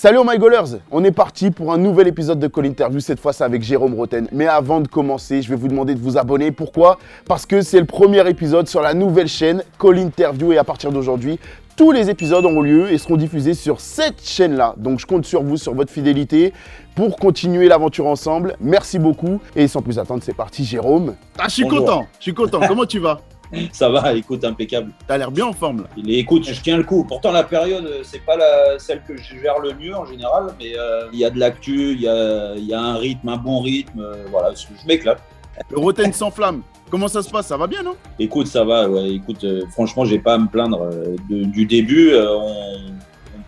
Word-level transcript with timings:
Salut 0.00 0.20
my 0.24 0.38
goalers, 0.38 0.78
on 0.92 1.02
est 1.02 1.10
parti 1.10 1.50
pour 1.50 1.72
un 1.72 1.76
nouvel 1.76 2.06
épisode 2.06 2.38
de 2.38 2.46
Call 2.46 2.66
Interview, 2.66 3.00
cette 3.00 3.18
fois 3.18 3.32
c'est 3.32 3.42
avec 3.42 3.64
Jérôme 3.64 3.94
Roten. 3.94 4.28
Mais 4.30 4.46
avant 4.46 4.80
de 4.80 4.86
commencer, 4.86 5.42
je 5.42 5.48
vais 5.48 5.56
vous 5.56 5.66
demander 5.66 5.96
de 5.96 6.00
vous 6.00 6.16
abonner. 6.16 6.52
Pourquoi? 6.52 7.00
Parce 7.26 7.46
que 7.46 7.62
c'est 7.62 7.80
le 7.80 7.84
premier 7.84 8.24
épisode 8.30 8.68
sur 8.68 8.80
la 8.80 8.94
nouvelle 8.94 9.26
chaîne 9.26 9.64
Call 9.76 9.98
Interview 9.98 10.52
et 10.52 10.58
à 10.58 10.62
partir 10.62 10.92
d'aujourd'hui, 10.92 11.40
tous 11.76 11.90
les 11.90 12.10
épisodes 12.10 12.44
auront 12.44 12.62
lieu 12.62 12.92
et 12.92 12.98
seront 12.98 13.16
diffusés 13.16 13.54
sur 13.54 13.80
cette 13.80 14.24
chaîne-là. 14.24 14.76
Donc 14.76 15.00
je 15.00 15.06
compte 15.06 15.26
sur 15.26 15.42
vous, 15.42 15.56
sur 15.56 15.74
votre 15.74 15.90
fidélité 15.90 16.52
pour 16.94 17.16
continuer 17.16 17.66
l'aventure 17.66 18.06
ensemble. 18.06 18.54
Merci 18.60 19.00
beaucoup 19.00 19.40
et 19.56 19.66
sans 19.66 19.82
plus 19.82 19.98
attendre, 19.98 20.22
c'est 20.22 20.32
parti 20.32 20.64
Jérôme. 20.64 21.16
Ah, 21.40 21.46
je 21.48 21.54
suis 21.54 21.64
Bonjour. 21.64 21.80
content, 21.80 22.06
je 22.20 22.22
suis 22.22 22.34
content. 22.34 22.60
Comment 22.68 22.86
tu 22.86 23.00
vas? 23.00 23.20
Ça 23.72 23.88
va, 23.88 24.12
écoute, 24.14 24.44
impeccable. 24.44 24.92
T'as 25.06 25.16
l'air 25.18 25.30
bien 25.30 25.46
en 25.46 25.52
forme 25.52 25.82
là. 25.82 25.88
Il 25.96 26.10
est- 26.10 26.18
écoute, 26.18 26.44
je 26.46 26.60
tiens 26.60 26.76
le 26.76 26.84
coup. 26.84 27.04
Pourtant, 27.04 27.32
la 27.32 27.44
période, 27.44 27.84
euh, 27.86 28.00
c'est 28.02 28.24
pas 28.24 28.36
la, 28.36 28.78
celle 28.78 29.02
que 29.04 29.16
je 29.16 29.36
gère 29.38 29.58
le 29.58 29.72
mieux 29.74 29.94
en 29.96 30.04
général, 30.04 30.54
mais 30.58 30.78
euh, 30.78 31.06
il 31.12 31.18
y 31.18 31.24
a 31.24 31.30
de 31.30 31.38
l'actu, 31.38 31.92
il 31.92 32.00
y 32.00 32.08
a, 32.08 32.54
il 32.56 32.64
y 32.66 32.74
a 32.74 32.80
un 32.80 32.96
rythme, 32.96 33.28
un 33.28 33.36
bon 33.36 33.60
rythme. 33.60 34.00
euh, 34.00 34.24
voilà, 34.30 34.52
je 34.54 34.86
m'éclate. 34.86 35.22
Le 35.70 35.78
Roten 35.78 36.12
sans 36.12 36.30
flamme. 36.30 36.62
Comment 36.90 37.08
ça 37.08 37.22
se 37.22 37.30
passe? 37.30 37.48
Ça 37.48 37.56
va 37.56 37.66
bien, 37.66 37.82
non? 37.82 37.96
Écoute, 38.18 38.46
ça 38.46 38.64
va. 38.64 38.88
Ouais, 38.88 39.10
écoute, 39.10 39.42
euh, 39.44 39.62
franchement, 39.72 40.04
j'ai 40.04 40.18
pas 40.18 40.34
à 40.34 40.38
me 40.38 40.46
plaindre 40.48 40.82
euh, 40.82 41.16
de- 41.28 41.44
du 41.44 41.66
début. 41.66 42.14
on, 42.16 42.76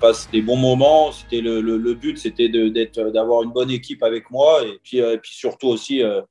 passe 0.00 0.28
des 0.32 0.40
bons 0.40 0.56
moments. 0.56 1.12
C'était 1.12 1.42
le, 1.42 1.60
le- 1.60 1.76
le 1.76 1.92
but, 1.94 2.16
c'était 2.18 2.48
d'avoir 3.12 3.42
une 3.42 3.50
bonne 3.50 3.70
équipe 3.70 4.02
avec 4.02 4.30
moi, 4.30 4.62
et 4.64 4.80
puis, 4.82 5.00
euh, 5.02 5.14
et 5.14 5.18
puis 5.18 5.32
surtout 5.34 5.68
aussi 5.68 6.02
euh, 6.02 6.22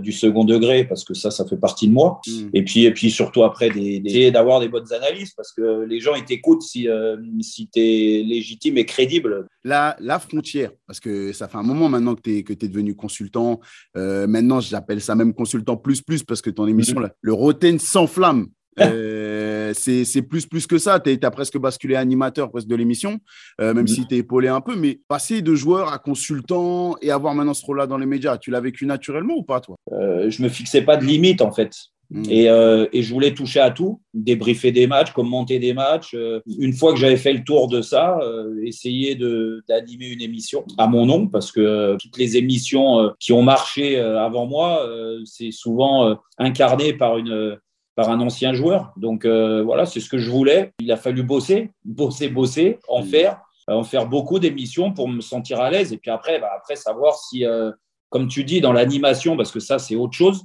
du 0.00 0.10
second 0.12 0.44
degré, 0.44 0.84
parce 0.84 1.04
que 1.04 1.14
ça, 1.14 1.30
ça 1.30 1.44
fait 1.46 1.56
partie 1.56 1.86
de 1.88 1.92
moi. 1.92 2.20
Et 2.52 2.64
puis, 2.64 2.84
et 2.84 2.92
puis 2.92 3.10
surtout 3.10 3.44
après, 3.44 3.70
des, 3.70 4.00
des- 4.00 4.10
essayer 4.10 4.30
d'avoir 4.30 4.60
des 4.60 4.68
bonnes 4.68 4.92
analyses 4.92 5.32
parce 5.36 5.52
que 5.52 5.84
les 5.84 6.00
gens 6.00 6.14
ils 6.14 6.24
t'écoutent 6.24 6.62
si, 6.62 6.88
euh, 6.88 7.16
si 7.40 7.68
tu 7.68 7.80
es 7.80 8.22
légitime 8.24 8.78
et 8.78 8.84
crédible. 8.84 9.46
La, 9.64 9.96
la 10.00 10.18
frontière, 10.18 10.70
parce 10.86 11.00
que 11.00 11.32
ça 11.32 11.48
fait 11.48 11.58
un 11.58 11.62
moment 11.62 11.88
maintenant 11.88 12.14
que 12.14 12.22
tu 12.22 12.36
es, 12.38 12.42
que 12.42 12.52
t'es 12.52 12.68
devenu 12.68 12.94
consultant. 12.94 13.60
Euh, 13.96 14.26
maintenant, 14.26 14.60
j'appelle 14.60 15.00
ça 15.00 15.14
même 15.14 15.34
consultant 15.34 15.76
plus 15.76 16.02
plus 16.02 16.22
parce 16.24 16.42
que 16.42 16.50
ton 16.50 16.66
émission, 16.66 16.98
là, 17.00 17.12
le 17.20 17.32
Roten 17.32 17.78
sans 17.78 18.06
flamme, 18.06 18.48
euh, 18.80 18.82
c'est 19.74 20.04
c'est 20.04 20.22
plus 20.22 20.46
plus 20.46 20.66
que 20.66 20.78
ça. 20.78 21.00
Tu 21.00 21.18
as 21.22 21.30
presque 21.30 21.58
basculé 21.58 21.94
animateur 21.96 22.50
presque 22.50 22.68
de 22.68 22.76
l'émission, 22.76 23.18
euh, 23.60 23.74
même 23.74 23.82
Mhm. 23.82 23.88
si 23.88 24.06
tu 24.06 24.14
es 24.14 24.18
épaulé 24.18 24.48
un 24.48 24.60
peu. 24.60 24.76
Mais 24.76 25.00
passer 25.08 25.42
de 25.42 25.54
joueur 25.54 25.92
à 25.92 25.98
consultant 25.98 26.96
et 27.02 27.10
avoir 27.10 27.34
maintenant 27.34 27.54
ce 27.54 27.64
rôle-là 27.64 27.86
dans 27.86 27.98
les 27.98 28.06
médias, 28.06 28.38
tu 28.38 28.50
l'as 28.50 28.60
vécu 28.60 28.86
naturellement 28.86 29.34
ou 29.36 29.42
pas, 29.42 29.60
toi? 29.60 29.76
Euh, 29.92 30.30
je 30.30 30.42
me 30.42 30.48
fixais 30.48 30.82
pas 30.82 30.96
de 30.96 31.04
limite 31.04 31.40
en 31.40 31.52
fait. 31.52 31.72
Mhm. 32.08 32.24
Et, 32.30 32.48
euh, 32.48 32.86
et 32.92 33.02
je 33.02 33.12
voulais 33.12 33.34
toucher 33.34 33.58
à 33.58 33.72
tout, 33.72 34.00
débriefer 34.14 34.70
des 34.70 34.86
matchs, 34.86 35.10
commenter 35.12 35.58
des 35.58 35.74
matchs. 35.74 36.14
Euh, 36.14 36.40
une 36.60 36.72
fois 36.72 36.92
que 36.92 37.00
j'avais 37.00 37.16
fait 37.16 37.32
le 37.32 37.42
tour 37.42 37.66
de 37.66 37.82
ça, 37.82 38.20
euh, 38.22 38.54
essayer 38.64 39.16
d'animer 39.68 40.06
une 40.06 40.20
émission 40.20 40.64
à 40.78 40.86
mon 40.86 41.04
nom, 41.04 41.26
parce 41.26 41.50
que 41.50 41.60
euh, 41.60 41.96
toutes 42.00 42.16
les 42.16 42.36
émissions 42.36 43.00
euh, 43.00 43.08
qui 43.18 43.32
ont 43.32 43.42
marché 43.42 43.98
euh, 43.98 44.22
avant 44.24 44.46
moi, 44.46 44.86
euh, 44.86 45.18
c'est 45.24 45.50
souvent 45.50 46.08
euh, 46.08 46.14
incarné 46.38 46.92
par 46.92 47.18
une 47.18 47.56
par 47.96 48.10
un 48.10 48.20
ancien 48.20 48.52
joueur. 48.52 48.92
Donc 48.96 49.24
euh, 49.24 49.62
voilà, 49.64 49.86
c'est 49.86 50.00
ce 50.00 50.08
que 50.08 50.18
je 50.18 50.30
voulais. 50.30 50.72
Il 50.80 50.92
a 50.92 50.96
fallu 50.96 51.22
bosser, 51.24 51.70
bosser, 51.84 52.28
bosser, 52.28 52.78
en 52.88 53.00
Mhm. 53.00 53.06
faire, 53.08 53.40
euh, 53.70 53.74
en 53.74 53.82
faire 53.84 54.06
beaucoup 54.06 54.38
d'émissions 54.38 54.92
pour 54.92 55.08
me 55.08 55.20
sentir 55.20 55.60
à 55.60 55.70
l'aise. 55.70 55.92
Et 55.92 55.96
puis 55.96 56.10
après, 56.10 56.38
bah, 56.38 56.50
après 56.56 56.76
savoir 56.76 57.16
si, 57.16 57.44
euh, 57.44 57.72
comme 58.10 58.28
tu 58.28 58.44
dis, 58.44 58.60
dans 58.60 58.72
l'animation, 58.72 59.36
parce 59.36 59.50
que 59.50 59.60
ça 59.60 59.78
c'est 59.80 59.96
autre 59.96 60.12
chose, 60.12 60.44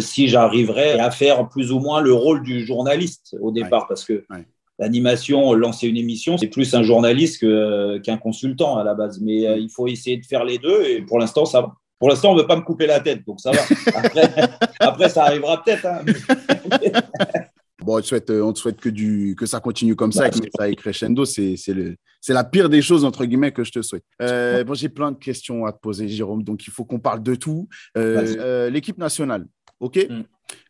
si 0.00 0.28
j'arriverais 0.28 0.98
à 1.00 1.10
faire 1.10 1.48
plus 1.48 1.72
ou 1.72 1.80
moins 1.80 2.00
le 2.00 2.12
rôle 2.12 2.42
du 2.42 2.64
journaliste 2.64 3.36
au 3.40 3.50
départ, 3.50 3.88
parce 3.88 4.04
que 4.04 4.24
Ouais. 4.30 4.46
l'animation, 4.78 5.54
lancer 5.54 5.88
une 5.88 5.96
émission, 5.96 6.38
c'est 6.38 6.46
plus 6.48 6.72
un 6.74 6.82
journaliste 6.82 7.40
qu'un 8.02 8.16
consultant 8.18 8.76
à 8.78 8.84
la 8.84 8.94
base. 8.94 9.20
Mais 9.20 9.46
euh, 9.46 9.56
il 9.56 9.70
faut 9.70 9.88
essayer 9.88 10.16
de 10.18 10.24
faire 10.26 10.44
les 10.44 10.58
deux, 10.58 10.84
et 10.84 11.02
pour 11.02 11.18
l'instant, 11.18 11.44
ça 11.46 11.62
va. 11.62 11.72
Pour 12.02 12.08
l'instant, 12.08 12.32
on 12.32 12.34
ne 12.34 12.40
veut 12.40 12.48
pas 12.48 12.56
me 12.56 12.62
couper 12.62 12.88
la 12.88 12.98
tête, 12.98 13.24
donc 13.24 13.38
ça 13.38 13.52
va. 13.52 13.60
Après, 13.94 14.28
après 14.80 15.08
ça 15.08 15.22
arrivera 15.26 15.62
peut-être. 15.62 15.86
hein. 15.86 16.02
Bon, 17.84 17.98
on 17.98 18.00
te 18.00 18.06
souhaite, 18.06 18.28
euh, 18.30 18.42
on 18.42 18.52
te 18.52 18.58
souhaite 18.58 18.80
que, 18.80 18.88
du, 18.88 19.36
que 19.38 19.46
ça 19.46 19.60
continue 19.60 19.94
comme 19.94 20.10
ça, 20.10 20.26
et 20.26 20.30
que 20.30 20.36
ça 20.56 20.64
aille 20.64 20.74
crescendo. 20.74 21.24
C'est 21.24 21.54
la 22.28 22.42
pire 22.42 22.68
des 22.68 22.82
choses, 22.82 23.04
entre 23.04 23.24
guillemets, 23.24 23.52
que 23.52 23.62
je 23.62 23.70
te 23.70 23.82
souhaite. 23.82 24.02
Euh, 24.20 24.64
bon, 24.64 24.74
J'ai 24.74 24.88
plein 24.88 25.12
de 25.12 25.16
questions 25.16 25.64
à 25.64 25.72
te 25.72 25.78
poser, 25.78 26.08
Jérôme, 26.08 26.42
donc 26.42 26.66
il 26.66 26.72
faut 26.72 26.84
qu'on 26.84 26.98
parle 26.98 27.22
de 27.22 27.36
tout. 27.36 27.68
Euh, 27.96 28.34
euh, 28.38 28.68
L'équipe 28.70 28.98
nationale, 28.98 29.46
OK 29.78 29.96
Mm. 30.10 30.22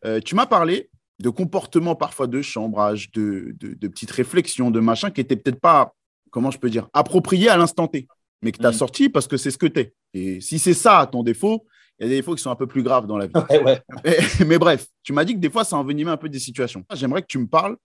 Euh, 0.05 0.21
Tu 0.23 0.35
m'as 0.35 0.45
parlé 0.47 0.91
de 1.19 1.31
comportements 1.31 1.95
parfois 1.95 2.27
de 2.27 2.43
chambrage, 2.43 3.11
de, 3.13 3.55
de, 3.59 3.73
de 3.73 3.89
petites 3.89 4.11
réflexions, 4.11 4.71
de 4.71 4.81
machin 4.81 5.11
qui 5.11 5.21
n'étaient 5.23 5.37
peut-être 5.37 5.61
pas, 5.61 5.95
comment 6.31 6.51
je 6.51 6.59
peux 6.59 6.69
dire, 6.69 6.89
appropriés 6.93 7.49
à 7.49 7.57
l'instant 7.57 7.89
T, 7.89 8.07
mais 8.43 8.53
que 8.53 8.59
tu 8.59 8.67
as 8.67 8.71
Mm. 8.71 8.75
sorti 8.75 9.09
parce 9.09 9.27
que 9.27 9.37
c'est 9.37 9.51
ce 9.51 9.59
que 9.59 9.67
tu 9.67 9.81
es. 9.81 9.95
Et 10.15 10.41
si 10.41 10.59
c'est 10.59 10.75
ça 10.75 11.09
ton 11.11 11.23
défaut, 11.23 11.67
il 11.99 12.05
y 12.05 12.07
a 12.07 12.09
des 12.09 12.17
défauts 12.17 12.35
qui 12.35 12.43
sont 12.43 12.51
un 12.51 12.57
peu 12.57 12.67
plus 12.67 12.83
graves 12.83 13.07
dans 13.07 13.17
la 13.17 13.27
vie. 13.27 13.33
Ouais, 13.51 13.63
ouais. 13.63 13.83
Mais, 14.05 14.17
mais 14.47 14.59
bref, 14.59 14.87
tu 15.03 15.13
m'as 15.13 15.25
dit 15.25 15.35
que 15.35 15.39
des 15.41 15.51
fois, 15.51 15.65
ça 15.65 15.77
envenimait 15.77 16.11
un 16.11 16.17
peu 16.17 16.29
des 16.29 16.39
situations. 16.41 16.85
J'aimerais 16.95 17.23
que 17.23 17.29
tu 17.29 17.39
me 17.39 17.47
parles 17.47 17.77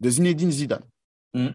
de 0.00 0.10
Zinedine 0.10 0.50
Zidane. 0.50 0.82
Mhm. 1.34 1.54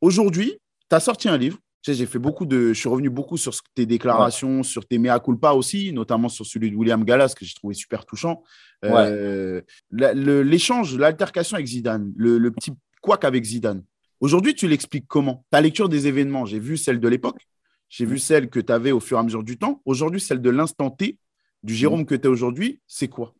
Aujourd'hui, 0.00 0.58
tu 0.88 0.94
as 0.96 1.00
sorti 1.00 1.28
un 1.28 1.36
livre. 1.36 1.58
J'ai 1.82 2.06
fait 2.06 2.18
beaucoup 2.18 2.44
de. 2.44 2.68
Je 2.74 2.78
suis 2.78 2.88
revenu 2.88 3.08
beaucoup 3.08 3.38
sur 3.38 3.52
tes 3.74 3.86
déclarations, 3.86 4.62
sur 4.62 4.84
tes 4.86 4.98
mea 4.98 5.18
culpa 5.20 5.52
aussi, 5.52 5.90
notamment 5.92 6.28
sur 6.28 6.44
celui 6.44 6.70
de 6.70 6.76
William 6.76 7.02
Gallas, 7.02 7.32
que 7.34 7.46
j'ai 7.46 7.54
trouvé 7.54 7.72
super 7.74 8.04
touchant. 8.04 8.42
Euh, 8.84 9.62
L'échange, 9.90 10.96
l'altercation 10.98 11.54
avec 11.54 11.66
Zidane, 11.66 12.12
le, 12.16 12.36
le 12.36 12.50
petit 12.50 12.72
couac 13.00 13.24
avec 13.24 13.42
Zidane. 13.44 13.82
Aujourd'hui, 14.20 14.54
tu 14.54 14.66
l'expliques 14.66 15.06
comment? 15.06 15.44
Ta 15.50 15.60
lecture 15.60 15.88
des 15.88 16.06
événements, 16.06 16.44
j'ai 16.44 16.58
vu 16.58 16.76
celle 16.76 17.00
de 17.00 17.08
l'époque, 17.08 17.46
j'ai 17.88 18.04
vu 18.04 18.18
celle 18.18 18.50
que 18.50 18.60
tu 18.60 18.72
avais 18.72 18.92
au 18.92 19.00
fur 19.00 19.16
et 19.16 19.20
à 19.20 19.22
mesure 19.22 19.44
du 19.44 19.58
temps. 19.58 19.80
Aujourd'hui, 19.84 20.20
celle 20.20 20.42
de 20.42 20.50
l'instant 20.50 20.90
T, 20.90 21.18
du 21.62 21.74
Jérôme 21.74 22.04
que 22.04 22.14
tu 22.14 22.22
es 22.22 22.26
aujourd'hui, 22.26 22.80
c'est 22.86 23.08
quoi? 23.08 23.34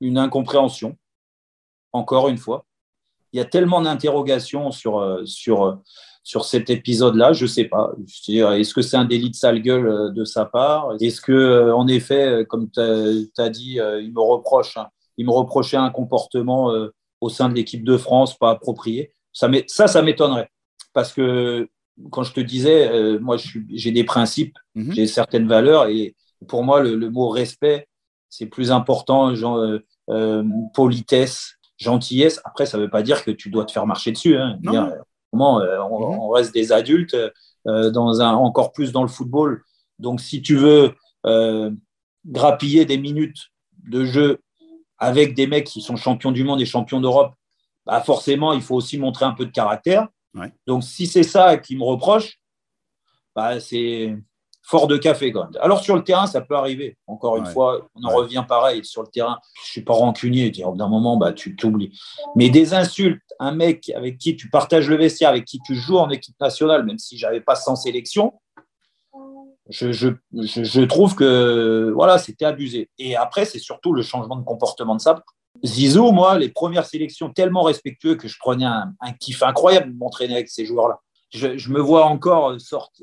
Une 0.00 0.18
incompréhension, 0.18 0.96
encore 1.92 2.28
une 2.28 2.38
fois. 2.38 2.66
Il 3.32 3.38
y 3.38 3.40
a 3.40 3.44
tellement 3.44 3.80
d'interrogations 3.80 4.70
sur, 4.70 4.98
euh, 4.98 5.24
sur, 5.24 5.64
euh, 5.64 5.74
sur 6.22 6.44
cet 6.44 6.70
épisode-là, 6.70 7.32
je 7.32 7.44
ne 7.44 7.48
sais 7.48 7.64
pas. 7.64 7.92
Est-ce 8.28 8.74
que 8.74 8.82
c'est 8.82 8.96
un 8.96 9.04
délit 9.04 9.30
de 9.30 9.36
sale 9.36 9.60
gueule 9.60 9.86
euh, 9.86 10.10
de 10.10 10.24
sa 10.24 10.44
part? 10.44 10.90
Est-ce 11.00 11.20
que, 11.20 11.72
en 11.72 11.86
effet, 11.88 12.44
comme 12.48 12.70
tu 12.70 12.80
as, 12.80 13.48
dit, 13.50 13.78
il 13.78 14.12
me 14.12 14.20
reproche, 14.20 14.76
hein, 14.76 14.88
il 15.16 15.26
me 15.26 15.32
reprochait 15.32 15.76
un 15.76 15.90
comportement 15.90 16.72
euh, 16.72 16.88
au 17.20 17.28
sein 17.28 17.48
de 17.48 17.54
l'équipe 17.54 17.84
de 17.84 17.96
France 17.96 18.36
pas 18.36 18.50
approprié? 18.50 19.12
Ça, 19.34 19.50
ça, 19.88 20.00
m'étonnerait. 20.02 20.48
Parce 20.94 21.12
que 21.12 21.68
quand 22.10 22.22
je 22.22 22.32
te 22.32 22.40
disais, 22.40 22.88
euh, 22.88 23.18
moi, 23.20 23.36
j'ai 23.70 23.90
des 23.90 24.04
principes, 24.04 24.56
Mhm. 24.74 24.92
j'ai 24.94 25.06
certaines 25.06 25.46
valeurs, 25.46 25.86
et 25.88 26.14
pour 26.48 26.64
moi, 26.64 26.80
le, 26.80 26.94
le 26.96 27.10
mot 27.10 27.28
respect, 27.28 27.86
c'est 28.30 28.46
plus 28.46 28.70
important, 28.72 29.34
genre, 29.34 29.58
euh, 29.58 29.78
euh, 30.10 30.42
politesse, 30.72 31.54
gentillesse. 31.76 32.40
Après, 32.44 32.64
ça 32.66 32.78
ne 32.78 32.82
veut 32.84 32.90
pas 32.90 33.02
dire 33.02 33.22
que 33.24 33.30
tu 33.30 33.50
dois 33.50 33.64
te 33.66 33.72
faire 33.72 33.86
marcher 33.86 34.12
dessus. 34.12 34.36
Hein. 34.38 34.58
Non. 34.62 34.72
Dire, 34.72 34.94
comment, 35.30 35.56
on, 35.56 36.10
Mhm. 36.12 36.18
on 36.20 36.28
reste 36.30 36.54
des 36.54 36.72
adultes, 36.72 37.16
dans 37.66 38.20
un, 38.20 38.34
encore 38.34 38.72
plus 38.72 38.92
dans 38.92 39.02
le 39.02 39.08
football. 39.08 39.62
Donc, 39.98 40.20
si 40.20 40.42
tu 40.42 40.54
veux 40.56 40.92
grappiller 42.26 42.84
des 42.84 42.98
minutes 42.98 43.50
de 43.88 44.04
jeu 44.04 44.38
avec 44.98 45.34
des 45.34 45.46
mecs 45.46 45.66
qui 45.66 45.80
sont 45.80 45.96
champions 45.96 46.32
du 46.32 46.44
monde 46.44 46.60
et 46.60 46.66
champions 46.66 47.00
d'Europe, 47.00 47.34
bah 47.86 48.00
forcément, 48.00 48.52
il 48.52 48.62
faut 48.62 48.74
aussi 48.76 48.98
montrer 48.98 49.24
un 49.24 49.32
peu 49.32 49.46
de 49.46 49.50
caractère. 49.52 50.08
Ouais. 50.34 50.52
Donc, 50.66 50.82
si 50.84 51.06
c'est 51.06 51.22
ça 51.22 51.56
qui 51.58 51.76
me 51.76 51.84
reproche, 51.84 52.38
bah, 53.36 53.60
c'est 53.60 54.16
fort 54.62 54.86
de 54.86 54.96
café 54.96 55.30
quand 55.30 55.44
même. 55.44 55.52
Alors, 55.60 55.80
sur 55.82 55.94
le 55.94 56.02
terrain, 56.02 56.26
ça 56.26 56.40
peut 56.40 56.56
arriver. 56.56 56.96
Encore 57.06 57.36
une 57.36 57.44
fois, 57.46 57.86
on 57.94 58.04
en 58.04 58.08
Ouais. 58.08 58.14
revient 58.14 58.44
pareil. 58.48 58.84
Sur 58.84 59.02
le 59.02 59.08
terrain, 59.08 59.38
je 59.56 59.68
ne 59.68 59.70
suis 59.72 59.82
pas 59.82 59.92
rancunier. 59.92 60.50
Dire, 60.50 60.72
D'un 60.72 60.88
moment, 60.88 61.16
bah, 61.18 61.32
tu 61.34 61.54
t'oublies. 61.54 61.92
Mais 62.34 62.48
des 62.48 62.72
insultes, 62.72 63.20
un 63.38 63.52
mec 63.52 63.90
avec 63.94 64.16
qui 64.18 64.36
tu 64.36 64.48
partages 64.48 64.88
le 64.88 64.96
vestiaire, 64.96 65.28
avec 65.28 65.44
qui 65.44 65.60
tu 65.66 65.74
joues 65.74 65.98
en 65.98 66.08
équipe 66.10 66.38
nationale, 66.40 66.84
même 66.84 66.98
si 66.98 67.18
je 67.18 67.26
n'avais 67.26 67.40
pas 67.42 67.54
100 67.56 67.76
sélections, 67.76 68.32
je, 69.70 69.92
je, 69.92 70.08
je, 70.34 70.62
je 70.64 70.80
trouve 70.82 71.14
que 71.14 71.90
voilà, 71.94 72.18
c'était 72.18 72.44
abusé. 72.44 72.90
Et 72.98 73.16
après, 73.16 73.44
c'est 73.44 73.58
surtout 73.58 73.92
le 73.92 74.02
changement 74.02 74.36
de 74.36 74.44
comportement 74.44 74.94
de 74.94 75.00
ça. 75.00 75.22
Zizou, 75.64 76.12
moi, 76.12 76.38
les 76.38 76.50
premières 76.50 76.84
sélections 76.84 77.30
tellement 77.30 77.62
respectueux 77.62 78.16
que 78.16 78.28
je 78.28 78.36
prenais 78.38 78.66
un, 78.66 79.12
kiff 79.18 79.42
incroyable 79.42 79.92
de 79.92 79.98
m'entraîner 79.98 80.34
avec 80.34 80.48
ces 80.48 80.66
joueurs-là. 80.66 81.00
Je, 81.32 81.70
me 81.70 81.80
vois 81.80 82.04
encore 82.04 82.56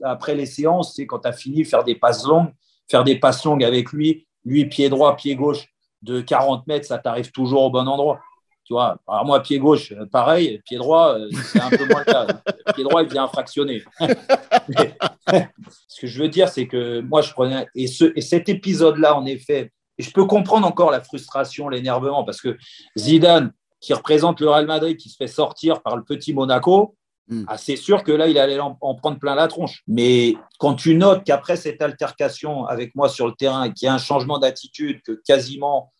après 0.04 0.36
les 0.36 0.46
séances, 0.46 0.96
c'est 0.96 1.06
quand 1.06 1.20
tu 1.20 1.28
as 1.28 1.34
fini, 1.34 1.66
faire 1.66 1.84
des 1.84 1.96
passes 1.96 2.26
longues, 2.26 2.52
faire 2.90 3.04
des 3.04 3.20
passes 3.20 3.44
longues 3.44 3.64
avec 3.64 3.92
lui, 3.92 4.28
lui 4.46 4.66
pied 4.66 4.90
droit, 4.90 5.16
pied 5.16 5.36
gauche 5.36 5.66
de 6.02 6.22
40 6.22 6.66
mètres, 6.68 6.86
ça 6.86 6.98
t'arrive 6.98 7.32
toujours 7.32 7.64
au 7.64 7.70
bon 7.70 7.88
endroit. 7.88 8.20
Tu 8.64 8.74
alors 8.78 9.26
moi, 9.26 9.42
pied 9.42 9.60
gauche, 9.60 9.92
euh, 9.92 10.06
pareil, 10.06 10.62
pied 10.66 10.78
droit, 10.78 11.18
euh, 11.18 11.30
c'est 11.52 11.60
un 11.60 11.70
peu 11.70 11.86
moins 11.88 12.04
le 12.06 12.12
cas. 12.12 12.28
Pied 12.74 12.84
droit, 12.84 13.02
il 13.04 13.10
vient 13.10 13.28
fractionner. 13.28 13.84
Ce 15.88 16.02
que 16.02 16.08
je 16.08 16.22
veux 16.22 16.30
dire, 16.30 16.48
c'est 16.48 16.68
que 16.68 17.02
moi, 17.02 17.22
je 17.22 17.34
prenais. 17.34 17.66
Et 17.76 17.88
cet 17.88 18.50
épisode-là, 18.50 19.18
en 19.18 19.26
effet, 19.26 19.72
et 20.02 20.04
je 20.04 20.12
peux 20.12 20.26
comprendre 20.26 20.66
encore 20.66 20.90
la 20.90 21.02
frustration, 21.02 21.70
l'énervement, 21.70 22.24
parce 22.24 22.42
que 22.42 22.58
Zidane, 22.98 23.52
qui 23.80 23.94
représente 23.94 24.42
le 24.42 24.50
Real 24.50 24.66
Madrid, 24.66 24.98
qui 24.98 25.10
se 25.10 25.16
fait 25.16 25.28
sortir 25.28 25.82
par 25.82 25.96
le 25.96 26.04
petit 26.04 26.34
Monaco, 26.34 26.96
Hmm. 27.32 27.46
Ah, 27.48 27.58
c'est 27.58 27.78
sûr 27.78 28.04
que 28.04 28.12
là, 28.12 28.28
il 28.28 28.38
allait 28.38 28.60
en, 28.60 28.76
prendre 28.76 29.18
plein 29.18 29.36
la 29.36 29.48
tronche. 29.48 29.84
Mais 29.88 30.36
quand 30.60 30.76
tu 30.76 30.96
notes 30.96 31.24
qu'après 31.24 31.56
cette 31.56 31.82
altercation 31.82 32.66
avec 32.66 32.94
moi 32.94 33.08
sur 33.08 33.26
le 33.26 33.34
terrain, 33.34 33.72
qu'il 33.72 33.86
y 33.86 33.90
a 33.90 33.94
un 33.94 34.00
changement 34.00 34.38
d'attitude, 34.38 35.02
que 35.02 35.14
quasiment 35.26 35.94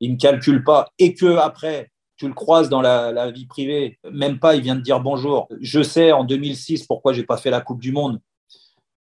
il 0.00 0.10
ne 0.10 0.14
me 0.14 0.18
calcule 0.18 0.64
pas, 0.64 0.88
et 0.98 1.14
que 1.14 1.36
après 1.36 1.90
tu 2.16 2.26
le 2.26 2.34
croises 2.34 2.68
dans 2.68 2.80
la, 2.80 3.30
vie 3.30 3.46
privée, 3.46 3.98
même 4.10 4.38
pas, 4.38 4.54
il 4.54 4.62
vient 4.62 4.76
de 4.76 4.80
dire 4.80 5.00
bonjour. 5.00 5.46
Je 5.60 5.82
sais 5.82 6.12
en 6.12 6.24
2006 6.24 6.86
pourquoi 6.86 7.12
j'ai 7.12 7.24
pas 7.24 7.36
fait 7.36 7.50
la 7.50 7.60
Coupe 7.60 7.80
du 7.80 7.92
Monde, 7.92 8.20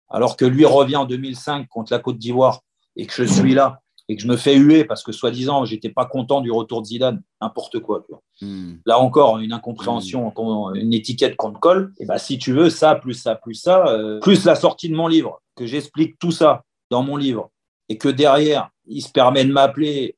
alors 0.10 0.38
que 0.38 0.45
lui 0.45 0.66
revient 0.66 0.95
en 0.95 1.06
2005 1.06 1.68
contre 1.68 1.92
la 1.92 2.00
Côte 2.00 2.18
d'Ivoire 2.18 2.62
et 2.95 3.07
que 3.07 3.13
je 3.13 3.24
suis 3.24 3.54
là 3.54 3.81
et 4.09 4.15
que 4.15 4.21
je 4.21 4.27
me 4.27 4.38
fais 4.38 4.56
huer 4.56 4.86
parce 4.86 5.04
que 5.04 5.12
soi-disant 5.12 5.65
j'étais 5.65 5.89
pas 5.89 6.06
content 6.06 6.42
du 6.42 6.51
retour 6.51 6.81
de 6.81 6.88
Zidane, 6.88 7.21
n'importe 7.42 7.80
quoi. 7.80 8.06
Hmm. 8.42 8.75
Là 8.86 9.00
encore, 9.00 9.39
une 9.39 9.54
incompréhension, 9.54 10.31
hmm. 10.36 10.75
une 10.75 10.94
étiquette 10.94 11.36
qu'on 11.36 11.51
te 11.51 11.59
colle. 11.59 11.94
Et 12.00 12.06
bah, 12.06 12.18
si 12.18 12.38
tu 12.38 12.54
veux 12.54 12.69
ça, 12.69 12.95
plus 12.95 13.15
ça, 13.15 13.36
plus 13.36 13.56
ça, 13.56 13.88
euh, 13.88 14.19
plus 14.19 14.45
la 14.45 14.56
sortie 14.56 14.89
de 14.89 14.95
mon 14.95 15.07
livre, 15.07 15.42
que 15.56 15.65
j'explique 15.65 16.18
tout 16.19 16.31
ça 16.31 16.63
dans 16.89 17.04
mon 17.04 17.18
livre 17.18 17.51
et 17.89 17.98
que 17.98 18.09
derrière, 18.09 18.69
il 18.86 19.01
se 19.01 19.12
permet 19.12 19.44
de 19.44 19.51
m'appeler 19.51 20.15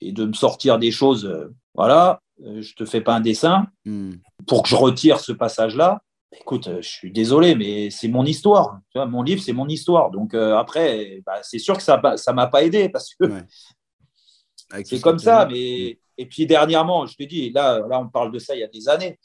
et 0.00 0.12
de 0.12 0.24
me 0.24 0.32
sortir 0.32 0.78
des 0.78 0.90
choses, 0.90 1.26
euh, 1.26 1.54
voilà, 1.74 2.20
euh, 2.44 2.62
je 2.62 2.74
te 2.74 2.84
fais 2.84 3.00
pas 3.00 3.14
un 3.14 3.20
dessin 3.20 3.66
hmm. 3.84 4.12
pour 4.46 4.62
que 4.62 4.68
je 4.68 4.76
retire 4.76 5.20
ce 5.20 5.32
passage-là. 5.32 6.02
Écoute, 6.38 6.68
euh, 6.68 6.80
je 6.80 6.88
suis 6.88 7.10
désolé, 7.10 7.54
mais 7.54 7.90
c'est 7.90 8.08
mon 8.08 8.24
histoire. 8.24 8.78
Tu 8.90 8.98
vois, 8.98 9.06
mon 9.06 9.22
livre, 9.22 9.42
c'est 9.42 9.52
mon 9.52 9.66
histoire. 9.66 10.10
Donc 10.10 10.34
euh, 10.34 10.56
après, 10.56 11.20
bah, 11.26 11.40
c'est 11.42 11.58
sûr 11.58 11.76
que 11.76 11.82
ça 11.82 12.00
ne 12.00 12.32
m'a 12.32 12.46
pas 12.46 12.62
aidé 12.62 12.88
parce 12.88 13.14
que 13.14 13.24
c'est 14.84 15.00
comme 15.00 15.18
ça. 15.18 15.46
Mais... 15.50 15.98
Et 16.16 16.26
puis 16.26 16.46
dernièrement, 16.46 17.06
je 17.06 17.16
te 17.16 17.22
dis, 17.24 17.50
là, 17.50 17.80
là, 17.88 18.00
on 18.00 18.08
parle 18.08 18.30
de 18.30 18.38
ça 18.38 18.54
il 18.54 18.60
y 18.60 18.64
a 18.64 18.68
des 18.68 18.88
années. 18.88 19.18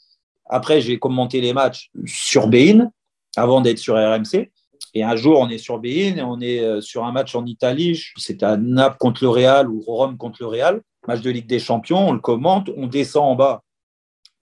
Après, 0.46 0.80
j'ai 0.80 0.98
commenté 0.98 1.40
les 1.40 1.52
matchs 1.52 1.90
sur 2.06 2.48
Bein 2.48 2.90
avant 3.36 3.60
d'être 3.60 3.78
sur 3.78 3.94
RMC. 3.94 4.50
Et 4.94 5.02
un 5.02 5.16
jour, 5.16 5.38
on 5.40 5.48
est 5.48 5.58
sur 5.58 5.78
Bein, 5.78 6.18
on 6.24 6.40
est 6.40 6.80
sur 6.80 7.04
un 7.04 7.12
match 7.12 7.34
en 7.34 7.44
Italie. 7.44 8.00
C'était 8.16 8.46
à 8.46 8.56
Naples 8.56 8.96
contre 8.98 9.22
le 9.22 9.28
Real 9.28 9.68
ou 9.68 9.80
Rome 9.80 10.16
contre 10.16 10.38
le 10.40 10.46
Real 10.46 10.82
match 11.06 11.20
de 11.20 11.30
Ligue 11.30 11.46
des 11.46 11.58
Champions, 11.58 12.08
on 12.08 12.12
le 12.12 12.20
commente, 12.20 12.70
on 12.76 12.86
descend 12.86 13.24
en 13.24 13.34
bas 13.34 13.62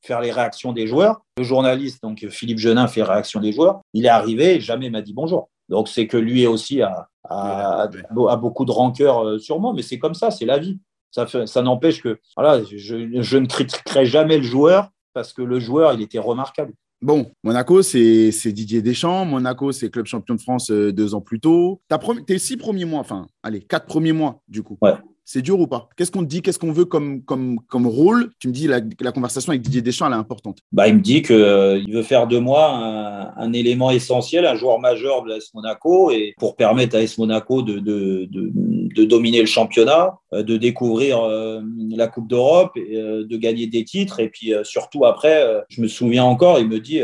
faire 0.04 0.20
les 0.20 0.30
réactions 0.30 0.72
des 0.72 0.86
joueurs. 0.86 1.20
Le 1.38 1.44
journaliste, 1.44 2.02
donc 2.02 2.26
Philippe 2.30 2.58
Genin, 2.58 2.86
fait 2.86 3.02
réaction 3.02 3.40
des 3.40 3.52
joueurs. 3.52 3.80
Il 3.92 4.04
est 4.06 4.10
arrivé 4.10 4.56
et 4.56 4.60
jamais 4.60 4.90
m'a 4.90 5.02
dit 5.02 5.14
bonjour. 5.14 5.48
Donc 5.68 5.88
c'est 5.88 6.06
que 6.06 6.16
lui 6.16 6.46
aussi 6.46 6.82
a, 6.82 7.08
a, 7.24 7.88
beaucoup 8.36 8.64
de 8.64 8.70
rancœur 8.70 9.24
euh, 9.24 9.38
sur 9.38 9.60
moi, 9.60 9.72
mais 9.74 9.82
c'est 9.82 9.98
comme 9.98 10.14
ça, 10.14 10.30
c'est 10.30 10.44
la 10.44 10.58
vie. 10.58 10.78
Ça, 11.10 11.26
ça 11.46 11.62
n'empêche 11.62 12.02
que 12.02 12.18
voilà, 12.36 12.62
je, 12.64 12.76
je, 12.76 13.38
ne 13.38 13.46
critiquerai 13.46 14.04
jamais 14.04 14.36
le 14.36 14.42
joueur 14.42 14.90
parce 15.12 15.32
que 15.32 15.42
le 15.42 15.60
joueur, 15.60 15.92
il 15.92 16.02
était 16.02 16.18
remarquable. 16.18 16.74
Bon, 17.00 17.30
Monaco, 17.44 17.82
c'est 17.82 18.30
Didier 18.46 18.82
Deschamps. 18.82 19.24
Monaco, 19.24 19.72
c'est 19.72 19.90
club 19.90 20.06
champion 20.06 20.34
de 20.34 20.40
France 20.40 20.70
euh, 20.70 20.92
deux 20.92 21.14
ans 21.14 21.20
plus 21.20 21.38
tôt. 21.38 21.80
Tes 22.26 22.38
six 22.38 22.56
premiers 22.56 22.84
mois, 22.84 23.00
enfin, 23.00 23.26
allez, 23.42 23.60
quatre 23.60 23.86
premiers 23.86 24.12
mois, 24.12 24.40
du 24.48 24.62
coup. 24.62 24.76
Ouais. 24.82 24.94
C'est 25.26 25.40
dur 25.40 25.58
ou 25.58 25.66
pas? 25.66 25.88
Qu'est-ce 25.96 26.10
qu'on 26.10 26.22
dit? 26.22 26.42
Qu'est-ce 26.42 26.58
qu'on 26.58 26.72
veut 26.72 26.84
comme, 26.84 27.22
comme, 27.22 27.58
comme 27.68 27.86
rôle? 27.86 28.30
Tu 28.38 28.48
me 28.48 28.52
dis 28.52 28.66
la, 28.66 28.80
la 29.00 29.10
conversation 29.10 29.50
avec 29.50 29.62
Didier 29.62 29.80
Deschamps, 29.80 30.06
elle 30.06 30.12
est 30.12 30.16
importante. 30.16 30.58
Bah, 30.70 30.86
il 30.86 30.96
me 30.96 31.00
dit 31.00 31.22
qu'il 31.22 31.36
euh, 31.36 31.82
veut 31.90 32.02
faire 32.02 32.26
de 32.26 32.38
moi 32.38 33.32
un, 33.36 33.52
élément 33.54 33.90
essentiel, 33.90 34.44
un 34.44 34.54
joueur 34.54 34.80
majeur 34.80 35.22
de 35.22 35.30
l'AS 35.30 35.54
Monaco, 35.54 36.10
et 36.10 36.34
pour 36.38 36.56
permettre 36.56 36.96
à 36.96 36.98
AS 36.98 37.16
Monaco 37.16 37.62
de, 37.62 37.78
de, 37.78 38.28
de, 38.30 39.04
dominer 39.04 39.40
le 39.40 39.46
championnat, 39.46 40.18
euh, 40.34 40.42
de 40.42 40.58
découvrir 40.58 41.22
euh, 41.22 41.62
la 41.90 42.06
Coupe 42.06 42.28
d'Europe, 42.28 42.72
de 42.76 43.36
gagner 43.38 43.66
des 43.66 43.84
titres. 43.84 44.20
Et 44.20 44.28
puis 44.28 44.52
surtout 44.62 45.06
après, 45.06 45.42
je 45.70 45.80
me 45.80 45.88
souviens 45.88 46.24
encore, 46.24 46.58
il 46.58 46.68
me 46.68 46.80
dit 46.80 47.00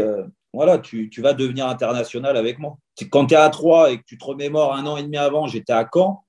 voilà, 0.52 0.78
tu, 0.78 1.08
tu, 1.08 1.22
vas 1.22 1.32
devenir 1.32 1.68
international 1.68 2.36
avec 2.36 2.58
moi. 2.58 2.76
Quand 3.10 3.26
tu 3.26 3.34
es 3.34 3.36
à 3.36 3.48
3 3.48 3.92
et 3.92 3.98
que 3.98 4.02
tu 4.04 4.18
te 4.18 4.24
remémores 4.24 4.74
un 4.74 4.84
an 4.86 4.96
et 4.96 5.02
demi 5.02 5.16
avant, 5.16 5.46
j'étais 5.46 5.72
à 5.72 5.88
Caen, 5.92 6.24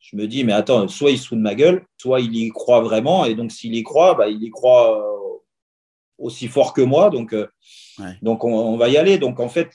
je 0.00 0.16
me 0.16 0.26
dis, 0.26 0.44
mais 0.44 0.52
attends, 0.52 0.88
soit 0.88 1.10
il 1.10 1.18
se 1.18 1.28
fout 1.28 1.38
de 1.38 1.42
ma 1.42 1.54
gueule, 1.54 1.84
soit 1.98 2.20
il 2.20 2.34
y 2.34 2.48
croit 2.48 2.80
vraiment. 2.80 3.26
Et 3.26 3.34
donc, 3.34 3.52
s'il 3.52 3.74
y 3.74 3.82
croit, 3.82 4.14
bah, 4.14 4.28
il 4.28 4.42
y 4.42 4.50
croit 4.50 4.98
euh, 4.98 5.38
aussi 6.18 6.48
fort 6.48 6.72
que 6.72 6.80
moi. 6.80 7.10
Donc, 7.10 7.34
euh, 7.34 7.46
donc 8.22 8.42
on, 8.44 8.76
va 8.78 8.88
y 8.88 8.96
aller. 8.96 9.18
Donc, 9.18 9.38
en 9.40 9.50
fait, 9.50 9.70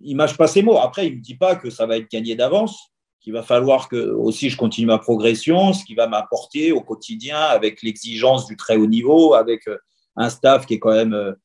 il 0.00 0.16
mâche 0.16 0.36
pas 0.36 0.48
ses 0.48 0.62
mots. 0.62 0.78
Après, 0.78 1.06
il 1.06 1.12
ne 1.12 1.16
me 1.18 1.22
dit 1.22 1.36
pas 1.36 1.54
que 1.54 1.70
ça 1.70 1.86
va 1.86 1.96
être 1.96 2.10
gagné 2.10 2.34
d'avance, 2.34 2.92
qu'il 3.20 3.32
va 3.32 3.44
falloir 3.44 3.88
que 3.88 4.10
aussi 4.10 4.50
je 4.50 4.56
continue 4.56 4.88
ma 4.88 4.98
progression, 4.98 5.72
ce 5.72 5.84
qui 5.84 5.94
va 5.94 6.08
m'apporter 6.08 6.72
au 6.72 6.80
quotidien 6.80 7.38
avec 7.38 7.82
l'exigence 7.82 8.46
du 8.46 8.56
très 8.56 8.76
haut 8.76 8.88
niveau, 8.88 9.34
avec 9.34 9.68
euh, 9.68 9.78
un 10.16 10.28
staff 10.28 10.66
qui 10.66 10.74
est 10.74 10.80
quand 10.80 10.92
même 10.92 11.36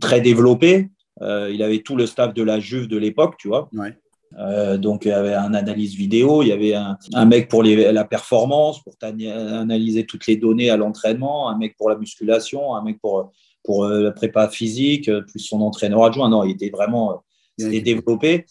très 0.00 0.20
développé. 0.20 0.88
il 1.20 1.62
avait 1.62 1.82
tout 1.82 1.94
le 1.94 2.06
staff 2.06 2.34
de 2.34 2.42
la 2.42 2.58
Juve 2.58 2.88
de 2.88 2.96
l'époque, 2.96 3.36
tu 3.38 3.46
vois. 3.46 3.68
Euh, 4.38 4.78
donc, 4.78 5.04
il 5.04 5.08
y 5.08 5.12
avait 5.12 5.34
un 5.34 5.54
analyse 5.54 5.94
vidéo, 5.94 6.42
il 6.42 6.48
y 6.48 6.52
avait 6.52 6.74
un, 6.74 7.24
mec 7.26 7.48
pour 7.48 7.62
la 7.62 8.04
performance, 8.04 8.82
pour 8.82 8.94
analyser 9.02 10.06
toutes 10.06 10.26
les 10.26 10.36
données 10.36 10.70
à 10.70 10.76
l'entraînement, 10.76 11.48
un 11.48 11.58
mec 11.58 11.76
pour 11.76 11.90
la 11.90 11.96
musculation, 11.96 12.74
un 12.74 12.82
mec 12.82 13.00
pour, 13.00 13.32
pour 13.64 13.84
euh, 13.84 14.02
la 14.02 14.12
prépa 14.12 14.48
physique, 14.48 15.08
euh, 15.08 15.22
plus 15.22 15.40
son 15.40 15.60
entraîneur 15.60 16.04
adjoint. 16.04 16.28
Non, 16.28 16.44
il 16.44 16.52
était 16.52 16.70
vraiment 16.70 17.22
développé. 17.58 18.46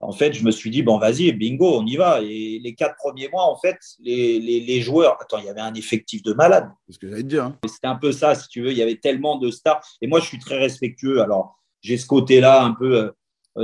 En 0.00 0.12
fait, 0.12 0.34
je 0.34 0.44
me 0.44 0.50
suis 0.50 0.70
dit, 0.70 0.82
bon, 0.82 0.98
vas-y, 0.98 1.32
bingo, 1.32 1.78
on 1.78 1.86
y 1.86 1.96
va. 1.96 2.20
Et 2.20 2.60
les 2.62 2.74
quatre 2.74 2.94
premiers 2.96 3.28
mois, 3.30 3.44
en 3.44 3.56
fait, 3.56 3.78
les, 4.00 4.38
les, 4.38 4.80
joueurs, 4.80 5.16
attends, 5.20 5.38
il 5.38 5.46
y 5.46 5.48
avait 5.48 5.62
un 5.62 5.72
effectif 5.74 6.22
de 6.22 6.34
malade. 6.34 6.68
C'est 6.86 6.94
ce 6.94 6.98
que 6.98 7.08
j'allais 7.08 7.22
te 7.22 7.28
dire. 7.28 7.44
Hein. 7.44 7.58
C'était 7.66 7.86
un 7.86 7.94
peu 7.94 8.12
ça, 8.12 8.34
si 8.34 8.48
tu 8.48 8.60
veux. 8.60 8.70
Il 8.70 8.76
y 8.76 8.82
avait 8.82 8.96
tellement 8.96 9.38
de 9.38 9.50
stars. 9.50 9.80
Et 10.02 10.06
moi, 10.06 10.20
je 10.20 10.26
suis 10.26 10.38
très 10.38 10.58
respectueux. 10.58 11.22
Alors, 11.22 11.58
j'ai 11.80 11.96
ce 11.96 12.06
côté-là 12.06 12.64
un 12.64 12.72
peu 12.72 13.12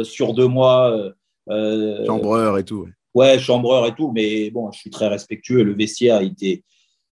sur 0.03 0.33
deux 0.33 0.47
mois 0.47 1.12
chambreur 1.49 2.59
et 2.59 2.65
tout. 2.65 2.89
Ouais. 3.15 3.39
chambreur 3.39 3.87
et 3.87 3.95
tout, 3.95 4.13
mais 4.13 4.51
bon, 4.51 4.71
je 4.73 4.79
suis 4.79 4.91
très 4.91 5.09
respectueux. 5.09 5.63
Le 5.63 5.75
vestiaire, 5.75 6.23
il, 6.23 6.33
était, 6.33 6.63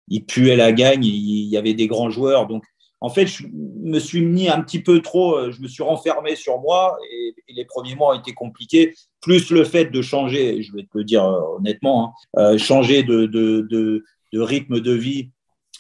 il 0.09 0.25
puait 0.25 0.57
la 0.57 0.73
gagne, 0.73 1.05
il 1.05 1.49
y 1.49 1.57
avait 1.57 1.75
des 1.75 1.87
grands 1.87 2.11
joueurs. 2.11 2.47
Donc, 2.47 2.65
en 3.01 3.11
fait, 3.11 3.27
je 3.27 3.47
me 3.53 3.99
suis 3.99 4.23
mis 4.23 4.49
un 4.49 4.61
petit 4.61 4.81
peu 4.81 5.01
trop, 5.01 5.37
euh, 5.37 5.53
je 5.53 5.63
me 5.63 5.69
suis 5.69 5.83
renfermé 5.83 6.35
sur 6.35 6.61
moi 6.61 6.99
et, 7.13 7.35
les 7.51 7.65
premiers 7.65 7.95
mois 7.95 8.15
ont 8.15 8.19
été 8.19 8.35
compliqués. 8.35 8.95
Plus 9.21 9.51
le 9.51 9.65
fait 9.65 9.87
de 9.87 10.03
changer, 10.03 10.63
je 10.63 10.73
vais 10.73 10.83
te 10.83 10.89
le 10.95 11.03
dire 11.03 11.25
euh, 11.25 11.57
honnêtement, 11.57 12.15
hein, 12.37 12.57
changer 12.57 13.03
de, 13.03 13.27
de, 13.27 13.67
de, 13.69 14.05
de, 14.33 14.41
rythme 14.41 14.81
de 14.81 14.93
vie, 14.93 15.31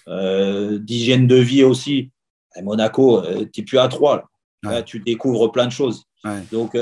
d'hygiène 0.06 1.26
de 1.26 1.36
vie 1.36 1.62
aussi. 1.62 2.10
À 2.54 2.62
Monaco, 2.62 3.22
tu 3.52 3.60
n'es 3.60 3.64
plus 3.64 3.78
à 3.78 3.86
trois. 3.88 4.28
Là. 4.64 4.82
tu 4.82 4.98
découvres 4.98 5.52
plein 5.52 5.66
de 5.66 5.72
choses. 5.72 6.04
Donc, 6.50 6.76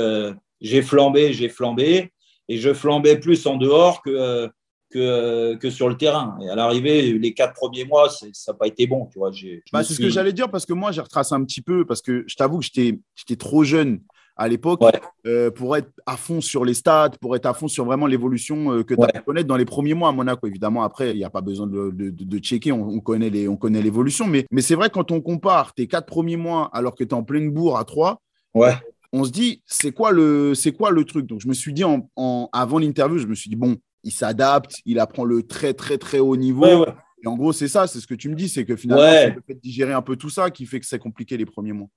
j'ai 0.61 0.81
flambé, 0.81 1.33
j'ai 1.33 1.49
flambé, 1.49 2.11
et 2.49 2.57
je 2.57 2.73
flambais 2.73 3.17
plus 3.17 3.45
en 3.45 3.57
dehors 3.57 4.01
que, 4.01 4.49
que, 4.89 5.55
que 5.55 5.69
sur 5.69 5.89
le 5.89 5.97
terrain. 5.97 6.37
Et 6.41 6.49
à 6.49 6.55
l'arrivée, 6.55 7.13
les 7.13 7.33
quatre 7.33 7.53
premiers 7.53 7.85
mois, 7.85 8.09
ça 8.09 8.27
n'a 8.47 8.53
pas 8.57 8.67
été 8.67 8.87
bon. 8.87 9.07
Tu 9.11 9.19
vois, 9.19 9.31
bah, 9.71 9.83
c'est 9.83 9.93
ce 9.93 9.99
que 9.99 10.09
j'allais 10.09 10.33
dire 10.33 10.49
parce 10.49 10.65
que 10.65 10.73
moi, 10.73 10.91
j'ai 10.91 11.01
retracé 11.01 11.35
un 11.35 11.43
petit 11.43 11.61
peu 11.61 11.85
parce 11.85 12.01
que 12.01 12.23
je 12.27 12.35
t'avoue 12.35 12.59
que 12.59 12.65
j'étais 12.65 13.35
trop 13.37 13.63
jeune 13.63 13.99
à 14.39 14.47
l'époque 14.47 14.81
euh, 15.25 15.49
pour 15.49 15.75
être 15.75 15.89
à 16.05 16.15
fond 16.15 16.41
sur 16.41 16.63
les 16.63 16.75
stats, 16.75 17.11
pour 17.19 17.35
être 17.35 17.47
à 17.47 17.53
fond 17.55 17.67
sur 17.67 17.85
vraiment 17.85 18.05
l'évolution 18.05 18.71
euh, 18.71 18.83
que 18.83 18.93
tu 18.93 19.03
as 19.03 19.07
pu 19.07 19.21
connaître 19.21 19.47
dans 19.47 19.57
les 19.57 19.65
premiers 19.65 19.95
mois 19.95 20.09
à 20.09 20.11
Monaco. 20.11 20.45
Évidemment, 20.45 20.83
après, 20.83 21.09
il 21.09 21.17
n'y 21.17 21.23
a 21.23 21.31
pas 21.31 21.41
besoin 21.41 21.65
de, 21.65 21.89
de, 21.89 22.11
de 22.11 22.37
checker, 22.37 22.71
on, 22.71 22.87
on, 22.87 22.99
connaît 22.99 23.31
les, 23.31 23.47
on 23.47 23.57
connaît 23.57 23.81
l'évolution. 23.81 24.27
Mais, 24.27 24.45
mais 24.51 24.61
c'est 24.61 24.75
vrai, 24.75 24.91
quand 24.91 25.11
on 25.11 25.21
compare 25.21 25.73
tes 25.73 25.87
quatre 25.87 26.05
premiers 26.05 26.37
mois 26.37 26.69
alors 26.71 26.93
que 26.93 27.03
tu 27.03 27.09
es 27.09 27.13
en 27.15 27.23
pleine 27.23 27.49
bourre 27.49 27.79
à 27.79 27.83
trois, 27.83 28.21
ouais 28.53 28.75
on 29.17 29.23
se 29.23 29.31
dit, 29.31 29.61
c'est 29.65 29.91
quoi, 29.91 30.11
le, 30.11 30.53
c'est 30.55 30.71
quoi 30.71 30.91
le 30.91 31.03
truc? 31.03 31.25
Donc, 31.25 31.41
je 31.41 31.47
me 31.47 31.53
suis 31.53 31.73
dit, 31.73 31.83
en, 31.83 32.49
avant 32.53 32.79
l'interview, 32.79 33.17
je 33.17 33.27
me 33.27 33.35
suis 33.35 33.49
dit, 33.49 33.55
bon, 33.55 33.77
il 34.03 34.11
s'adapte, 34.11 34.75
il 34.85 34.99
apprend 34.99 35.25
le 35.25 35.43
très, 35.43 35.73
très, 35.73 35.97
très 35.97 36.19
haut 36.19 36.37
niveau. 36.37 36.85
Et 37.23 37.27
en 37.27 37.35
gros, 37.35 37.51
c'est 37.51 37.67
ça, 37.67 37.87
c'est 37.87 37.99
ce 37.99 38.07
que 38.07 38.13
tu 38.13 38.29
me 38.29 38.35
dis, 38.35 38.47
c'est 38.47 38.63
que 38.63 38.75
finalement, 38.75 39.11
c'est 39.11 39.35
le 39.35 39.41
fait 39.45 39.55
de 39.55 39.59
digérer 39.59 39.93
un 39.93 40.01
peu 40.01 40.15
tout 40.15 40.29
ça 40.29 40.51
qui 40.51 40.65
fait 40.65 40.79
que 40.79 40.85
c'est 40.85 40.99
compliqué 40.99 41.35
les 41.35 41.45
premiers 41.45 41.73
mois. 41.73 41.87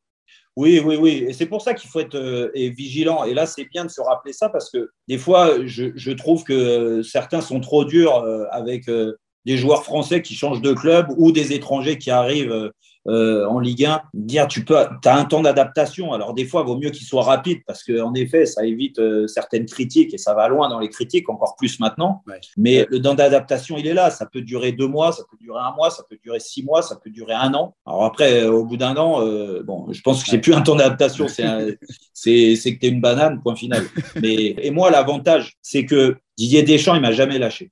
Oui, 0.56 0.80
oui, 0.84 0.96
oui. 0.96 1.24
Et 1.28 1.32
c'est 1.32 1.46
pour 1.46 1.62
ça 1.62 1.74
qu'il 1.74 1.88
faut 1.90 2.00
être 2.00 2.16
euh, 2.16 2.50
vigilant. 2.54 3.24
Et 3.24 3.34
là, 3.34 3.46
c'est 3.46 3.64
bien 3.64 3.84
de 3.84 3.90
se 3.90 4.00
rappeler 4.00 4.32
ça 4.32 4.48
parce 4.48 4.70
que 4.70 4.90
des 5.08 5.18
fois, 5.18 5.64
je, 5.64 6.12
trouve 6.12 6.44
que 6.44 7.02
certains 7.02 7.40
sont 7.40 7.60
trop 7.60 7.84
durs 7.84 8.16
euh, 8.16 8.44
avec 8.50 8.88
euh, 8.88 9.14
des 9.44 9.56
joueurs 9.56 9.84
français 9.84 10.22
qui 10.22 10.34
changent 10.34 10.62
de 10.62 10.72
club 10.72 11.06
ou 11.16 11.32
des 11.32 11.52
étrangers 11.52 11.98
qui 11.98 12.10
arrivent 12.10 12.70
euh, 13.08 13.46
en 13.46 13.58
Ligue 13.58 13.86
1, 13.86 14.02
dire 14.12 14.46
tu 14.46 14.64
peux, 14.64 14.76
as 14.76 14.90
un 15.04 15.24
temps 15.24 15.40
d'adaptation. 15.40 16.12
Alors 16.12 16.34
des 16.34 16.44
fois, 16.44 16.62
il 16.62 16.66
vaut 16.66 16.76
mieux 16.76 16.90
qu'il 16.90 17.06
soit 17.06 17.22
rapide 17.22 17.60
parce 17.66 17.82
qu'en 17.82 18.12
effet, 18.14 18.44
ça 18.44 18.64
évite 18.64 18.98
euh, 18.98 19.26
certaines 19.26 19.66
critiques 19.66 20.12
et 20.12 20.18
ça 20.18 20.34
va 20.34 20.48
loin 20.48 20.68
dans 20.68 20.78
les 20.78 20.88
critiques, 20.90 21.28
encore 21.28 21.56
plus 21.56 21.80
maintenant. 21.80 22.22
Mais 22.56 22.86
le 22.90 23.00
temps 23.00 23.14
d'adaptation, 23.14 23.78
il 23.78 23.86
est 23.86 23.94
là. 23.94 24.10
Ça 24.10 24.26
peut 24.26 24.42
durer 24.42 24.72
deux 24.72 24.86
mois, 24.86 25.12
ça 25.12 25.22
peut 25.30 25.38
durer 25.40 25.60
un 25.60 25.74
mois, 25.74 25.90
ça 25.90 26.04
peut 26.08 26.18
durer 26.22 26.40
six 26.40 26.62
mois, 26.62 26.82
ça 26.82 26.96
peut 26.96 27.10
durer 27.10 27.34
un 27.34 27.54
an. 27.54 27.74
Alors 27.86 28.04
après, 28.04 28.44
euh, 28.44 28.52
au 28.52 28.64
bout 28.64 28.76
d'un 28.76 28.96
an, 28.96 29.20
bon, 29.64 29.86
je 29.90 30.00
pense 30.02 30.22
que 30.22 30.28
c'est 30.28 30.38
plus 30.38 30.52
un 30.52 30.60
temps 30.60 30.76
d'adaptation, 30.76 31.26
c'est 31.28 31.78
que 32.24 32.78
tu 32.78 32.86
es 32.86 32.88
une 32.88 33.00
banane, 33.00 33.40
point 33.42 33.56
final. 33.56 33.84
Mais, 34.20 34.54
et 34.58 34.70
moi, 34.70 34.90
l'avantage, 34.90 35.56
c'est 35.62 35.86
que 35.86 36.16
Didier 36.36 36.62
Deschamps, 36.62 36.94
il 36.94 37.00
m'a 37.00 37.12
jamais 37.12 37.38
lâché. 37.38 37.70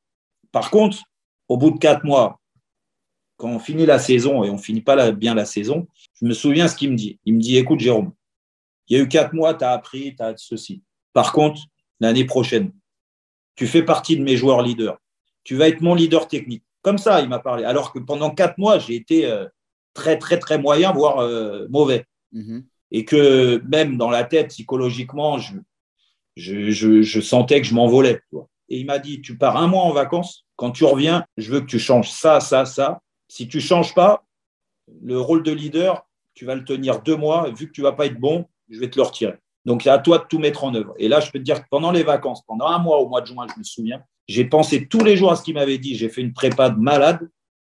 Par 0.52 0.70
contre, 0.70 0.98
au 1.48 1.56
bout 1.56 1.70
de 1.70 1.78
quatre 1.78 2.04
mois, 2.04 2.37
quand 3.38 3.48
on 3.48 3.58
finit 3.58 3.86
la 3.86 3.98
saison 3.98 4.44
et 4.44 4.50
on 4.50 4.58
finit 4.58 4.82
pas 4.82 5.12
bien 5.12 5.34
la 5.34 5.46
saison, 5.46 5.86
je 6.20 6.26
me 6.26 6.34
souviens 6.34 6.68
ce 6.68 6.76
qu'il 6.76 6.90
me 6.90 6.96
dit. 6.96 7.18
Il 7.24 7.34
me 7.34 7.40
dit, 7.40 7.56
écoute 7.56 7.80
Jérôme, 7.80 8.12
il 8.88 8.96
y 8.96 9.00
a 9.00 9.02
eu 9.02 9.08
quatre 9.08 9.32
mois, 9.32 9.54
tu 9.54 9.64
as 9.64 9.70
appris, 9.70 10.14
tu 10.16 10.22
as 10.22 10.34
ceci. 10.36 10.82
Par 11.12 11.32
contre, 11.32 11.62
l'année 12.00 12.24
prochaine, 12.24 12.72
tu 13.54 13.66
fais 13.66 13.82
partie 13.82 14.16
de 14.16 14.22
mes 14.22 14.36
joueurs 14.36 14.62
leaders. 14.62 14.98
Tu 15.44 15.56
vas 15.56 15.68
être 15.68 15.80
mon 15.80 15.94
leader 15.94 16.26
technique. 16.28 16.64
Comme 16.82 16.98
ça, 16.98 17.20
il 17.20 17.28
m'a 17.28 17.38
parlé. 17.38 17.64
Alors 17.64 17.92
que 17.92 18.00
pendant 18.00 18.30
quatre 18.30 18.58
mois, 18.58 18.78
j'ai 18.78 18.96
été 18.96 19.26
euh, 19.26 19.46
très, 19.94 20.18
très, 20.18 20.38
très 20.38 20.58
moyen, 20.58 20.92
voire 20.92 21.18
euh, 21.18 21.66
mauvais. 21.70 22.04
Mhm. 22.32 22.64
Et 22.90 23.04
que 23.04 23.62
même 23.68 23.96
dans 23.96 24.10
la 24.10 24.24
tête, 24.24 24.48
psychologiquement, 24.48 25.38
je, 25.38 26.70
je, 26.70 27.20
sentais 27.20 27.60
que 27.60 27.66
je 27.66 27.74
m'envolais. 27.74 28.20
Et 28.68 28.80
il 28.80 28.86
m'a 28.86 28.98
dit, 28.98 29.20
tu 29.20 29.36
pars 29.36 29.56
un 29.56 29.66
mois 29.68 29.82
en 29.82 29.92
vacances, 29.92 30.46
quand 30.56 30.70
tu 30.70 30.84
reviens, 30.84 31.24
je 31.36 31.52
veux 31.52 31.60
que 31.60 31.66
tu 31.66 31.78
changes 31.78 32.10
ça, 32.10 32.40
ça, 32.40 32.64
ça. 32.64 33.00
Si 33.28 33.46
tu 33.48 33.58
ne 33.58 33.62
changes 33.62 33.94
pas, 33.94 34.24
le 35.02 35.20
rôle 35.20 35.42
de 35.42 35.52
leader, 35.52 36.06
tu 36.34 36.44
vas 36.44 36.54
le 36.54 36.64
tenir 36.64 37.02
deux 37.02 37.16
mois. 37.16 37.50
Vu 37.50 37.68
que 37.68 37.72
tu 37.72 37.82
ne 37.82 37.86
vas 37.86 37.92
pas 37.92 38.06
être 38.06 38.18
bon, 38.18 38.46
je 38.68 38.80
vais 38.80 38.90
te 38.90 38.96
le 38.96 39.02
retirer. 39.02 39.34
Donc, 39.64 39.82
c'est 39.82 39.90
à 39.90 39.98
toi 39.98 40.18
de 40.18 40.24
tout 40.24 40.38
mettre 40.38 40.64
en 40.64 40.74
œuvre. 40.74 40.94
Et 40.98 41.08
là, 41.08 41.20
je 41.20 41.30
peux 41.30 41.38
te 41.38 41.44
dire 41.44 41.62
que 41.62 41.68
pendant 41.70 41.90
les 41.90 42.02
vacances, 42.02 42.42
pendant 42.46 42.66
un 42.66 42.78
mois 42.78 42.98
au 42.98 43.08
mois 43.08 43.20
de 43.20 43.26
juin, 43.26 43.46
je 43.52 43.58
me 43.58 43.64
souviens, 43.64 44.02
j'ai 44.26 44.44
pensé 44.44 44.86
tous 44.86 45.04
les 45.04 45.16
jours 45.16 45.30
à 45.30 45.36
ce 45.36 45.42
qu'il 45.42 45.54
m'avait 45.54 45.78
dit. 45.78 45.94
J'ai 45.94 46.08
fait 46.08 46.22
une 46.22 46.32
prépa 46.32 46.70
de 46.70 46.78
malade 46.78 47.28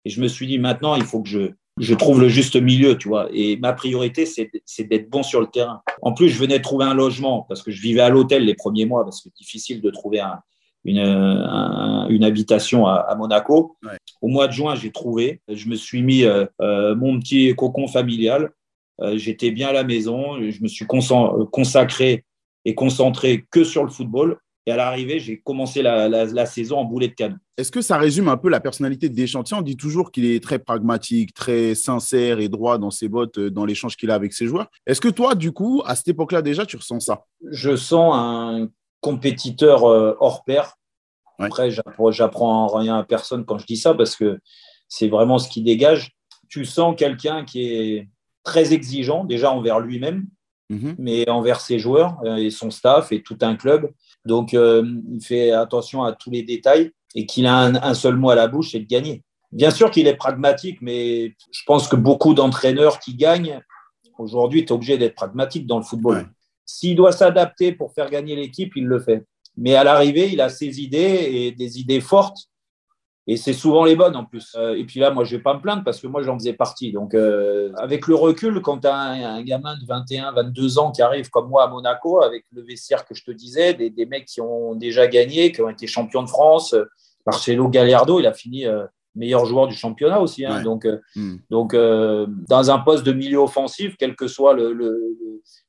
et 0.04 0.10
je 0.10 0.20
me 0.20 0.28
suis 0.28 0.46
dit 0.46 0.58
maintenant, 0.58 0.94
il 0.94 1.04
faut 1.04 1.22
que 1.22 1.28
je, 1.28 1.50
je 1.78 1.94
trouve 1.94 2.20
le 2.20 2.28
juste 2.28 2.56
milieu, 2.56 2.96
tu 2.96 3.08
vois. 3.08 3.28
Et 3.32 3.56
ma 3.56 3.72
priorité, 3.72 4.26
c'est 4.26 4.84
d'être 4.84 5.10
bon 5.10 5.22
sur 5.22 5.40
le 5.40 5.46
terrain. 5.46 5.82
En 6.00 6.12
plus, 6.12 6.28
je 6.28 6.38
venais 6.38 6.60
trouver 6.60 6.84
un 6.84 6.94
logement 6.94 7.42
parce 7.42 7.62
que 7.62 7.70
je 7.70 7.80
vivais 7.80 8.00
à 8.00 8.08
l'hôtel 8.08 8.44
les 8.44 8.54
premiers 8.54 8.86
mois 8.86 9.04
parce 9.04 9.22
que 9.22 9.28
difficile 9.36 9.80
de 9.80 9.90
trouver 9.90 10.20
un, 10.20 10.40
une, 10.84 10.98
une, 10.98 12.24
habitation 12.24 12.86
à, 12.86 13.14
Monaco. 13.16 13.76
Au 14.20 14.28
mois 14.28 14.48
de 14.48 14.52
juin, 14.52 14.74
j'ai 14.74 14.90
trouvé. 14.90 15.40
Je 15.48 15.68
me 15.68 15.74
suis 15.74 16.02
mis 16.02 16.24
euh, 16.24 16.46
euh, 16.60 16.94
mon 16.94 17.18
petit 17.20 17.54
cocon 17.54 17.86
familial. 17.86 18.50
Euh, 19.00 19.16
j'étais 19.16 19.50
bien 19.50 19.68
à 19.68 19.72
la 19.72 19.84
maison. 19.84 20.38
Je 20.50 20.62
me 20.62 20.68
suis 20.68 20.86
consacré 20.86 22.24
et 22.64 22.74
concentré 22.74 23.44
que 23.50 23.64
sur 23.64 23.84
le 23.84 23.90
football. 23.90 24.38
Et 24.64 24.70
à 24.70 24.76
l'arrivée, 24.76 25.18
j'ai 25.18 25.40
commencé 25.40 25.82
la, 25.82 26.46
saison 26.46 26.78
en 26.78 26.84
boulet 26.84 27.08
de 27.08 27.14
canon. 27.14 27.36
Est-ce 27.56 27.72
que 27.72 27.80
ça 27.80 27.98
résume 27.98 28.28
un 28.28 28.36
peu 28.36 28.48
la 28.48 28.60
personnalité 28.60 29.08
de 29.08 29.14
Deschamps? 29.14 29.42
On 29.50 29.60
dit 29.60 29.76
toujours 29.76 30.12
qu'il 30.12 30.24
est 30.24 30.40
très 30.40 30.60
pragmatique, 30.60 31.34
très 31.34 31.74
sincère 31.74 32.38
et 32.38 32.48
droit 32.48 32.78
dans 32.78 32.92
ses 32.92 33.08
bottes, 33.08 33.40
dans 33.40 33.64
l'échange 33.64 33.96
qu'il 33.96 34.12
a 34.12 34.14
avec 34.14 34.32
ses 34.32 34.46
joueurs. 34.46 34.68
Est-ce 34.86 35.00
que 35.00 35.08
toi, 35.08 35.34
du 35.34 35.50
coup, 35.50 35.82
à 35.84 35.96
cette 35.96 36.08
époque-là 36.08 36.42
déjà, 36.42 36.64
tu 36.64 36.76
ressens 36.76 37.00
ça? 37.00 37.24
Je 37.50 37.74
sens 37.74 38.14
un 38.14 38.68
compétiteur 39.02 39.84
euh, 39.84 40.16
hors 40.20 40.44
pair. 40.44 40.76
Après, 41.38 41.70
j'apprends 41.70 42.68
rien 42.68 42.98
à 42.98 43.04
personne 43.04 43.44
quand 43.44 43.58
je 43.58 43.66
dis 43.66 43.76
ça 43.76 43.94
parce 43.94 44.14
que 44.16 44.38
c'est 44.88 45.08
vraiment 45.08 45.38
ce 45.38 45.48
qui 45.48 45.62
dégage. 45.62 46.12
Tu 46.48 46.64
sens 46.64 46.94
quelqu'un 46.96 47.44
qui 47.44 47.64
est 47.64 48.08
très 48.44 48.72
exigeant 48.72 49.24
déjà 49.24 49.50
envers 49.50 49.80
lui-même, 49.80 50.26
mhm. 50.70 50.94
mais 50.98 51.28
envers 51.28 51.60
ses 51.60 51.78
joueurs 51.78 52.18
euh, 52.24 52.36
et 52.36 52.50
son 52.50 52.70
staff 52.70 53.10
et 53.10 53.22
tout 53.22 53.38
un 53.40 53.56
club. 53.56 53.90
Donc, 54.24 54.54
euh, 54.54 54.86
il 55.12 55.20
fait 55.20 55.50
attention 55.50 56.04
à 56.04 56.12
tous 56.12 56.30
les 56.30 56.44
détails 56.44 56.92
et 57.14 57.26
qu'il 57.26 57.46
a 57.46 57.56
un, 57.56 57.94
seul 57.94 58.16
mot 58.16 58.30
à 58.30 58.36
la 58.36 58.46
bouche, 58.46 58.70
c'est 58.72 58.80
de 58.80 58.86
gagner. 58.86 59.22
Bien 59.50 59.70
sûr 59.70 59.90
qu'il 59.90 60.06
est 60.06 60.16
pragmatique, 60.16 60.78
mais 60.80 61.34
je 61.50 61.62
pense 61.66 61.88
que 61.88 61.96
beaucoup 61.96 62.34
d'entraîneurs 62.34 63.00
qui 63.00 63.14
gagnent, 63.16 63.60
aujourd'hui, 64.16 64.64
tu 64.64 64.68
es 64.68 64.72
obligé 64.72 64.96
d'être 64.96 65.14
pragmatique 65.14 65.66
dans 65.66 65.78
le 65.78 65.84
football. 65.84 66.28
S'il 66.64 66.96
doit 66.96 67.12
s'adapter 67.12 67.72
pour 67.72 67.92
faire 67.92 68.10
gagner 68.10 68.36
l'équipe, 68.36 68.72
il 68.76 68.86
le 68.86 69.00
fait. 69.00 69.24
Mais 69.56 69.74
à 69.74 69.84
l'arrivée, 69.84 70.30
il 70.32 70.40
a 70.40 70.48
ses 70.48 70.80
idées 70.80 71.28
et 71.30 71.52
des 71.52 71.78
idées 71.78 72.00
fortes 72.00 72.48
et 73.28 73.36
c'est 73.36 73.52
souvent 73.52 73.84
les 73.84 73.94
bonnes 73.94 74.16
en 74.16 74.24
plus. 74.24 74.54
Euh, 74.56 74.74
et 74.74 74.84
puis 74.84 74.98
là, 74.98 75.10
moi, 75.12 75.24
je 75.24 75.32
ne 75.32 75.38
vais 75.38 75.42
pas 75.42 75.54
me 75.54 75.60
plaindre 75.60 75.84
parce 75.84 76.00
que 76.00 76.08
moi, 76.08 76.22
j'en 76.22 76.36
faisais 76.36 76.54
partie. 76.54 76.90
Donc, 76.90 77.14
euh, 77.14 77.72
avec 77.76 78.08
le 78.08 78.16
recul, 78.16 78.60
quand 78.60 78.80
tu 78.80 78.88
as 78.88 78.96
un, 78.96 79.42
gamin 79.42 79.76
de 79.76 79.86
21, 79.86 80.32
22 80.32 80.78
ans 80.78 80.90
qui 80.90 81.02
arrive 81.02 81.30
comme 81.30 81.48
moi 81.48 81.64
à 81.64 81.68
Monaco, 81.68 82.22
avec 82.22 82.44
le 82.50 82.62
vestiaire 82.62 83.04
que 83.04 83.14
je 83.14 83.24
te 83.24 83.30
disais, 83.30 83.74
des, 83.74 84.06
mecs 84.06 84.24
qui 84.24 84.40
ont 84.40 84.74
déjà 84.74 85.06
gagné, 85.06 85.52
qui 85.52 85.62
ont 85.62 85.68
été 85.68 85.86
champions 85.86 86.22
de 86.22 86.28
France, 86.28 86.74
Marcelo 87.24 87.68
Gallardo, 87.68 88.18
il 88.18 88.26
a 88.26 88.32
fini 88.32 88.66
euh, 88.66 88.84
meilleur 89.14 89.44
joueur 89.44 89.68
du 89.68 89.74
championnat 89.74 90.20
aussi. 90.20 90.44
Hein. 90.44 90.62
Donc, 90.62 90.86
hmm. 91.16 91.36
donc 91.50 91.74
dans 91.74 92.70
un 92.70 92.78
poste 92.78 93.04
de 93.04 93.12
milieu 93.12 93.38
offensif, 93.38 93.96
quelle 93.98 94.16
que 94.16 94.28
soit 94.28 94.54
le, 94.54 95.00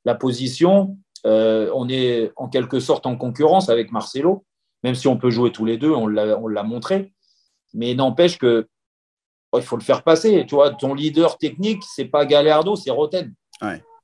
la 0.05 0.15
position, 0.15 0.97
on 1.25 1.87
est 1.89 2.31
en 2.35 2.47
quelque 2.47 2.79
sorte 2.79 3.05
en 3.05 3.15
concurrence 3.15 3.69
avec 3.69 3.91
Marcelo, 3.91 4.45
même 4.83 4.95
si 4.95 5.07
on 5.07 5.17
peut 5.17 5.29
jouer 5.29 5.51
tous 5.51 5.65
les 5.65 5.77
deux, 5.77 5.91
on 5.91 6.07
l'a 6.07 6.63
montré. 6.63 7.13
Mais 7.73 7.95
n'empêche 7.95 8.37
que 8.37 8.67
oh, 9.51 9.59
il 9.59 9.63
faut 9.63 9.77
le 9.77 9.83
faire 9.83 10.03
passer. 10.03 10.45
Tu 10.47 10.55
vois, 10.55 10.71
ton 10.71 10.93
leader 10.93 11.37
technique, 11.37 11.83
c'est 11.95 12.05
pas 12.05 12.25
Galerdo, 12.25 12.75
c'est 12.75 12.91
Roten. 12.91 13.33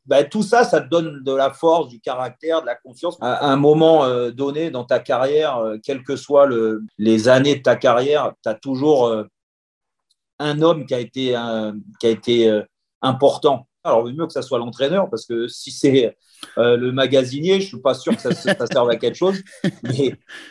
Ben, 0.09 0.27
tout 0.27 0.41
ça, 0.41 0.63
ça 0.63 0.81
te 0.81 0.89
donne 0.89 1.23
de 1.23 1.31
la 1.31 1.51
force, 1.51 1.87
du 1.87 1.99
caractère, 1.99 2.61
de 2.61 2.65
la 2.65 2.73
confiance. 2.73 3.15
À 3.21 3.45
un 3.45 3.57
moment 3.57 4.05
euh, 4.05 4.31
donné 4.31 4.71
dans 4.71 4.83
ta 4.83 4.97
carrière, 4.97 5.57
euh, 5.57 5.77
quelles 5.83 6.01
que 6.01 6.15
soient 6.15 6.47
le, 6.47 6.83
les 6.97 7.29
années 7.29 7.57
de 7.57 7.61
ta 7.61 7.75
carrière, 7.75 8.33
tu 8.41 8.49
as 8.49 8.55
toujours 8.55 9.05
euh, 9.05 9.25
un 10.39 10.63
homme 10.63 10.87
qui 10.87 10.95
a 10.95 10.99
été, 10.99 11.35
important. 13.03 13.67
Alors, 13.83 13.99
il 13.99 14.11
vaut 14.11 14.21
mieux 14.21 14.25
que 14.25 14.33
ça 14.33 14.41
soit 14.41 14.57
l'entraîneur, 14.57 15.11
parce 15.11 15.27
que 15.27 15.47
si 15.47 15.69
c'est 15.69 16.17
le 16.57 16.91
magasinier, 16.91 17.59
je 17.59 17.65
ne 17.65 17.67
suis 17.67 17.79
pas 17.79 17.93
sûr 17.93 18.15
que 18.15 18.33
ça, 18.33 18.65
serve 18.65 18.89
à 18.89 18.95
quelque 18.95 19.15
chose. 19.15 19.37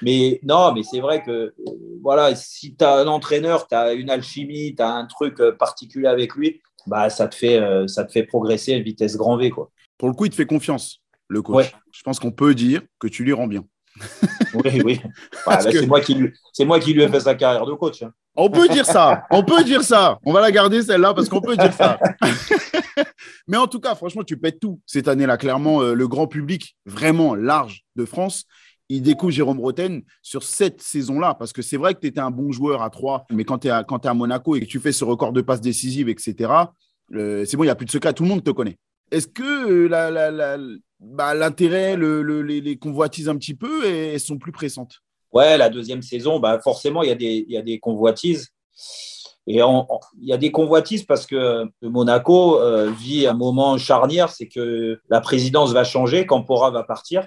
Mais, 0.03 0.41
non, 0.45 0.73
mais 0.73 0.85
c'est 0.85 1.01
vrai 1.01 1.23
que 1.25 1.53
voilà, 2.01 2.37
si 2.37 2.77
tu 2.77 2.85
as 2.85 2.99
un 2.99 3.07
entraîneur, 3.09 3.67
tu 3.67 3.75
as 3.75 3.93
une 3.93 4.09
alchimie, 4.09 4.75
tu 4.77 4.83
as 4.83 4.91
un 4.91 5.07
truc 5.07 5.43
particulier 5.59 6.07
avec 6.07 6.37
lui, 6.37 6.63
bah, 6.87 7.11
ça, 7.11 7.29
te 7.29 7.35
fait, 7.35 7.59
euh, 7.61 7.87
ça 7.87 8.05
te 8.05 8.13
fait 8.13 8.23
progresser 8.23 8.75
à 8.75 8.79
vitesse 8.79 9.17
grand 9.17 9.37
V. 9.37 9.51
Quoi. 9.51 9.71
Pour 9.97 10.09
le 10.09 10.15
coup, 10.15 10.27
il 10.27 10.31
te 10.31 10.37
fait 10.37 10.47
confiance, 10.47 11.03
le 11.29 11.43
coach. 11.43 11.73
Je 11.93 12.03
pense 12.03 12.19
qu'on 12.19 12.33
peut 12.33 12.55
dire 12.55 12.83
que 12.99 13.09
tu 13.09 13.25
lui 13.25 13.33
rends 13.33 13.49
bien. 13.49 13.65
oui, 14.55 14.81
oui. 14.85 15.01
Bah, 15.47 15.61
c'est 15.61 15.87
moi, 15.87 16.01
qui, 16.01 16.17
moi 16.61 16.79
qui 16.79 16.95
lui 16.95 17.03
ai 17.03 17.09
fait 17.09 17.21
sa 17.21 17.35
carrière 17.35 17.67
de 17.67 17.75
coach. 17.75 18.03
Hein. 18.03 18.13
On 18.37 18.49
peut 18.49 18.69
dire 18.69 18.87
ça. 18.87 19.25
On 19.31 19.43
peut 19.43 19.65
dire 19.65 19.83
ça. 19.83 20.21
On 20.25 20.33
va 20.33 20.41
la 20.41 20.53
garder 20.53 20.83
celle-là 20.83 21.13
parce 21.13 21.29
qu'on 21.29 21.41
peut 21.41 21.57
dire 21.57 21.73
ça. 21.73 21.99
Mais 23.49 23.57
en 23.57 23.67
tout 23.67 23.81
cas, 23.81 23.97
franchement, 23.97 24.23
tu 24.23 24.37
pètes 24.37 24.61
tout 24.61 24.81
cette 24.87 25.09
année-là. 25.09 25.37
Clairement, 25.37 25.83
euh, 25.83 25.95
le 25.95 26.07
grand 26.07 26.29
public, 26.29 26.77
vraiment 26.87 27.35
large 27.35 27.85
de 27.97 28.05
France, 28.05 28.45
il 28.89 29.03
découvre 29.03 29.33
Jérôme 29.33 29.61
Roten 29.61 30.03
sur 30.23 30.43
cette 30.43 30.81
saison-là. 30.81 31.35
Parce 31.35 31.53
que 31.53 31.63
c'est 31.63 31.77
vrai 31.77 31.95
que 31.95 32.01
tu 32.01 32.07
étais 32.07 32.21
un 32.21 32.31
bon 32.31 32.53
joueur 32.53 32.83
à 32.83 32.91
3, 32.91 33.27
mais 33.31 33.45
quand 33.45 33.59
tu 33.59 33.69
es, 33.69 33.71
à 33.71 34.15
Monaco 34.15 34.57
et 34.57 34.61
que 34.61 34.67
tu 34.67 34.81
fais 34.81 34.93
ce 34.93 35.05
record 35.05 35.33
de 35.33 35.41
passes 35.41 35.61
décisives, 35.61 36.09
etc., 36.09 36.53
euh, 37.15 37.45
c'est 37.45 37.57
bon, 37.57 37.65
il 37.65 37.67
n'y 37.67 37.71
a 37.71 37.75
plus 37.75 37.87
de 37.87 37.91
secret. 37.91 38.13
Tout 38.13 38.23
le 38.23 38.29
monde 38.29 38.45
te 38.45 38.51
connaît. 38.51 38.77
Est-ce 39.11 39.29
que 39.29 39.89
euh, 39.91 40.79
bah, 41.01 41.35
l'intérêt, 41.35 41.97
les, 41.97 42.77
convoitises 42.77 43.29
un 43.29 43.37
petit 43.37 43.55
peu, 43.55 43.87
elles 43.87 44.21
sont 44.21 44.39
plus 44.39 44.53
pressantes? 44.53 45.01
Ouais, 45.33 45.57
la 45.57 45.69
deuxième 45.69 46.03
saison, 46.03 46.39
bah 46.41 46.59
forcément, 46.59 47.03
il 47.03 47.09
y, 47.09 47.13
a 47.13 47.15
des, 47.15 47.45
il 47.47 47.53
y 47.53 47.59
a 47.59 47.63
des 47.63 47.79
convoitises. 47.79 48.49
Et 49.47 49.61
il 49.61 50.29
y 50.29 50.33
a 50.33 50.37
des 50.37 50.53
convoitises 50.53 51.05
parce 51.05 51.25
que 51.25 51.65
Monaco 51.81 52.61
euh, 52.61 52.91
vit 52.91 53.27
un 53.27 53.33
moment 53.33 53.79
charnière, 53.79 54.29
c'est 54.29 54.47
que 54.47 55.01
la 55.09 55.23
présidence 55.23 55.73
va 55.73 55.85
changer, 55.85 56.27
Campora 56.27 56.71
va 56.71 56.83
partir. 56.83 57.27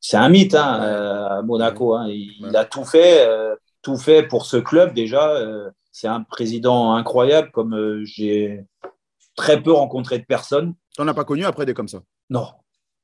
C'est 0.00 0.16
un 0.16 0.28
mythe 0.28 0.54
hein, 0.54 0.80
euh, 0.82 1.38
à 1.38 1.42
Monaco. 1.42 1.94
Hein. 1.94 2.08
Il, 2.08 2.54
a 2.54 2.64
tout 2.64 2.84
fait, 2.84 3.26
euh, 3.26 3.54
tout 3.82 3.96
fait 3.96 4.22
pour 4.22 4.46
ce 4.46 4.56
club 4.56 4.94
déjà. 4.94 5.34
c'est 5.92 6.08
un 6.08 6.22
président 6.22 6.94
incroyable, 6.94 7.50
comme 7.50 8.02
j'ai 8.04 8.64
très 9.36 9.62
peu 9.62 9.72
rencontré 9.72 10.18
de 10.18 10.24
personnes. 10.24 10.74
Tu 10.94 11.02
n'en 11.02 11.08
as 11.08 11.14
pas 11.14 11.24
connu 11.24 11.44
après 11.44 11.66
des 11.66 11.74
comme 11.74 11.88
ça? 11.88 12.00
Non, 12.30 12.48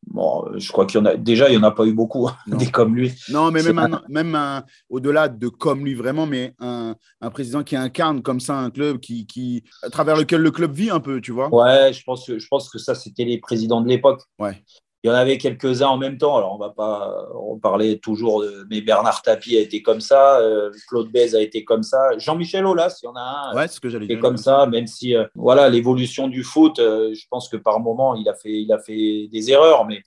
Bon, 0.07 0.45
je 0.57 0.71
crois 0.71 0.87
qu'il 0.87 0.99
y 0.99 1.03
en 1.03 1.07
a 1.07 1.17
déjà, 1.17 1.49
il 1.49 1.53
n'y 1.53 1.65
en 1.65 1.67
a 1.67 1.71
pas 1.71 1.87
eu 1.87 1.95
beaucoup, 1.95 2.29
hein, 2.29 2.37
des 2.47 2.71
comme 2.71 2.95
lui. 2.95 3.13
Non, 3.31 3.51
mais 3.51 3.63
même, 3.63 4.01
même 4.09 4.63
au-delà 4.89 5.29
de 5.29 5.49
comme 5.49 5.85
lui 5.85 5.95
vraiment, 5.95 6.27
mais 6.27 6.55
un, 6.59 6.95
un, 7.21 7.31
président 7.31 7.63
qui 7.63 7.77
incarne 7.77 8.23
comme 8.23 8.41
ça 8.41 8.57
un 8.57 8.71
club 8.71 8.99
qui, 8.99 9.27
qui, 9.27 9.65
à 9.83 9.91
travers 9.91 10.17
lequel 10.17 10.43
le 10.43 10.51
club 10.51 10.73
vit 10.73 10.91
un 10.91 11.01
peu, 11.01 11.21
tu 11.21 11.33
vois? 11.33 11.53
Ouais, 11.55 11.93
je 11.93 12.03
pense, 12.05 12.27
je 12.27 12.47
pense 12.49 12.69
que 12.69 12.79
ça, 12.79 12.95
c'était 12.95 13.25
les 13.25 13.39
présidents 13.39 13.81
de 13.81 13.89
l'époque. 13.89 14.23
Ouais. 14.39 14.63
Il 15.05 15.09
y 15.09 15.11
en 15.11 15.17
avait 15.17 15.37
quelques-uns 15.37 15.89
en 15.89 15.99
même 15.99 16.17
temps. 16.17 16.39
Alors, 16.39 16.55
on 16.55 16.59
va 16.59 16.71
pas 16.71 17.29
en 17.35 17.59
parler 17.59 17.99
toujours, 17.99 18.41
de, 18.41 18.67
mais 18.71 18.81
Bernard 18.81 19.21
Tapie 19.21 19.55
a 19.55 19.61
été 19.61 19.83
comme 19.83 20.01
ça, 20.01 20.41
euh, 20.41 20.71
Claude 20.89 21.13
Bez 21.13 21.37
a 21.37 21.43
été 21.43 21.63
comme 21.63 21.83
ça, 21.83 22.17
Jean-Michel 22.17 22.65
Aulas, 22.65 23.01
il 23.03 23.05
y 23.05 23.09
en 23.09 23.15
a 23.15 23.21
un. 23.21 23.55
Ouais, 23.55 23.69
ce 23.69 23.81
que 23.81 23.91
j'allais 23.91 24.07
dire. 24.07 24.19
comme 24.19 24.39
ça, 24.39 24.65
même 24.65 24.87
si, 24.87 25.15
euh, 25.15 25.27
voilà, 25.35 25.69
l'évolution 25.69 26.27
du 26.27 26.43
foot, 26.43 26.79
euh, 26.79 27.13
je 27.15 27.27
pense 27.29 27.51
que 27.51 27.59
par 27.59 27.81
moment, 27.81 28.15
il 28.15 28.27
a 28.31 28.35
fait, 28.35 28.63
il 28.63 28.73
a 28.73 28.79
fait 28.79 29.29
des 29.31 29.51
erreurs, 29.51 29.85
mais, 29.85 30.03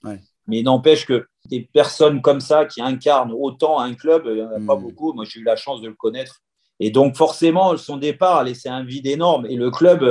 mais 0.48 0.62
n'empêche 0.62 1.06
que 1.06 1.28
des 1.46 1.60
personnes 1.72 2.20
comme 2.20 2.40
ça 2.40 2.64
qui 2.64 2.82
incarnent 2.82 3.32
autant 3.32 3.78
un 3.78 3.94
club, 3.94 4.24
il 4.26 4.34
n'y 4.34 4.42
en 4.42 4.50
a 4.50 4.66
pas 4.66 4.74
hmm. 4.74 4.82
beaucoup. 4.82 5.12
Moi, 5.12 5.24
j'ai 5.28 5.38
eu 5.38 5.44
la 5.44 5.54
chance 5.54 5.80
de 5.80 5.86
le 5.86 5.94
connaître. 5.94 6.40
Et 6.80 6.90
donc, 6.90 7.16
forcément, 7.16 7.76
son 7.76 7.98
départ 7.98 8.38
a 8.38 8.44
laissé 8.44 8.68
un 8.68 8.82
vide 8.82 9.06
énorme. 9.06 9.46
Et 9.46 9.54
le 9.54 9.70
club 9.70 10.02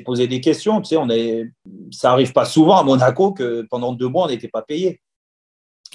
posé 0.00 0.26
des 0.26 0.40
questions. 0.40 0.80
Tu 0.80 0.90
sais, 0.90 0.96
on 0.96 1.08
est... 1.08 1.50
Ça 1.90 2.12
arrive 2.12 2.32
pas 2.32 2.44
souvent 2.44 2.76
à 2.76 2.82
Monaco 2.82 3.32
que 3.32 3.66
pendant 3.70 3.92
deux 3.92 4.08
mois, 4.08 4.24
on 4.24 4.28
n'était 4.28 4.48
pas 4.48 4.62
payé. 4.62 5.00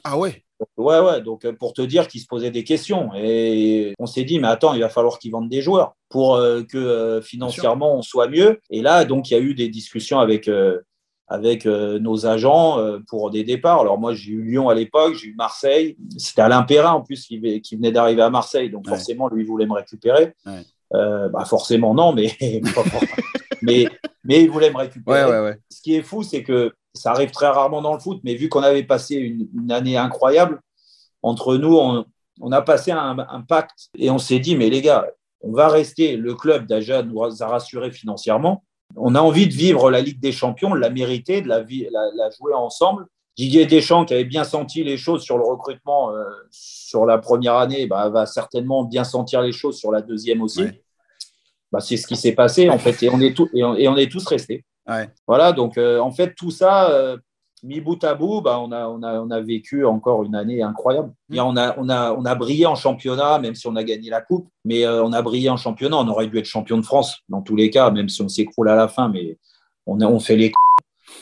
Ah 0.04 0.18
ouais 0.18 0.44
Ouais, 0.76 1.00
ouais. 1.00 1.22
Donc, 1.22 1.46
euh, 1.46 1.54
pour 1.54 1.74
te 1.74 1.82
dire 1.82 2.08
qu'ils 2.08 2.22
se 2.22 2.28
posaient 2.28 2.52
des 2.52 2.64
questions. 2.64 3.12
Et 3.16 3.94
on 4.00 4.06
s'est 4.06 4.24
dit, 4.24 4.40
mais 4.40 4.48
attends, 4.48 4.74
il 4.74 4.82
va 4.82 4.90
falloir 4.90 5.20
qu'ils 5.20 5.32
vendent 5.32 5.50
des 5.50 5.62
joueurs 5.62 5.96
pour 6.10 6.36
euh, 6.36 6.64
que 6.64 7.22
financièrement 7.24 7.96
on 7.96 8.02
soit 8.02 8.28
mieux. 8.28 8.60
Et 8.70 8.82
là, 8.82 9.06
donc, 9.06 9.30
il 9.30 9.34
y 9.34 9.38
a 9.38 9.40
eu 9.40 9.54
des 9.54 9.70
discussions 9.70 10.20
avec, 10.20 10.50
avec 11.28 11.66
nos 11.66 12.26
agents 12.26 12.80
pour 13.08 13.30
des 13.30 13.44
départs. 13.44 13.82
Alors, 13.82 14.00
moi, 14.00 14.14
j'ai 14.14 14.32
eu 14.32 14.42
Lyon 14.42 14.70
à 14.70 14.74
l'époque, 14.74 15.16
j'ai 15.16 15.28
eu 15.28 15.36
Marseille. 15.36 15.96
C'était 16.18 16.42
Alain 16.42 16.64
Perrin, 16.64 16.94
en 16.94 17.02
plus, 17.02 17.26
qui, 17.26 17.40
venait 17.40 17.92
d'arriver 17.92 18.22
à 18.24 18.30
Marseille. 18.30 18.70
Donc, 18.70 18.88
forcément, 18.88 19.30
lui, 19.30 19.44
il 19.44 19.48
voulait 19.48 19.68
me 19.68 19.74
récupérer. 19.74 20.34
bah, 20.92 21.46
forcément, 21.46 21.94
non, 21.94 22.14
mais, 22.14 22.36
mais, 23.62 23.88
mais 24.24 24.44
il 24.44 24.50
voulait 24.50 24.72
me 24.72 24.78
récupérer. 24.78 25.54
Ce 25.70 25.82
qui 25.82 25.96
est 25.96 26.02
fou, 26.02 26.24
c'est 26.24 26.44
que 26.44 26.74
ça 26.94 27.12
arrive 27.12 27.32
très 27.32 27.48
rarement 27.48 27.82
dans 27.82 27.94
le 27.94 28.00
foot, 28.00 28.20
mais 28.24 28.36
vu 28.36 28.50
qu'on 28.50 28.64
avait 28.64 28.84
passé 28.84 29.16
une, 29.16 29.72
année 29.72 29.98
incroyable, 29.98 30.62
entre 31.22 31.58
nous, 31.58 31.78
on, 32.42 32.52
a 32.52 32.62
passé 32.62 32.92
un, 32.92 33.42
pacte 33.48 33.90
et 33.98 34.10
on 34.10 34.18
s'est 34.18 34.40
dit, 34.40 34.56
mais 34.56 34.70
les 34.70 34.82
gars, 34.82 35.06
on 35.42 35.52
va 35.52 35.68
rester, 35.68 36.18
le 36.18 36.34
club 36.34 36.68
déjà 36.68 37.04
nous 37.04 37.22
a 37.22 37.48
rassuré 37.48 37.92
financièrement. 37.92 38.64
On 38.96 39.16
a 39.16 39.22
envie 39.22 39.48
de 39.48 39.54
vivre 39.54 39.92
la 39.92 40.02
Ligue 40.02 40.20
des 40.20 40.32
Champions, 40.32 40.74
de 40.74 40.80
la 40.80 40.90
mériter, 40.90 41.42
de 41.42 41.48
la, 41.48 41.60
la, 41.60 42.30
jouer 42.32 42.54
ensemble. 42.54 43.06
Didier 43.36 43.68
Deschamps, 43.68 44.06
qui 44.06 44.16
avait 44.16 44.24
bien 44.24 44.44
senti 44.44 44.84
les 44.84 44.98
choses 44.98 45.22
sur 45.22 45.38
le 45.38 45.44
recrutement 45.44 46.12
euh, 46.12 46.24
sur 46.50 47.06
la 47.06 47.20
première 47.20 47.56
année, 47.56 47.86
bah, 47.86 48.10
va 48.10 48.26
certainement 48.26 48.84
bien 48.84 49.04
sentir 49.04 49.42
les 49.42 49.52
choses 49.52 49.78
sur 49.78 49.92
la 49.92 50.02
deuxième 50.02 50.42
aussi. 50.42 50.64
Bah, 51.72 51.80
c'est 51.80 51.98
ce 51.98 52.08
qui 52.08 52.16
s'est 52.16 52.34
passé, 52.34 52.70
en 52.70 52.78
fait, 52.80 53.04
et 53.04 53.10
on 53.10 53.20
est, 53.20 53.36
et 53.54 53.88
on 53.88 53.98
est 53.98 54.12
tous 54.12 54.26
restés. 54.26 54.64
Voilà, 55.28 55.52
donc 55.52 55.78
euh, 55.78 56.00
en 56.00 56.12
fait, 56.12 56.34
tout 56.34 56.52
ça, 56.52 56.90
euh, 56.92 57.18
mis 57.64 57.82
bout 57.82 58.02
à 58.04 58.14
bout, 58.16 58.42
bah, 58.42 58.60
on, 58.60 58.72
a, 58.72 58.88
on, 58.88 59.04
a, 59.04 59.20
on 59.20 59.30
a 59.32 59.42
vécu 59.42 59.86
encore 59.86 60.24
une 60.24 60.36
année 60.36 60.62
incroyable. 60.62 61.12
Mm. 61.30 61.40
on, 61.40 61.58
a, 61.58 61.76
on, 61.78 61.90
a, 61.90 62.14
on 62.14 62.26
a 62.26 62.36
brillé 62.36 62.66
en 62.66 62.76
championnat, 62.76 63.40
même 63.40 63.56
si 63.56 63.68
on 63.68 63.76
a 63.76 63.84
gagné 63.84 64.10
la 64.10 64.22
Coupe, 64.22 64.48
mais 64.64 64.86
euh, 64.86 65.04
on 65.04 65.12
a 65.12 65.22
brillé 65.22 65.50
en 65.50 65.58
championnat. 65.58 65.98
On 65.98 66.08
aurait 66.08 66.28
dû 66.28 66.38
être 66.38 66.46
champion 66.46 66.78
de 66.78 66.86
France 66.86 67.18
dans 67.28 67.42
tous 67.42 67.56
les 67.56 67.70
cas, 67.70 67.92
même 67.92 68.10
si 68.10 68.22
on 68.22 68.30
s'écroule 68.30 68.70
à 68.70 68.76
la 68.76 68.88
fin, 68.88 69.10
mais 69.10 69.38
on, 69.86 70.00
a, 70.00 70.06
on 70.06 70.20
fait 70.20 70.38
les 70.38 70.52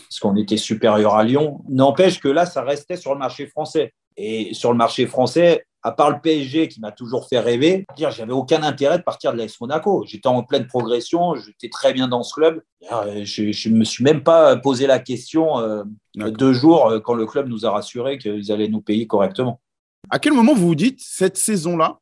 parce 0.09 0.19
qu'on 0.19 0.35
était 0.35 0.57
supérieur 0.57 1.15
à 1.15 1.23
Lyon. 1.23 1.61
N'empêche 1.69 2.19
que 2.19 2.27
là, 2.27 2.45
ça 2.45 2.63
restait 2.63 2.97
sur 2.97 3.13
le 3.13 3.19
marché 3.19 3.47
français. 3.47 3.93
Et 4.17 4.53
sur 4.53 4.71
le 4.71 4.77
marché 4.77 5.07
français, 5.07 5.65
à 5.85 5.91
part 5.91 6.09
le 6.09 6.19
PSG 6.19 6.67
qui 6.67 6.81
m'a 6.81 6.91
toujours 6.91 7.27
fait 7.29 7.37
rêver, 7.37 7.85
j'avais 7.95 8.33
aucun 8.33 8.63
intérêt 8.63 8.97
de 8.97 9.03
partir 9.03 9.31
de 9.33 9.37
l'AS 9.37 9.61
Monaco. 9.61 10.03
J'étais 10.07 10.27
en 10.27 10.41
pleine 10.41 10.65
progression, 10.65 11.35
j'étais 11.35 11.69
très 11.69 11.93
bien 11.93 12.07
dans 12.07 12.23
ce 12.23 12.33
club. 12.33 12.63
Euh, 12.91 13.23
je 13.23 13.69
ne 13.69 13.75
me 13.75 13.83
suis 13.83 14.03
même 14.03 14.23
pas 14.23 14.57
posé 14.57 14.87
la 14.87 14.97
question 14.97 15.59
euh, 15.59 15.83
deux 16.15 16.53
jours 16.53 16.87
euh, 16.87 16.99
quand 16.99 17.13
le 17.13 17.27
club 17.27 17.47
nous 17.47 17.67
a 17.67 17.69
rassuré 17.69 18.17
qu'ils 18.17 18.51
allaient 18.51 18.67
nous 18.67 18.81
payer 18.81 19.05
correctement. 19.05 19.61
À 20.09 20.17
quel 20.17 20.33
moment 20.33 20.55
vous 20.55 20.65
vous 20.65 20.75
dites, 20.75 21.01
cette 21.01 21.37
saison-là, 21.37 21.99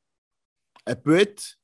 elle 0.85 1.01
peut 1.01 1.19
être 1.19 1.57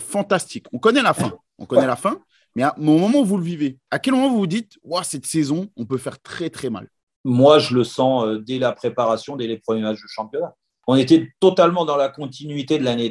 fantastique? 0.00 0.66
On 0.72 0.78
connaît 0.78 1.02
la 1.02 1.12
fin, 1.12 1.34
on 1.58 1.66
connaît 1.66 1.86
la 1.86 1.96
fin, 1.96 2.22
mais 2.54 2.64
au 2.64 2.98
moment 2.98 3.20
où 3.20 3.24
vous 3.26 3.36
le 3.36 3.44
vivez, 3.44 3.78
à 3.90 3.98
quel 3.98 4.14
moment 4.14 4.30
vous 4.30 4.38
vous 4.38 4.46
dites, 4.46 4.78
cette 5.02 5.26
saison, 5.26 5.68
on 5.76 5.84
peut 5.84 5.98
faire 5.98 6.22
très 6.22 6.48
très 6.48 6.70
mal? 6.70 6.88
Moi, 7.22 7.58
je 7.58 7.74
le 7.74 7.84
sens 7.84 8.38
dès 8.38 8.58
la 8.58 8.72
préparation, 8.72 9.36
dès 9.36 9.46
les 9.46 9.58
premiers 9.58 9.82
matchs 9.82 10.00
de 10.00 10.08
championnat. 10.08 10.54
On 10.86 10.96
était 10.96 11.28
totalement 11.40 11.84
dans 11.84 11.96
la 11.96 12.08
continuité 12.08 12.78
de 12.78 12.84
l'année 12.84 13.10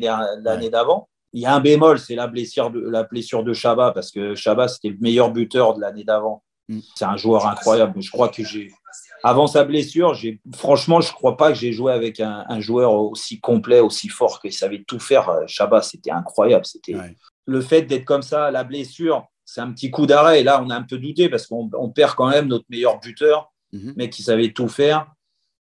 d'avant. 0.70 1.10
Il 1.34 1.42
y 1.42 1.46
a 1.46 1.54
un 1.54 1.60
bémol, 1.60 2.00
c'est 2.00 2.16
la 2.16 2.28
blessure 2.28 2.72
de 2.72 2.80
la 2.80 3.04
blessure 3.04 3.44
de 3.44 3.52
Chabat 3.52 3.92
parce 3.92 4.12
que 4.12 4.36
Chabat 4.36 4.70
c'était 4.70 4.90
le 4.90 4.98
meilleur 5.02 5.32
buteur 5.32 5.74
de 5.74 5.82
l'année 5.82 6.06
d'avant. 6.06 6.44
Mm. 6.70 6.80
C'est 6.96 7.06
un 7.06 7.18
joueur 7.18 7.46
incroyable. 7.46 8.02
Je 8.02 8.10
crois 8.10 8.30
que 8.30 8.44
j'ai 8.44 8.72
avant 9.24 9.48
sa 9.48 9.64
blessure, 9.64 10.14
j'ai 10.14 10.40
franchement, 10.56 11.02
je 11.02 11.12
crois 11.12 11.36
pas 11.36 11.50
que 11.50 11.58
j'ai 11.58 11.72
joué 11.72 11.92
avec 11.92 12.20
un, 12.20 12.60
joueur 12.60 12.94
aussi 12.94 13.40
complet, 13.40 13.80
aussi 13.80 14.08
fort, 14.08 14.40
qu'il 14.40 14.54
savait 14.54 14.84
tout 14.88 15.00
faire. 15.00 15.42
Chabat, 15.48 15.82
c'était 15.82 16.12
incroyable. 16.12 16.66
C'était 16.66 16.96
le 17.46 17.62
fait 17.62 17.82
d'être 17.82 18.06
comme 18.06 18.22
ça, 18.22 18.52
la 18.52 18.64
blessure, 18.64 19.26
c'est 19.44 19.62
un 19.62 19.72
petit 19.72 19.90
coup 19.90 20.06
d'arrêt. 20.06 20.42
Et 20.42 20.44
là, 20.44 20.62
on 20.64 20.70
a 20.70 20.76
un 20.76 20.84
peu 20.84 21.00
douté 21.00 21.28
parce 21.28 21.48
qu'on 21.48 21.90
perd 21.90 22.14
quand 22.16 22.30
même 22.30 22.48
notre 22.48 22.66
meilleur 22.70 23.00
buteur, 23.00 23.52
mm-hmm. 23.74 23.94
mais 23.98 24.10
qui 24.10 24.22
savait 24.22 24.52
tout 24.52 24.68
faire. 24.68 25.08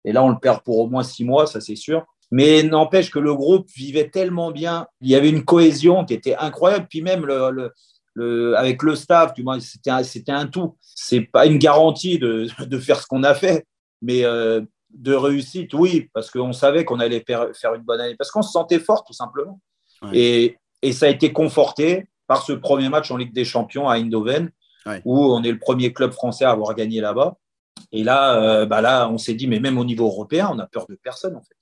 Et 0.09 0.11
là, 0.11 0.23
on 0.23 0.29
le 0.29 0.39
perd 0.39 0.63
pour 0.63 0.79
au 0.79 0.87
moins 0.87 1.03
six 1.03 1.23
mois, 1.23 1.45
ça 1.45 1.61
c'est 1.61 1.75
sûr. 1.75 2.03
Mais 2.31 2.63
n'empêche 2.63 3.11
que 3.11 3.19
le 3.19 3.35
groupe 3.35 3.69
vivait 3.75 4.09
tellement 4.09 4.49
bien. 4.51 4.87
Il 5.01 5.09
y 5.09 5.13
avait 5.13 5.29
une 5.29 5.45
cohésion 5.45 6.03
qui 6.03 6.15
était 6.15 6.35
incroyable. 6.35 6.87
Puis 6.89 7.03
même 7.03 7.27
le, 7.27 7.71
le, 8.15 8.57
avec 8.57 8.81
le 8.81 8.95
staff, 8.95 9.33
c'était 9.59 9.91
un, 9.91 10.01
c'était 10.01 10.31
un 10.31 10.47
tout. 10.47 10.75
C'est 10.81 11.21
pas 11.21 11.45
une 11.45 11.59
garantie 11.59 12.17
de, 12.17 12.47
de 12.65 12.79
faire 12.79 12.99
ce 12.99 13.05
qu'on 13.05 13.21
a 13.21 13.35
fait, 13.35 13.67
mais 14.01 14.25
euh, 14.25 14.61
de 14.89 15.13
réussite, 15.13 15.75
oui, 15.75 16.09
parce 16.11 16.31
qu'on 16.31 16.53
savait 16.53 16.85
qu'on 16.85 16.99
allait 16.99 17.23
faire 17.27 17.73
une 17.75 17.83
bonne 17.83 18.01
année, 18.01 18.15
parce 18.15 18.31
qu'on 18.31 18.41
se 18.41 18.51
sentait 18.51 18.79
fort 18.79 19.03
tout 19.03 19.13
simplement. 19.13 19.59
Et, 20.11 20.57
et, 20.81 20.91
ça 20.91 21.05
a 21.05 21.09
été 21.09 21.31
conforté 21.31 22.07
par 22.25 22.41
ce 22.41 22.53
premier 22.53 22.89
match 22.89 23.11
en 23.11 23.17
Ligue 23.17 23.33
des 23.33 23.45
Champions 23.45 23.87
à 23.87 23.97
Eindhoven, 23.97 24.49
où 25.05 25.25
on 25.25 25.43
est 25.43 25.51
le 25.51 25.59
premier 25.59 25.93
club 25.93 26.13
français 26.13 26.45
à 26.45 26.51
avoir 26.51 26.73
gagné 26.73 26.99
là-bas. 26.99 27.35
Et 27.91 28.03
là, 28.03 28.41
euh, 28.41 28.65
bah 28.65 28.81
là, 28.81 29.09
on 29.09 29.17
s'est 29.17 29.33
dit, 29.33 29.47
mais 29.47 29.59
même 29.59 29.77
au 29.77 29.85
niveau 29.85 30.05
européen, 30.05 30.49
on 30.51 30.59
a 30.59 30.67
peur 30.67 30.85
de 30.87 30.95
personne 30.95 31.35
en 31.35 31.41
fait. 31.41 31.55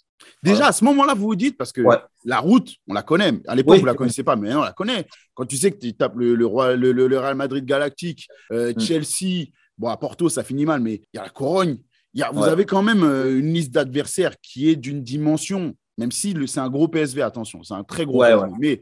Déjà, 0.44 0.68
à 0.68 0.72
ce 0.72 0.84
moment-là, 0.86 1.14
vous 1.14 1.28
vous 1.28 1.36
dites, 1.36 1.58
parce 1.58 1.72
que 1.72 1.82
la 2.26 2.40
route, 2.40 2.76
on 2.88 2.94
la 2.94 3.04
connaît. 3.04 3.34
À 3.48 3.56
l'époque, 3.56 3.76
vous 3.76 3.82
ne 3.82 3.88
la 3.88 3.94
connaissez 3.94 4.24
pas, 4.24 4.36
mais 4.36 4.54
on 4.54 4.62
la 4.62 4.74
connaît. 4.74 5.08
Quand 5.34 5.46
tu 5.46 5.58
sais 5.58 5.72
que 5.72 5.78
tu 5.78 5.94
tapes 5.94 6.16
le, 6.16 6.36
le, 6.36 6.92
le, 6.92 7.20
Real 7.20 7.36
Madrid 7.36 7.66
Galactique, 7.66 8.28
euh, 8.52 8.74
mm. 8.74 8.80
Chelsea, 8.80 9.48
bon, 9.78 9.90
à 9.90 9.98
Porto, 9.98 10.30
ça 10.30 10.44
finit 10.44 10.66
mal, 10.66 10.82
mais 10.82 10.96
il 10.96 11.18
y 11.18 11.20
a 11.20 11.24
la 11.24 11.30
Corogne. 11.30 11.78
Y 12.14 12.24
a, 12.24 12.32
vous 12.32 12.44
avez 12.44 12.66
quand 12.66 12.82
même 12.82 13.04
euh, 13.04 13.38
une 13.38 13.54
liste 13.54 13.72
d'adversaires 13.72 14.40
qui 14.42 14.70
est 14.70 14.76
d'une 14.76 15.04
dimension, 15.04 15.76
même 15.98 16.12
si 16.12 16.36
c'est 16.48 16.60
un 16.60 16.70
gros 16.70 16.88
PSV, 16.88 17.22
attention, 17.22 17.64
c'est 17.64 17.76
un 17.76 17.84
très 17.84 18.06
gros 18.06 18.22
PSV, 18.22 18.50
mais 18.60 18.80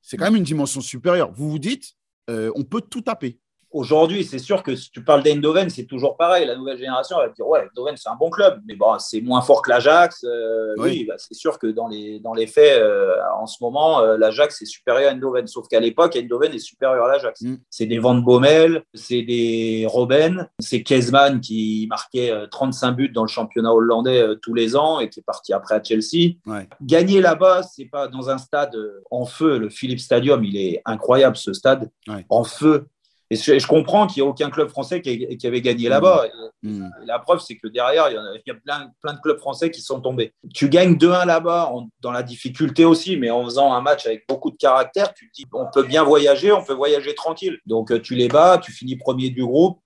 c'est 0.00 0.16
quand 0.16 0.24
même 0.24 0.36
une 0.36 0.44
dimension 0.44 0.80
supérieure. 0.80 1.32
Vous 1.32 1.50
vous 1.50 1.58
dites, 1.58 1.92
on 2.28 2.64
peut 2.64 2.80
tout 2.80 3.02
taper. 3.02 3.38
Aujourd'hui, 3.70 4.24
c'est 4.24 4.38
sûr 4.38 4.62
que 4.62 4.74
si 4.74 4.90
tu 4.90 5.04
parles 5.04 5.22
d'Eindhoven, 5.22 5.68
c'est 5.68 5.84
toujours 5.84 6.16
pareil. 6.16 6.46
La 6.46 6.56
nouvelle 6.56 6.78
génération 6.78 7.18
va 7.18 7.28
dire 7.28 7.46
Ouais, 7.46 7.60
Eindhoven, 7.60 7.96
c'est 7.98 8.08
un 8.08 8.16
bon 8.16 8.30
club, 8.30 8.62
mais 8.66 8.74
bon, 8.74 8.98
c'est 8.98 9.20
moins 9.20 9.42
fort 9.42 9.60
que 9.60 9.68
l'Ajax. 9.68 10.24
Euh, 10.24 10.74
oui, 10.78 11.04
bah, 11.06 11.14
c'est 11.18 11.34
sûr 11.34 11.58
que 11.58 11.66
dans 11.66 11.86
les, 11.86 12.18
dans 12.20 12.32
les 12.32 12.46
faits, 12.46 12.80
euh, 12.80 13.16
en 13.38 13.46
ce 13.46 13.62
moment, 13.62 14.00
euh, 14.00 14.16
l'Ajax 14.16 14.62
est 14.62 14.66
supérieur 14.66 15.10
à 15.10 15.12
Eindhoven. 15.12 15.46
Sauf 15.46 15.68
qu'à 15.68 15.80
l'époque, 15.80 16.16
Eindhoven 16.16 16.54
est 16.54 16.58
supérieur 16.58 17.04
à 17.04 17.08
l'Ajax. 17.08 17.42
Mm. 17.42 17.56
C'est 17.68 17.84
des 17.84 17.98
Van 17.98 18.14
Bommel, 18.14 18.84
c'est 18.94 19.22
des 19.22 19.84
Robben, 19.86 20.48
c'est 20.60 20.82
Kezman 20.82 21.40
qui 21.40 21.86
marquait 21.90 22.32
35 22.50 22.92
buts 22.92 23.10
dans 23.10 23.22
le 23.22 23.28
championnat 23.28 23.72
hollandais 23.72 24.24
tous 24.40 24.54
les 24.54 24.76
ans 24.76 25.00
et 25.00 25.10
qui 25.10 25.20
est 25.20 25.26
parti 25.26 25.52
après 25.52 25.74
à 25.74 25.82
Chelsea. 25.82 26.36
Gagner 26.80 27.20
là-bas, 27.20 27.62
c'est 27.64 27.84
pas 27.84 28.08
dans 28.08 28.30
un 28.30 28.38
stade 28.38 28.76
en 29.10 29.26
feu. 29.26 29.58
Le 29.58 29.68
Philips 29.68 30.00
Stadium, 30.00 30.42
il 30.42 30.56
est 30.56 30.80
incroyable 30.86 31.36
ce 31.36 31.52
stade, 31.52 31.90
en 32.30 32.44
feu 32.44 32.86
et 33.30 33.36
je, 33.36 33.66
comprends 33.66 34.06
qu'il 34.06 34.22
n'y 34.22 34.26
a 34.26 34.30
aucun 34.30 34.48
club 34.48 34.68
français 34.68 35.02
qui, 35.02 35.46
avait 35.46 35.60
gagné 35.60 35.88
là-bas. 35.90 36.28
Mm. 36.62 36.78
Mm. 36.78 36.90
La 37.04 37.18
preuve, 37.18 37.40
c'est 37.40 37.56
que 37.56 37.68
derrière, 37.68 38.08
il 38.08 38.14
y, 38.46 38.50
a, 38.50 38.54
plein, 38.54 38.90
plein, 39.02 39.12
de 39.12 39.20
clubs 39.20 39.38
français 39.38 39.70
qui 39.70 39.82
sont 39.82 40.00
tombés. 40.00 40.32
Tu 40.54 40.70
gagnes 40.70 40.94
2-1 40.94 41.26
là-bas, 41.26 41.70
dans 42.00 42.10
la 42.10 42.22
difficulté 42.22 42.86
aussi, 42.86 43.18
mais 43.18 43.30
en 43.30 43.44
faisant 43.44 43.74
un 43.74 43.82
match 43.82 44.06
avec 44.06 44.24
beaucoup 44.26 44.50
de 44.50 44.56
caractère, 44.56 45.12
tu 45.12 45.28
te 45.28 45.34
dis, 45.34 45.46
on 45.52 45.66
peut 45.70 45.82
bien 45.82 46.04
voyager, 46.04 46.52
on 46.52 46.64
peut 46.64 46.72
voyager 46.72 47.14
tranquille. 47.14 47.58
Donc, 47.66 47.92
euh, 47.92 48.00
tu 48.00 48.14
les 48.14 48.28
bats, 48.28 48.58
tu 48.58 48.72
finis 48.72 48.96
premier 48.96 49.28
du 49.28 49.44
groupe, 49.44 49.78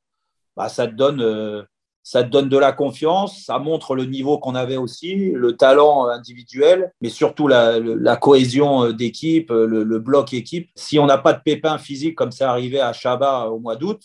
bah, 0.56 0.68
ça 0.68 0.86
te 0.86 0.92
donne. 0.92 1.20
Euh, 1.20 1.62
ça 2.02 2.24
te 2.24 2.28
donne 2.28 2.48
de 2.48 2.58
la 2.58 2.72
confiance, 2.72 3.44
ça 3.44 3.58
montre 3.58 3.94
le 3.94 4.04
niveau 4.04 4.38
qu'on 4.38 4.54
avait 4.54 4.76
aussi, 4.76 5.30
le 5.30 5.56
talent 5.56 6.08
individuel, 6.08 6.92
mais 7.00 7.08
surtout 7.08 7.46
la, 7.48 8.16
cohésion 8.16 8.84
euh, 8.84 8.92
d'équipe, 8.92 9.50
euh, 9.50 9.66
le, 9.66 9.98
bloc 9.98 10.32
équipe. 10.34 10.70
Si 10.74 10.98
on 10.98 11.06
n'a 11.06 11.18
pas 11.18 11.32
de 11.32 11.40
pépins 11.42 11.78
physiques 11.78 12.16
comme 12.16 12.32
ça 12.32 12.50
arrivait 12.50 12.80
à 12.80 12.92
Chabat 12.92 13.50
au 13.50 13.58
mois 13.60 13.76
d'août, 13.76 14.02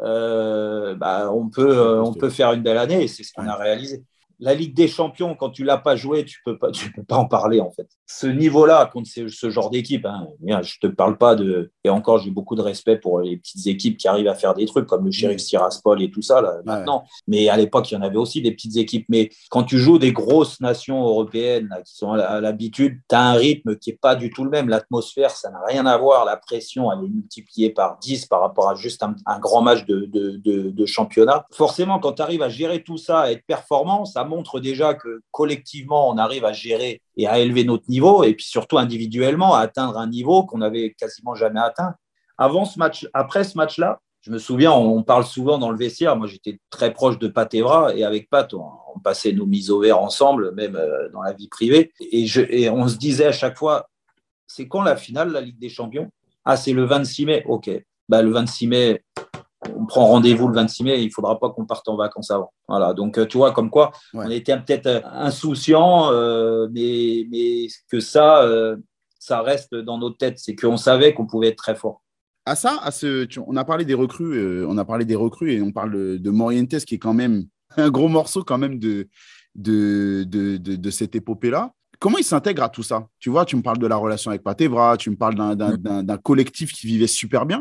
euh, 0.00 0.94
bah, 0.94 1.30
on, 1.32 1.48
peut, 1.48 2.00
on 2.00 2.12
peut 2.12 2.30
faire 2.30 2.52
une 2.52 2.62
belle 2.62 2.78
année 2.78 3.04
et 3.04 3.08
c'est 3.08 3.22
ce 3.22 3.32
qu'on 3.32 3.46
a 3.46 3.56
réalisé 3.56 4.04
la 4.42 4.54
Ligue 4.54 4.74
des 4.74 4.88
Champions, 4.88 5.36
quand 5.36 5.50
tu 5.50 5.62
l'as 5.62 5.78
pas 5.78 5.94
joué, 5.94 6.24
tu 6.24 6.40
peux 6.44 6.58
pas, 6.58 6.72
tu 6.72 6.90
peux 6.90 7.04
pas 7.04 7.16
en 7.16 7.26
parler 7.26 7.60
en 7.60 7.70
fait. 7.70 7.86
Ce 8.06 8.26
niveau-là 8.26 8.90
contre 8.92 9.08
ce, 9.08 9.50
genre 9.50 9.70
d'équipe, 9.70 10.04
hein, 10.04 10.26
je 10.62 10.78
te 10.80 10.88
parle 10.88 11.16
pas 11.16 11.36
de. 11.36 11.70
Et 11.84 11.90
encore, 11.90 12.18
j'ai 12.18 12.32
beaucoup 12.32 12.56
de 12.56 12.60
respect 12.60 12.96
pour 12.96 13.20
les 13.20 13.36
petites 13.36 13.68
équipes 13.68 13.96
qui 13.96 14.08
arrivent 14.08 14.26
à 14.26 14.34
faire 14.34 14.54
des 14.54 14.66
trucs 14.66 14.86
comme 14.86 15.04
le 15.04 15.12
Sheriff 15.12 15.44
Tiraspol 15.44 16.02
et 16.02 16.10
tout 16.10 16.22
ça 16.22 16.42
là, 16.42 16.56
maintenant. 16.64 17.04
Mais 17.28 17.48
à 17.48 17.56
l'époque, 17.56 17.88
il 17.92 17.94
y 17.94 17.96
en 17.96 18.02
avait 18.02 18.16
aussi 18.16 18.42
des 18.42 18.50
petites 18.50 18.76
équipes. 18.76 19.06
Mais 19.08 19.30
quand 19.48 19.62
tu 19.62 19.78
joues 19.78 20.00
des 20.00 20.12
grosses 20.12 20.60
nations 20.60 21.00
européennes 21.04 21.68
qui 21.86 21.94
sont 21.94 22.12
à 22.12 22.40
l'habitude, 22.40 22.98
tu 23.08 23.14
as 23.14 23.22
un 23.22 23.34
rythme 23.34 23.76
qui 23.76 23.90
est 23.90 23.98
pas 24.00 24.16
du 24.16 24.30
tout 24.30 24.42
le 24.42 24.50
même. 24.50 24.68
L'atmosphère, 24.68 25.30
ça 25.30 25.50
n'a 25.50 25.60
rien 25.68 25.86
à 25.86 25.96
voir. 25.96 26.24
La 26.24 26.36
pression, 26.36 26.90
elle 26.90 27.04
est 27.04 27.10
multipliée 27.10 27.70
par 27.70 27.96
10 28.00 28.26
par 28.26 28.40
rapport 28.40 28.68
à 28.68 28.74
juste 28.74 29.04
un, 29.04 29.38
grand 29.38 29.62
match 29.62 29.86
de, 29.86 30.06
de, 30.06 30.70
de 30.70 30.86
championnat. 30.86 31.46
Forcément, 31.52 32.00
quand 32.00 32.14
tu 32.14 32.22
arrives 32.22 32.42
à 32.42 32.48
gérer 32.48 32.82
tout 32.82 32.98
ça, 32.98 33.20
à 33.20 33.30
être 33.30 33.46
performant, 33.46 34.04
ça 34.04 34.24
montre 34.32 34.60
déjà 34.60 34.94
que 34.94 35.20
collectivement, 35.30 36.08
on 36.08 36.16
arrive 36.16 36.44
à 36.44 36.52
gérer 36.52 37.02
et 37.16 37.26
à 37.26 37.38
élever 37.38 37.64
notre 37.64 37.88
niveau, 37.88 38.24
et 38.24 38.34
puis 38.34 38.46
surtout 38.46 38.78
individuellement, 38.78 39.54
à 39.54 39.60
atteindre 39.60 39.98
un 39.98 40.08
niveau 40.08 40.44
qu'on 40.44 40.58
n'avait 40.58 40.94
quasiment 40.98 41.34
jamais 41.34 41.60
atteint. 41.60 41.94
Avant 42.38 42.64
ce 42.64 42.78
match, 42.78 43.06
après 43.12 43.44
ce 43.44 43.56
match-là, 43.56 44.00
Je 44.24 44.30
me 44.30 44.38
souviens, 44.38 44.70
on 44.70 45.02
parle 45.02 45.24
souvent 45.24 45.58
dans 45.58 45.72
le 45.72 45.76
vestiaire. 45.76 46.14
Moi, 46.14 46.28
j'étais 46.28 46.60
très 46.70 46.92
proche 46.92 47.18
de 47.18 47.26
Pat 47.26 47.52
Evra 47.52 47.92
et 47.96 48.04
avec 48.04 48.30
Pat, 48.30 48.54
on, 48.54 49.00
passait 49.02 49.32
nos 49.32 49.46
mises 49.46 49.68
au 49.68 49.80
vert 49.80 49.98
ensemble, 49.98 50.52
même 50.54 50.76
euh, 50.76 51.08
dans 51.12 51.22
la 51.22 51.32
vie 51.32 51.48
privée. 51.48 51.92
Et, 52.12 52.24
je, 52.26 52.40
et 52.48 52.70
on 52.70 52.86
se 52.86 52.96
disait 52.96 53.26
à 53.26 53.32
chaque 53.32 53.58
fois, 53.58 53.88
c'est 54.46 54.68
quand 54.68 54.82
la 54.82 54.96
finale, 54.96 55.32
la 55.32 55.40
Ligue 55.40 55.58
des 55.58 55.68
Champions? 55.68 56.08
Ah, 56.44 56.56
c'est 56.56 56.72
le 56.72 56.84
26 56.84 57.26
mai. 57.26 57.42
OK. 57.46 57.68
Bah, 58.08 58.22
le 58.22 58.30
26 58.30 58.66
mai, 58.68 59.02
on 59.76 59.86
prend 59.86 60.06
rendez-vous 60.06 60.48
le 60.48 60.54
26 60.54 60.84
mai, 60.84 61.02
il 61.02 61.06
ne 61.06 61.12
faudra 61.12 61.38
pas 61.38 61.50
qu'on 61.50 61.66
parte 61.66 61.88
en 61.88 61.96
vacances 61.96 62.30
avant. 62.30 62.52
Voilà, 62.68 62.94
donc 62.94 63.18
euh, 63.18 63.26
tu 63.26 63.36
vois, 63.36 63.52
comme 63.52 63.70
quoi, 63.70 63.92
on 64.14 64.30
était 64.30 64.56
peut-être 64.56 64.86
euh, 64.86 65.00
insouciant, 65.04 66.10
mais, 66.70 67.26
mais 67.30 67.66
que 67.90 68.00
ça, 68.00 68.48
ça 69.18 69.42
reste 69.42 69.74
dans 69.74 69.98
nos 69.98 70.10
têtes. 70.10 70.38
C'est 70.38 70.56
qu'on 70.56 70.76
savait 70.76 71.14
qu'on 71.14 71.26
pouvait 71.26 71.48
être 71.48 71.56
très 71.56 71.74
fort 71.74 72.02
à 72.44 72.56
ça, 72.56 72.78
à 72.82 72.90
ce, 72.90 73.26
on 73.46 73.56
a 73.56 73.64
parlé 73.64 73.84
des 73.84 73.94
recrues, 73.94 74.36
euh, 74.36 74.66
on 74.68 74.78
a 74.78 74.84
parlé 74.84 75.04
des 75.04 75.14
recrues 75.14 75.52
et 75.52 75.62
on 75.62 75.72
parle 75.72 76.18
de, 76.18 76.30
Morientes 76.30 76.84
qui 76.84 76.96
est 76.96 76.98
quand 76.98 77.14
même 77.14 77.44
un 77.76 77.90
gros 77.90 78.08
morceau 78.08 78.42
quand 78.42 78.58
même 78.58 78.78
de, 78.78 79.08
de, 79.54 80.24
de, 80.24 80.90
cette 80.90 81.14
épopée-là. 81.14 81.72
Comment 81.98 82.18
il 82.18 82.24
s'intègre 82.24 82.64
à 82.64 82.68
tout 82.68 82.82
ça? 82.82 83.06
Tu 83.20 83.30
vois, 83.30 83.44
tu 83.44 83.54
me 83.54 83.62
parles 83.62 83.78
de 83.78 83.86
la 83.86 83.96
relation 83.96 84.30
avec 84.30 84.42
Patevra, 84.42 84.96
tu 84.96 85.10
me 85.10 85.16
parles 85.16 85.36
d'un 85.56 86.18
collectif 86.18 86.72
qui 86.72 86.86
vivait 86.86 87.06
super 87.06 87.46
bien. 87.46 87.60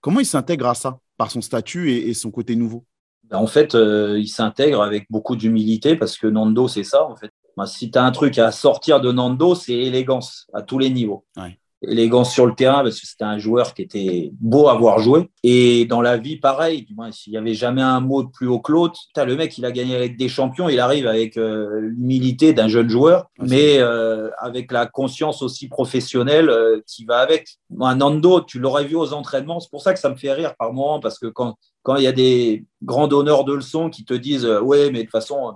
Comment 0.00 0.20
il 0.20 0.26
s'intègre 0.26 0.66
à 0.66 0.74
ça? 0.74 0.98
Par 1.18 1.30
son 1.30 1.42
statut 1.42 1.92
et, 1.92 2.14
son 2.14 2.30
côté 2.30 2.56
nouveau 2.56 2.84
ben, 3.24 3.36
En 3.36 3.46
fait, 3.46 3.74
euh, 3.74 4.18
il 4.18 4.28
s'intègre 4.28 4.82
avec 4.82 5.06
beaucoup 5.10 5.36
d'humilité 5.36 5.96
parce 5.96 6.16
que 6.16 6.26
Nando, 6.26 6.68
c'est 6.68 6.84
ça. 6.84 7.04
En 7.04 7.16
fait. 7.16 7.30
si 7.66 7.90
tu 7.90 7.98
as 7.98 8.04
un 8.04 8.12
truc 8.12 8.38
à 8.38 8.50
sortir 8.52 9.02
de 9.02 9.12
Nando, 9.12 9.54
c'est 9.54 9.74
élégance 9.74 10.46
à 10.54 10.62
tous 10.62 10.78
les 10.78 10.88
niveaux. 10.88 11.26
Ouais 11.36 11.58
élégance 11.82 12.32
sur 12.32 12.46
le 12.46 12.54
terrain 12.54 12.82
parce 12.82 13.00
que 13.00 13.06
c'était 13.06 13.24
un 13.24 13.38
joueur 13.38 13.74
qui 13.74 13.82
était 13.82 14.30
beau 14.40 14.68
à 14.68 14.74
voir 14.74 14.98
jouer. 14.98 15.30
Et 15.42 15.84
dans 15.86 16.00
la 16.00 16.16
vie, 16.16 16.36
pareil, 16.36 16.82
du 16.82 16.94
moins, 16.94 17.12
s'il 17.12 17.32
n'y 17.32 17.36
avait 17.36 17.54
jamais 17.54 17.82
un 17.82 18.00
mot 18.00 18.22
de 18.22 18.28
plus 18.28 18.48
haut 18.48 18.58
que 18.58 18.72
l'autre, 18.72 19.00
le 19.16 19.36
mec, 19.36 19.56
il 19.58 19.64
a 19.64 19.72
gagné 19.72 19.94
avec 19.94 20.16
des 20.16 20.28
champions, 20.28 20.68
il 20.68 20.80
arrive 20.80 21.06
avec 21.06 21.36
euh, 21.36 21.80
l'humilité 21.80 22.52
d'un 22.52 22.68
jeune 22.68 22.88
joueur, 22.88 23.26
mais 23.38 23.78
euh, 23.78 24.30
avec 24.38 24.72
la 24.72 24.86
conscience 24.86 25.42
aussi 25.42 25.68
professionnelle 25.68 26.48
euh, 26.48 26.80
qui 26.86 27.04
va 27.04 27.18
avec. 27.18 27.58
Un 27.80 27.96
Nando, 27.96 28.40
tu 28.40 28.58
l'aurais 28.58 28.84
vu 28.84 28.96
aux 28.96 29.12
entraînements, 29.12 29.60
c'est 29.60 29.70
pour 29.70 29.82
ça 29.82 29.92
que 29.94 30.00
ça 30.00 30.10
me 30.10 30.16
fait 30.16 30.32
rire 30.32 30.54
par 30.58 30.72
moment, 30.72 31.00
parce 31.00 31.18
que 31.18 31.26
quand, 31.26 31.56
quand 31.82 31.96
il 31.96 32.02
y 32.02 32.08
a 32.08 32.12
des 32.12 32.64
grands 32.82 33.08
donneurs 33.08 33.44
de 33.44 33.54
leçons 33.54 33.90
qui 33.90 34.04
te 34.04 34.14
disent 34.14 34.46
Ouais, 34.46 34.90
mais 34.90 34.98
de 34.98 35.02
toute 35.04 35.12
façon, 35.12 35.54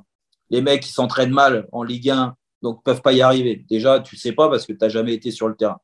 les 0.51 0.61
mecs, 0.61 0.87
ils 0.87 0.93
s'entraînent 0.93 1.33
mal 1.33 1.67
en 1.73 1.83
Ligue 1.83 2.11
1, 2.11 2.35
donc 2.63 2.83
peuvent 2.85 3.03
pas 3.03 3.13
y 3.13 3.23
arriver. 3.23 3.65
Déjà, 3.69 4.01
tu 4.01 4.17
sais 4.17 4.33
pas 4.33 4.49
parce 4.49 4.67
que 4.67 4.73
tu 4.73 4.79
n'as 4.81 4.89
jamais 4.89 5.15
été 5.15 5.31
sur 5.31 5.49
le 5.49 5.55
terrain. 5.55 5.79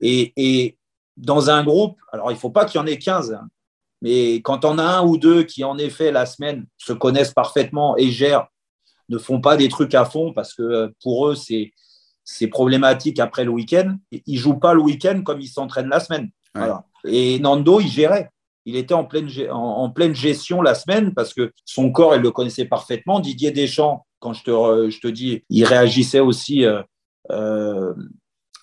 Et, 0.00 0.76
dans 1.16 1.50
un 1.50 1.62
groupe, 1.62 1.98
alors 2.10 2.30
il 2.30 2.34
ne 2.34 2.38
faut 2.38 2.50
pas 2.50 2.64
qu'il 2.64 2.80
y 2.80 2.82
en 2.82 2.86
ait 2.86 2.98
15, 2.98 3.34
hein, 3.34 3.48
mais 4.00 4.36
quand 4.36 4.64
on 4.64 4.78
a 4.78 4.82
un 4.82 5.04
ou 5.04 5.16
deux 5.16 5.44
qui, 5.44 5.62
en 5.62 5.76
effet, 5.78 6.10
la 6.10 6.26
semaine, 6.26 6.66
se 6.78 6.92
connaissent 6.92 7.32
parfaitement 7.32 7.96
et 7.96 8.10
gèrent, 8.10 8.48
ne 9.08 9.18
font 9.18 9.40
pas 9.40 9.56
des 9.56 9.68
trucs 9.68 9.94
à 9.94 10.04
fond 10.04 10.32
parce 10.32 10.54
que 10.54 10.62
euh, 10.62 10.88
pour 11.02 11.28
eux, 11.28 11.34
c'est, 11.34 11.72
c'est 12.24 12.48
problématique 12.48 13.20
après 13.20 13.44
le 13.44 13.50
week-end. 13.50 13.96
Ils 14.10 14.22
ne 14.26 14.38
jouent 14.38 14.58
pas 14.58 14.74
le 14.74 14.80
week-end 14.80 15.22
comme 15.22 15.40
ils 15.40 15.48
s'entraînent 15.48 15.88
la 15.88 16.00
semaine. 16.00 16.30
Et 17.04 17.38
Nando, 17.38 17.80
il 17.80 17.88
gérait. 17.88 18.30
Il 18.64 18.76
était 18.76 18.94
en 18.94 19.04
pleine, 19.04 19.28
en, 19.50 19.90
pleine 19.90 20.14
gestion 20.14 20.62
la 20.62 20.74
semaine 20.74 21.14
parce 21.14 21.34
que 21.34 21.52
son 21.64 21.90
corps, 21.90 22.14
il 22.14 22.22
le 22.22 22.30
connaissait 22.30 22.64
parfaitement. 22.64 23.20
Didier 23.20 23.50
Deschamps, 23.50 24.06
quand 24.20 24.32
je 24.32 24.44
te, 24.44 24.90
je 24.90 25.00
te 25.00 25.08
dis, 25.08 25.42
il 25.50 25.64
réagissait 25.64 26.20
aussi 26.20 26.64
euh, 26.64 26.82
euh, 27.30 27.92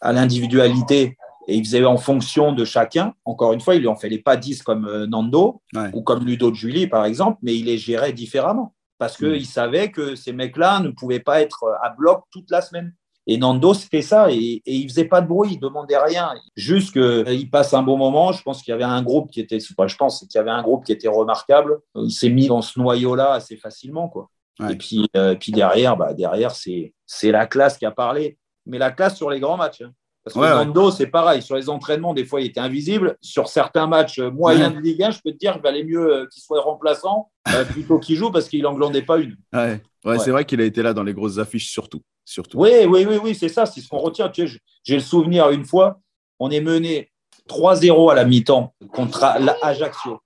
à 0.02 0.14
l'individualité 0.14 1.18
et 1.50 1.56
il 1.56 1.66
faisait 1.66 1.84
en 1.84 1.98
fonction 1.98 2.54
de 2.54 2.64
chacun. 2.64 3.14
Encore 3.26 3.54
une 3.54 3.60
fois, 3.60 3.76
il 3.76 3.82
lui 3.82 3.88
en 3.88 3.96
fallait 3.96 4.20
pas 4.20 4.38
10 4.38 4.62
comme 4.62 4.86
euh, 4.86 5.08
Nando 5.08 5.62
ou 5.94 6.04
comme 6.04 6.24
Ludo 6.24 6.52
de 6.52 6.56
Julie, 6.56 6.88
par 6.88 7.06
exemple, 7.06 7.40
mais 7.42 7.56
il 7.56 7.66
les 7.66 7.78
gérait 7.78 8.14
différemment 8.14 8.76
parce 9.00 9.18
qu'il 9.18 9.42
mm. 9.42 9.46
savait 9.46 9.92
que 9.92 10.16
ces 10.16 10.32
mecs-là 10.32 10.80
ne 10.80 10.90
pouvaient 10.90 11.22
pas 11.22 11.42
être 11.42 11.64
euh, 11.64 11.74
à 11.82 11.90
bloc 11.90 12.24
toute 12.32 12.52
la 12.52 12.62
semaine. 12.62 12.94
Et 13.26 13.38
Nando, 13.38 13.74
c'était 13.74 14.02
ça, 14.02 14.32
et, 14.32 14.62
et, 14.66 14.76
il 14.76 14.90
faisait 14.90 15.06
pas 15.06 15.22
de 15.22 15.28
bruit, 15.28 15.52
il 15.54 15.60
demandait 15.60 15.98
rien, 15.98 16.32
juste 16.56 16.94
qu'il 16.94 17.02
euh, 17.02 17.44
passe 17.52 17.74
un 17.74 17.84
bon 17.84 17.98
moment. 17.98 18.32
Je 18.32 18.42
pense 18.42 18.62
qu'il 18.62 18.72
y 18.72 18.76
avait 18.76 18.84
un 18.84 19.04
groupe 19.04 19.30
qui 19.30 19.40
était, 19.40 19.60
je 19.60 19.96
pense 19.98 20.20
qu'il 20.20 20.36
y 20.36 20.38
avait 20.38 20.50
un 20.50 20.64
groupe 20.64 20.84
qui 20.84 20.92
était 20.92 21.08
remarquable. 21.08 21.80
Il 21.96 22.12
s'est 22.12 22.30
mis 22.30 22.48
dans 22.48 22.62
ce 22.62 22.80
noyau-là 22.80 23.34
assez 23.34 23.56
facilement, 23.56 24.08
quoi. 24.08 24.30
Et 24.70 24.76
puis, 24.76 25.08
puis 25.40 25.54
derrière, 25.54 25.96
bah, 25.96 26.14
derrière, 26.14 26.52
c'est 26.52 26.94
c'est 27.06 27.32
la 27.32 27.48
classe 27.48 27.78
qui 27.78 27.86
a 27.86 27.92
parlé 27.92 28.38
mais 28.70 28.78
la 28.78 28.92
classe 28.92 29.18
sur 29.18 29.30
les 29.30 29.40
grands 29.40 29.58
matchs. 29.58 29.82
Hein. 29.82 29.92
Parce 30.24 30.36
que 30.36 30.40
Nando, 30.40 30.92
c'est 30.92 31.08
pareil. 31.08 31.42
Sur 31.42 31.56
les 31.56 31.70
entraînements, 31.70 32.14
des 32.14 32.26
fois, 32.26 32.42
il 32.42 32.48
était 32.48 32.60
invisible. 32.60 33.18
Sur 33.22 33.48
certains 33.48 33.88
matchs 33.88 34.20
moyens 34.20 34.74
de 34.74 34.80
Ligue 34.80 35.02
1, 35.02 35.12
je 35.12 35.20
peux 35.24 35.32
te 35.32 35.38
dire 35.38 35.54
qu'il 35.54 35.62
valait 35.62 35.84
mieux 35.84 36.14
euh, 36.14 36.28
qu'il 36.28 36.44
soit 36.44 36.62
remplaçant 36.62 37.32
euh, 37.54 37.66
plutôt 37.72 38.00
qu'il 38.00 38.16
joue 38.16 38.32
parce 38.32 38.48
qu'il 38.48 38.62
n'englandait 38.62 39.02
pas 39.02 39.18
une. 39.18 39.38
Ouais, 39.54 39.82
ouais, 40.06 40.20
c'est 40.20 40.32
vrai 40.32 40.46
qu'il 40.46 40.62
a 40.62 40.66
été 40.66 40.84
là 40.84 40.94
dans 40.94 41.04
les 41.04 41.14
grosses 41.14 41.40
affiches, 41.40 41.72
surtout. 41.72 42.02
surtout. 42.26 42.60
Oui, 42.60 42.86
oui, 42.86 43.06
oui, 43.08 43.18
oui 43.24 43.36
c'est 43.36 43.50
ça. 43.50 43.66
C'est 43.66 43.82
ce 43.82 43.88
qu'on 43.88 44.00
retient. 44.00 44.32
J'ai 44.34 44.96
le 44.96 45.02
souvenir 45.02 45.50
une 45.50 45.66
fois, 45.66 46.00
on 46.40 46.52
est 46.52 46.62
mené 46.62 47.12
3-0 47.48 48.12
à 48.12 48.16
la 48.16 48.26
mi-temps 48.26 48.76
contre 48.92 49.26
l'Ajaccio. 49.40 50.20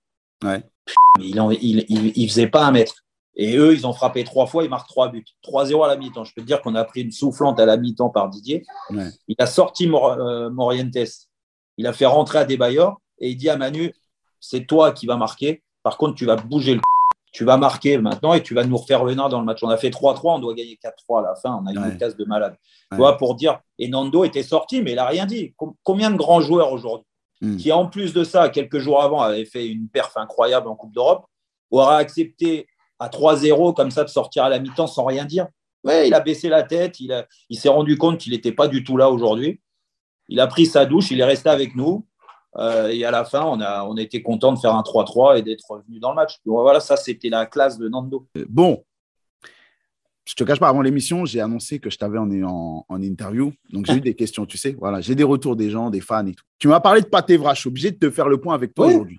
Ouais. 0.44 0.62
Il, 1.18 1.36
il, 1.62 1.86
il, 1.88 2.12
il, 2.14 2.28
faisait 2.28 2.48
pas 2.48 2.66
un 2.66 2.72
mètre. 2.72 3.03
Et 3.36 3.56
eux, 3.56 3.74
ils 3.74 3.86
ont 3.86 3.92
frappé 3.92 4.22
trois 4.22 4.46
fois, 4.46 4.62
ils 4.62 4.70
marquent 4.70 4.88
trois 4.88 5.08
buts. 5.08 5.24
3-0 5.44 5.84
à 5.84 5.88
la 5.88 5.96
mi-temps. 5.96 6.24
Je 6.24 6.32
peux 6.34 6.40
te 6.40 6.46
dire 6.46 6.62
qu'on 6.62 6.74
a 6.74 6.84
pris 6.84 7.02
une 7.02 7.10
soufflante 7.10 7.58
à 7.58 7.66
la 7.66 7.76
mi-temps 7.76 8.10
par 8.10 8.28
Didier. 8.28 8.64
Il 8.90 9.36
a 9.38 9.46
sorti 9.46 9.88
euh, 9.92 10.50
Morientes. 10.50 10.96
Il 11.76 11.86
a 11.86 11.92
fait 11.92 12.06
rentrer 12.06 12.38
à 12.38 12.44
Desbayor 12.44 13.00
et 13.18 13.30
il 13.30 13.36
dit 13.36 13.50
à 13.50 13.56
Manu 13.56 13.92
c'est 14.40 14.66
toi 14.66 14.92
qui 14.92 15.06
vas 15.06 15.16
marquer. 15.16 15.62
Par 15.82 15.96
contre, 15.98 16.14
tu 16.14 16.26
vas 16.26 16.36
bouger 16.36 16.74
le 16.74 16.80
tu 17.32 17.44
vas 17.44 17.56
marquer 17.56 17.98
maintenant 17.98 18.32
et 18.32 18.42
tu 18.44 18.54
vas 18.54 18.64
nous 18.64 18.76
refaire 18.76 19.04
le 19.04 19.14
nain 19.14 19.28
dans 19.28 19.40
le 19.40 19.44
match. 19.44 19.58
On 19.64 19.68
a 19.68 19.76
fait 19.76 19.90
3-3, 19.90 20.36
on 20.36 20.38
doit 20.38 20.54
gagner 20.54 20.78
4-3 20.80 21.18
à 21.18 21.22
la 21.22 21.34
fin. 21.34 21.60
On 21.60 21.66
a 21.66 21.72
eu 21.72 21.76
une 21.76 21.98
case 21.98 22.16
de 22.16 22.24
malade. 22.24 22.56
Tu 22.92 22.96
vois, 22.96 23.16
pour 23.16 23.34
dire, 23.34 23.58
et 23.76 23.88
Nando 23.88 24.22
était 24.22 24.44
sorti, 24.44 24.82
mais 24.82 24.92
il 24.92 24.96
n'a 24.96 25.06
rien 25.06 25.26
dit. 25.26 25.52
Combien 25.82 26.12
de 26.12 26.16
grands 26.16 26.40
joueurs 26.40 26.70
aujourd'hui 26.70 27.08
hmm. 27.40 27.56
qui, 27.56 27.72
en 27.72 27.86
plus 27.88 28.14
de 28.14 28.22
ça, 28.22 28.50
quelques 28.50 28.78
jours 28.78 29.02
avant, 29.02 29.20
avaient 29.20 29.46
fait 29.46 29.66
une 29.66 29.88
perf 29.88 30.16
incroyable 30.16 30.68
en 30.68 30.76
Coupe 30.76 30.94
d'Europe, 30.94 31.26
aura 31.72 31.96
accepté 31.96 32.68
à 32.98 33.08
3-0 33.08 33.74
comme 33.74 33.90
ça 33.90 34.04
de 34.04 34.08
sortir 34.08 34.44
à 34.44 34.48
la 34.48 34.58
mi-temps 34.58 34.86
sans 34.86 35.04
rien 35.04 35.24
dire. 35.24 35.46
Ouais, 35.84 36.08
il 36.08 36.14
a 36.14 36.20
baissé 36.20 36.48
la 36.48 36.62
tête, 36.62 37.00
il, 37.00 37.26
il 37.50 37.58
s'est 37.58 37.68
rendu 37.68 37.98
compte 37.98 38.18
qu'il 38.18 38.32
n'était 38.32 38.52
pas 38.52 38.68
du 38.68 38.84
tout 38.84 38.96
là 38.96 39.10
aujourd'hui. 39.10 39.60
Il 40.28 40.40
a 40.40 40.46
pris 40.46 40.66
sa 40.66 40.86
douche, 40.86 41.10
il 41.10 41.20
est 41.20 41.24
resté 41.24 41.50
avec 41.50 41.74
nous. 41.76 42.06
Euh, 42.56 42.88
et 42.88 43.04
à 43.04 43.10
la 43.10 43.24
fin, 43.24 43.44
on 43.44 43.60
a, 43.60 43.84
on 43.84 43.96
était 43.96 44.22
content 44.22 44.52
de 44.52 44.58
faire 44.58 44.74
un 44.74 44.82
3-3 44.82 45.38
et 45.38 45.42
d'être 45.42 45.64
revenu 45.68 45.98
dans 45.98 46.10
le 46.10 46.16
match. 46.16 46.38
voilà, 46.44 46.80
ça, 46.80 46.96
c'était 46.96 47.28
la 47.28 47.46
classe 47.46 47.78
de 47.78 47.88
Nando. 47.88 48.26
Euh, 48.36 48.44
bon, 48.48 48.84
je 50.24 50.34
te 50.34 50.44
cache 50.44 50.60
pas, 50.60 50.68
avant 50.68 50.80
l'émission, 50.80 51.24
j'ai 51.24 51.40
annoncé 51.40 51.80
que 51.80 51.90
je 51.90 51.98
t'avais 51.98 52.18
en, 52.18 52.84
en, 52.88 53.02
interview. 53.02 53.52
Donc, 53.70 53.86
j'ai 53.86 53.94
eu 53.94 54.00
des 54.00 54.14
questions, 54.14 54.46
tu 54.46 54.56
sais. 54.56 54.76
Voilà, 54.78 55.00
j'ai 55.00 55.14
des 55.14 55.24
retours 55.24 55.56
des 55.56 55.68
gens, 55.68 55.90
des 55.90 56.00
fans 56.00 56.26
et 56.26 56.34
tout. 56.34 56.44
Tu 56.58 56.68
m'as 56.68 56.80
parlé 56.80 57.00
de 57.00 57.06
Patévra. 57.06 57.54
Je 57.54 57.60
suis 57.60 57.68
obligé 57.68 57.90
de 57.90 57.98
te 57.98 58.10
faire 58.10 58.28
le 58.28 58.40
point 58.40 58.54
avec 58.54 58.72
toi 58.72 58.86
aujourd'hui. 58.86 59.18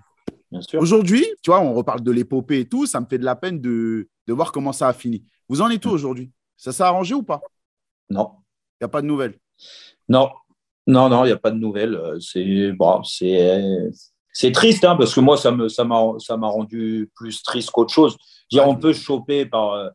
Aujourd'hui, 0.74 1.24
tu 1.42 1.50
vois, 1.50 1.60
on 1.60 1.74
reparle 1.74 2.02
de 2.02 2.10
l'épopée 2.12 2.60
et 2.60 2.68
tout, 2.68 2.86
ça 2.86 3.00
me 3.00 3.06
fait 3.06 3.18
de 3.18 3.24
la 3.24 3.36
peine 3.36 3.60
de, 3.60 4.08
de 4.26 4.32
voir 4.32 4.52
comment 4.52 4.72
ça 4.72 4.88
a 4.88 4.92
fini. 4.92 5.24
Vous 5.48 5.60
en 5.60 5.68
êtes 5.70 5.84
où 5.86 5.90
aujourd'hui? 5.90 6.30
Ça 6.56 6.72
s'est 6.72 6.82
arrangé 6.82 7.14
ou 7.14 7.22
pas? 7.22 7.40
Non. 8.08 8.30
Il 8.80 8.84
n'y 8.84 8.86
a 8.86 8.88
pas 8.88 9.02
de 9.02 9.06
nouvelles? 9.06 9.38
Non, 10.08 10.30
non, 10.86 11.08
non, 11.08 11.24
il 11.24 11.28
n'y 11.28 11.32
a 11.32 11.38
pas 11.38 11.50
de 11.50 11.58
nouvelles. 11.58 11.94
Euh, 11.94 12.20
c'est 12.20 12.72
bon, 12.72 13.02
c'est 13.02 14.52
triste 14.52 14.84
hein, 14.84 14.96
parce 14.96 15.14
que 15.14 15.20
moi, 15.20 15.36
ça 15.36 15.50
m'a 15.50 15.68
ça 15.68 16.36
m'a 16.36 16.48
rendu 16.48 17.10
plus 17.14 17.42
triste 17.42 17.70
qu'autre 17.70 17.92
chose. 17.92 18.16
Dire, 18.50 18.68
on 18.68 18.76
peut 18.76 18.92
choper 18.92 19.46
par, 19.46 19.72
euh, 19.72 19.88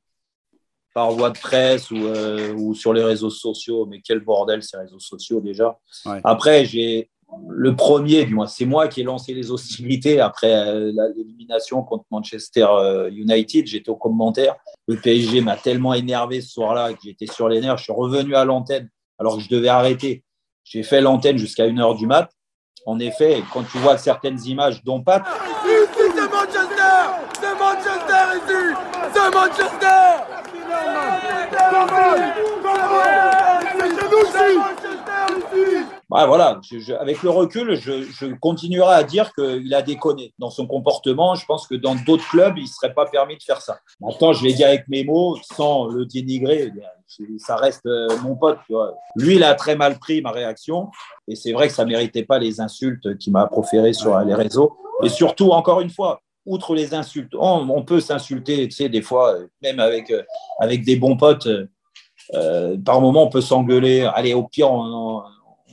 par 0.94 1.12
voie 1.12 1.30
de 1.30 1.38
presse 1.38 1.92
ou, 1.92 1.98
euh, 1.98 2.54
ou, 2.54 2.74
sur 2.74 2.92
les 2.92 3.04
réseaux 3.04 3.30
sociaux, 3.30 3.86
mais 3.86 4.02
quel 4.02 4.20
bordel 4.20 4.62
ces 4.64 4.78
réseaux 4.78 5.00
sociaux 5.00 5.40
déjà. 5.40 5.78
Après, 6.24 6.66
j'ai 6.66 7.10
le 7.50 7.76
premier, 7.76 8.26
du 8.26 8.36
moins, 8.36 8.48
c'est 8.48 8.66
moi 8.66 8.88
qui 8.88 9.02
ai 9.02 9.04
lancé 9.04 9.34
les 9.34 9.52
hostilités 9.52 10.20
après 10.20 10.54
euh, 10.54 10.92
l'élimination 11.16 11.84
contre 11.84 12.06
Manchester 12.12 12.68
euh, 12.70 13.10
United. 13.12 13.68
J'étais 13.68 13.90
au 13.90 13.96
commentaire. 13.96 14.56
Le 14.88 14.98
PSG 14.98 15.42
m'a 15.42 15.56
tellement 15.56 15.94
énervé 15.94 16.42
ce 16.42 16.50
soir-là 16.50 16.94
que 16.94 17.00
j'étais 17.04 17.28
sur 17.28 17.48
les 17.48 17.62
nerfs. 17.62 17.78
Je 17.78 17.84
suis 17.84 17.94
revenu 17.94 18.36
à 18.36 18.46
l'antenne 18.46 18.90
alors 19.20 19.38
que 19.38 19.44
je 19.44 19.50
devais 19.50 19.70
arrêter. 19.70 20.24
J'ai 20.64 20.84
fait 20.84 21.02
l'antenne 21.02 21.38
jusqu'à 21.38 21.68
1h 21.68 21.98
du 21.98 22.08
mat. 22.08 22.30
En 22.86 23.00
effet, 23.00 23.44
quand 23.54 23.64
tu 23.64 23.78
vois 23.78 23.98
certaines 23.98 24.40
images, 24.46 24.84
dont 24.84 25.02
Pat. 25.02 25.24
Ici, 25.24 26.10
c'est 26.16 26.32
Manchester 26.32 27.02
C'est 27.40 27.60
Manchester 27.60 28.24
ici 28.38 28.76
C'est 29.14 29.32
Manchester 29.34 29.98
C'est 34.34 34.56
Manchester 34.56 34.81
ici 36.14 36.26
voilà, 36.28 36.60
avec 37.00 37.24
le 37.24 37.30
recul, 37.30 37.76
je, 37.76 38.34
continuerai 38.36 38.94
à 38.94 39.04
dire 39.04 39.34
qu'il 39.34 39.74
a 39.74 39.82
déconné 39.82 40.34
dans 40.40 40.50
son 40.50 40.68
comportement. 40.68 41.36
Je 41.36 41.46
pense 41.46 41.68
que 41.68 41.76
dans 41.76 41.96
d'autres 41.96 42.28
clubs, 42.30 42.58
il 42.58 42.64
ne 42.64 42.68
serait 42.68 42.94
pas 42.94 43.06
permis 43.06 43.38
de 43.38 43.44
faire 43.44 43.62
ça. 43.62 43.80
Maintenant, 44.00 44.34
je 44.34 44.44
vais 44.44 44.54
dire 44.54 44.68
avec 44.68 44.88
mes 44.88 45.04
mots, 45.04 45.38
sans 45.54 45.88
le 45.88 46.06
dénigrer, 46.06 46.72
ça 47.38 47.56
reste 47.56 47.86
euh, 47.86 48.08
mon 48.24 48.36
pote. 48.36 48.60
Lui, 49.16 49.36
il 49.36 49.44
a 49.44 49.56
très 49.56 49.76
mal 49.76 50.00
pris 50.00 50.22
ma 50.22 50.32
réaction. 50.32 50.90
Et 51.28 51.36
c'est 51.36 51.52
vrai 51.52 51.68
que 51.68 51.74
ça 51.74 51.86
ne 51.86 51.90
méritait 51.90 52.24
pas 52.24 52.40
les 52.40 52.62
insultes 52.62 53.18
qu'il 53.18 53.34
m'a 53.34 53.48
proférées 53.48 53.94
sur 53.94 54.18
les 54.20 54.34
réseaux. 54.34 54.78
Et 55.04 55.10
surtout, 55.10 55.52
encore 55.52 55.82
une 55.82 55.90
fois, 55.90 56.22
outre 56.46 56.74
les 56.74 56.94
insultes, 56.94 57.36
on, 57.38 57.84
peut 57.84 58.00
s'insulter, 58.00 58.68
tu 58.68 58.76
sais, 58.76 58.90
des 58.90 59.02
fois, 59.02 59.36
même 59.62 59.80
avec, 59.80 60.10
euh, 60.12 60.24
avec 60.60 60.84
des 60.84 60.96
bons 60.96 61.18
potes, 61.18 61.48
euh, 62.34 62.78
par 62.78 63.02
moment, 63.02 63.24
on 63.24 63.30
peut 63.30 63.42
s'engueuler. 63.42 64.10
Allez, 64.14 64.34
au 64.34 64.44
pire, 64.44 64.72
on, 64.72 65.24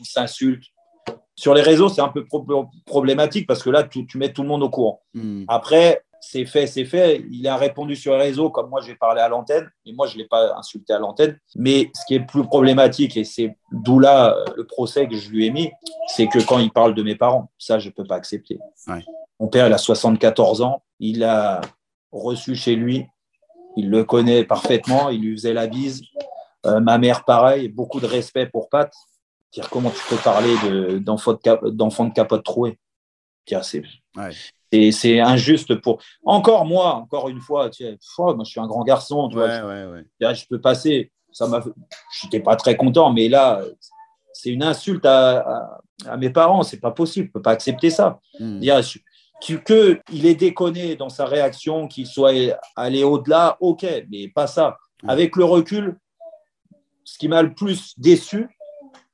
s'insulte. 0.04 0.64
Sur 1.34 1.54
les 1.54 1.62
réseaux, 1.62 1.88
c'est 1.88 2.00
un 2.00 2.08
peu 2.08 2.26
problématique 2.84 3.46
parce 3.46 3.62
que 3.62 3.70
là, 3.70 3.84
tu, 3.84 4.06
mets 4.16 4.32
tout 4.32 4.42
le 4.42 4.48
monde 4.48 4.62
au 4.62 4.70
courant. 4.70 5.02
Hmm. 5.14 5.44
Après, 5.46 6.02
c'est 6.20 6.44
fait, 6.46 6.66
c'est 6.66 6.84
fait. 6.84 7.24
Il 7.30 7.46
a 7.46 7.56
répondu 7.56 7.96
sur 7.96 8.12
les 8.14 8.18
réseaux 8.18 8.50
comme 8.50 8.70
moi 8.70 8.80
j'ai 8.80 8.94
parlé 8.94 9.20
à 9.20 9.28
l'antenne, 9.28 9.70
et 9.86 9.92
moi 9.92 10.06
je 10.06 10.14
ne 10.14 10.22
l'ai 10.22 10.28
pas 10.28 10.56
insulté 10.56 10.92
à 10.92 10.98
l'antenne. 10.98 11.38
Mais 11.56 11.90
ce 11.94 12.04
qui 12.06 12.14
est 12.14 12.20
plus 12.20 12.44
problématique, 12.44 13.16
et 13.16 13.24
c'est 13.24 13.56
d'où 13.72 13.98
là 13.98 14.34
euh, 14.34 14.44
le 14.56 14.66
procès 14.66 15.06
que 15.06 15.16
je 15.16 15.30
lui 15.30 15.46
ai 15.46 15.50
mis, 15.50 15.70
c'est 16.08 16.26
que 16.26 16.44
quand 16.44 16.58
il 16.58 16.70
parle 16.70 16.94
de 16.94 17.02
mes 17.02 17.14
parents, 17.14 17.50
ça 17.58 17.78
je 17.78 17.88
ne 17.88 17.92
peux 17.92 18.04
pas 18.04 18.16
accepter. 18.16 18.58
Mon 19.40 19.48
père, 19.48 19.66
il 19.68 19.72
a 19.72 19.78
74 19.78 20.62
ans, 20.62 20.82
il 20.98 21.22
a 21.22 21.60
reçu 22.10 22.56
chez 22.56 22.74
lui, 22.74 23.06
il 23.76 23.90
le 23.90 24.04
connaît 24.04 24.44
parfaitement, 24.44 25.10
il 25.10 25.20
lui 25.20 25.36
faisait 25.36 25.52
la 25.52 25.66
bise. 25.66 26.02
Euh, 26.66 26.80
ma 26.80 26.98
mère, 26.98 27.24
pareil, 27.24 27.68
beaucoup 27.68 28.00
de 28.00 28.06
respect 28.06 28.46
pour 28.46 28.68
Pat. 28.68 28.92
Dire 29.52 29.70
comment 29.70 29.90
tu 29.90 30.02
peux 30.08 30.20
parler 30.22 30.54
d'enfant 31.00 31.32
de, 31.32 31.70
de, 31.70 32.12
capote 32.12 32.44
trouée. 32.44 32.78
C'est 34.70 35.20
injuste 35.20 35.76
pour. 35.76 36.00
Encore 36.24 36.66
moi, 36.66 36.94
encore 36.94 37.28
une 37.28 37.40
fois, 37.40 37.70
tu 37.70 37.84
sais, 37.84 37.98
moi 38.18 38.36
je 38.44 38.50
suis 38.50 38.60
un 38.60 38.66
grand 38.66 38.84
garçon, 38.84 39.28
tu 39.28 39.36
vois, 39.36 39.48
je, 39.48 40.46
peux 40.48 40.60
passer. 40.60 41.10
Ça 41.32 41.46
m'a. 41.46 41.62
J'étais 42.20 42.40
pas 42.40 42.56
très 42.56 42.76
content, 42.76 43.12
mais 43.12 43.28
là, 43.28 43.62
c'est 44.32 44.50
une 44.50 44.62
insulte 44.62 45.06
à, 45.06 45.80
à, 46.06 46.16
mes 46.18 46.30
parents. 46.30 46.62
C'est 46.62 46.80
pas 46.80 46.90
possible. 46.90 47.28
Je 47.28 47.32
peux 47.32 47.42
pas 47.42 47.52
accepter 47.52 47.90
ça. 47.90 48.20
Hmm. 48.38 48.60
Dire 48.60 48.82
que 49.64 50.00
il 50.12 50.26
est 50.26 50.34
déconné 50.34 50.96
dans 50.96 51.08
sa 51.08 51.24
réaction, 51.24 51.88
qu'il 51.88 52.06
soit 52.06 52.32
allé 52.76 53.04
au-delà, 53.04 53.56
ok, 53.60 53.86
mais 54.10 54.28
pas 54.28 54.46
ça. 54.46 54.76
Avec 55.06 55.36
le 55.36 55.44
recul, 55.44 55.96
ce 57.04 57.18
qui 57.18 57.28
m'a 57.28 57.42
le 57.42 57.54
plus 57.54 57.94
déçu, 57.98 58.48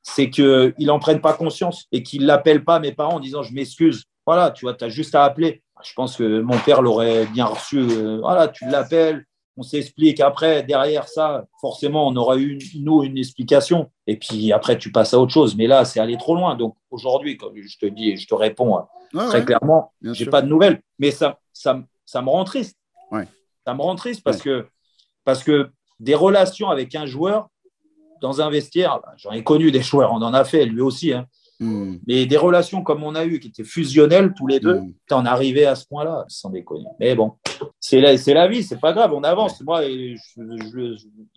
c'est 0.05 0.31
qu'il 0.31 0.75
n'en 0.79 1.01
prenne 1.01 1.21
pas 1.21 1.33
conscience 1.33 1.87
et 1.91 2.05
qu'il 2.05 2.27
l'appelle 2.27 2.63
pas 2.63 2.79
mes 2.79 2.93
parents 2.93 3.17
en 3.17 3.21
disant 3.21 3.43
je 3.43 3.53
m'excuse 3.53 4.05
voilà, 4.27 4.51
tu 4.51 4.65
vois, 4.65 4.75
tu 4.75 4.85
as 4.85 4.89
juste 4.89 5.15
à 5.15 5.25
appeler. 5.25 5.63
Je 5.83 5.93
pense 5.95 6.17
que 6.17 6.41
mon 6.41 6.59
père 6.59 6.83
l'aurait 6.83 7.27
bien 7.27 7.47
reçu. 7.47 7.79
Euh, 7.79 8.19
voilà, 8.21 8.49
tu 8.49 8.65
l'appelles, 8.67 9.27
on 9.57 9.63
s'explique. 9.63 10.21
Après, 10.21 10.63
derrière 10.63 11.09
ça, 11.09 11.45
forcément, 11.61 12.09
on 12.09 12.17
aura 12.17 12.37
eu, 12.37 12.59
nous, 12.77 13.03
une 13.03 13.19
explication. 13.19 13.91
Et 14.07 14.17
puis 14.17 14.53
après, 14.53 14.79
tu 14.79 14.91
passes 14.91 15.13
à 15.13 15.19
autre 15.19 15.33
chose. 15.33 15.57
Mais 15.57 15.67
là, 15.67 15.85
c'est 15.85 16.01
aller 16.01 16.17
trop 16.17 16.35
loin. 16.35 16.55
Donc 16.55 16.77
aujourd'hui, 16.91 17.37
comme 17.37 17.55
je 17.57 17.79
te 17.79 17.87
dis, 17.87 18.17
je 18.17 18.27
te 18.27 18.35
réponds 18.35 18.79
hein, 18.79 18.89
très 19.29 19.45
clairement, 19.45 19.93
je 20.01 20.25
n'ai 20.25 20.31
pas 20.31 20.43
de 20.43 20.49
nouvelles. 20.49 20.81
Mais 20.99 21.11
ça, 21.11 21.39
ça, 21.53 21.83
ça 22.07 22.23
me 22.23 22.31
rend 22.31 22.45
triste. 22.45 22.79
Ça 23.67 23.73
me 23.73 23.81
rend 23.81 23.95
triste 23.95 24.23
parce, 24.23 24.43
que, 24.43 24.67
parce 25.25 25.43
que 25.43 25.71
des 25.99 26.15
relations 26.15 26.69
avec 26.69 26.95
un 26.95 27.07
joueur 27.07 27.49
dans 28.25 28.41
un 28.41 28.51
vestiaire, 28.51 29.01
bah, 29.03 29.13
j'en 29.17 29.31
ai 29.33 29.45
connu 29.45 29.71
des 29.71 29.83
joueurs, 29.83 30.13
on 30.13 30.23
en 30.23 30.35
a 30.35 30.45
fait, 30.45 30.67
lui 30.67 30.81
aussi. 30.81 31.13
Hein, 31.13 31.27
Hmm. 31.61 31.99
Mais 32.07 32.27
des 32.27 32.37
relations 32.37 32.83
comme 32.83 33.05
on 33.05 33.15
a 33.15 33.25
eu, 33.25 33.39
qui 33.39 33.49
étaient 33.49 33.65
fusionnelles 33.65 34.35
tous 34.37 34.47
les 34.47 34.59
deux, 34.59 34.81
mmh. 34.81 34.95
t'en 35.09 35.25
arrivé 35.25 35.67
à 35.67 35.77
ce 35.77 35.87
point-là, 35.87 36.25
sans 36.27 36.51
déconner. 36.51 36.89
Mais 36.99 37.15
bon, 37.15 37.35
c'est 37.79 38.01
la, 38.01 38.15
la 38.15 38.49
vie, 38.49 38.65
c'est 38.65 38.81
pas 38.81 38.93
grave, 38.93 39.13
on 39.15 39.23
avance. 39.23 39.61
Moi, 39.63 39.85
il 39.85 40.19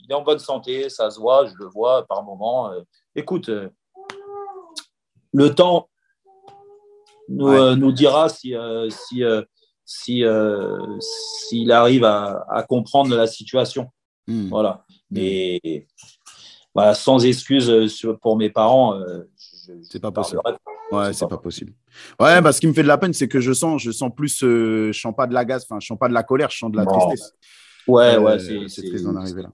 est 0.09 0.13
en 0.13 0.23
bonne 0.23 0.39
santé, 0.39 0.89
ça 0.89 1.11
se 1.11 1.19
voit, 1.19 1.45
je 1.45 1.53
le 1.59 1.67
vois 1.67 2.05
par 2.07 2.23
moment. 2.23 2.71
Euh. 2.71 2.81
écoute, 3.15 3.49
euh, 3.49 3.69
le 5.33 5.53
temps 5.53 5.87
nous, 7.29 7.49
euh, 7.49 7.75
nous 7.75 7.91
dira 7.91 8.27
si, 8.29 8.55
si, 8.89 9.23
si, 9.85 10.23
s'il 10.99 11.71
arrive 11.71 12.03
à, 12.05 12.43
à, 12.49 12.63
comprendre 12.63 13.15
la 13.15 13.27
situation. 13.27 13.91
Hmm. 14.25 14.49
Voilà. 14.49 14.83
Hmm. 15.11 15.17
Mais 15.19 15.87
voilà, 16.77 16.93
sans 16.93 17.25
excuse 17.25 18.05
pour 18.21 18.37
mes 18.37 18.51
parents, 18.51 19.01
c'est 19.81 19.99
pas 19.99 20.11
possible. 20.11 20.41
Ouais, 20.91 21.13
c'est 21.13 21.27
pas 21.27 21.37
possible. 21.37 21.73
Ouais, 22.19 22.41
bah, 22.41 22.51
ce 22.51 22.61
qui 22.61 22.67
me 22.67 22.73
fait 22.73 22.83
de 22.83 22.87
la 22.87 22.97
peine, 22.97 23.13
c'est 23.13 23.27
que 23.27 23.39
je 23.39 23.51
sens, 23.51 23.81
je 23.81 23.91
sens 23.91 24.11
plus, 24.15 24.43
euh, 24.43 24.91
je 24.91 24.99
sens 24.99 25.13
pas 25.15 25.27
de 25.27 25.33
la 25.33 25.43
gaz, 25.43 25.65
enfin, 25.69 25.79
je 25.81 25.87
sens 25.87 25.97
pas 25.97 26.07
de 26.07 26.13
la 26.13 26.23
colère, 26.23 26.49
je 26.49 26.57
sens 26.57 26.71
de 26.71 26.77
la 26.77 26.85
tristesse. 26.85 27.33
Ouais, 27.87 28.15
euh, 28.15 28.19
ouais, 28.19 28.39
c'est 28.69 28.83
triste 28.83 29.03
d'en 29.03 29.15
arriver 29.15 29.41
là. 29.41 29.49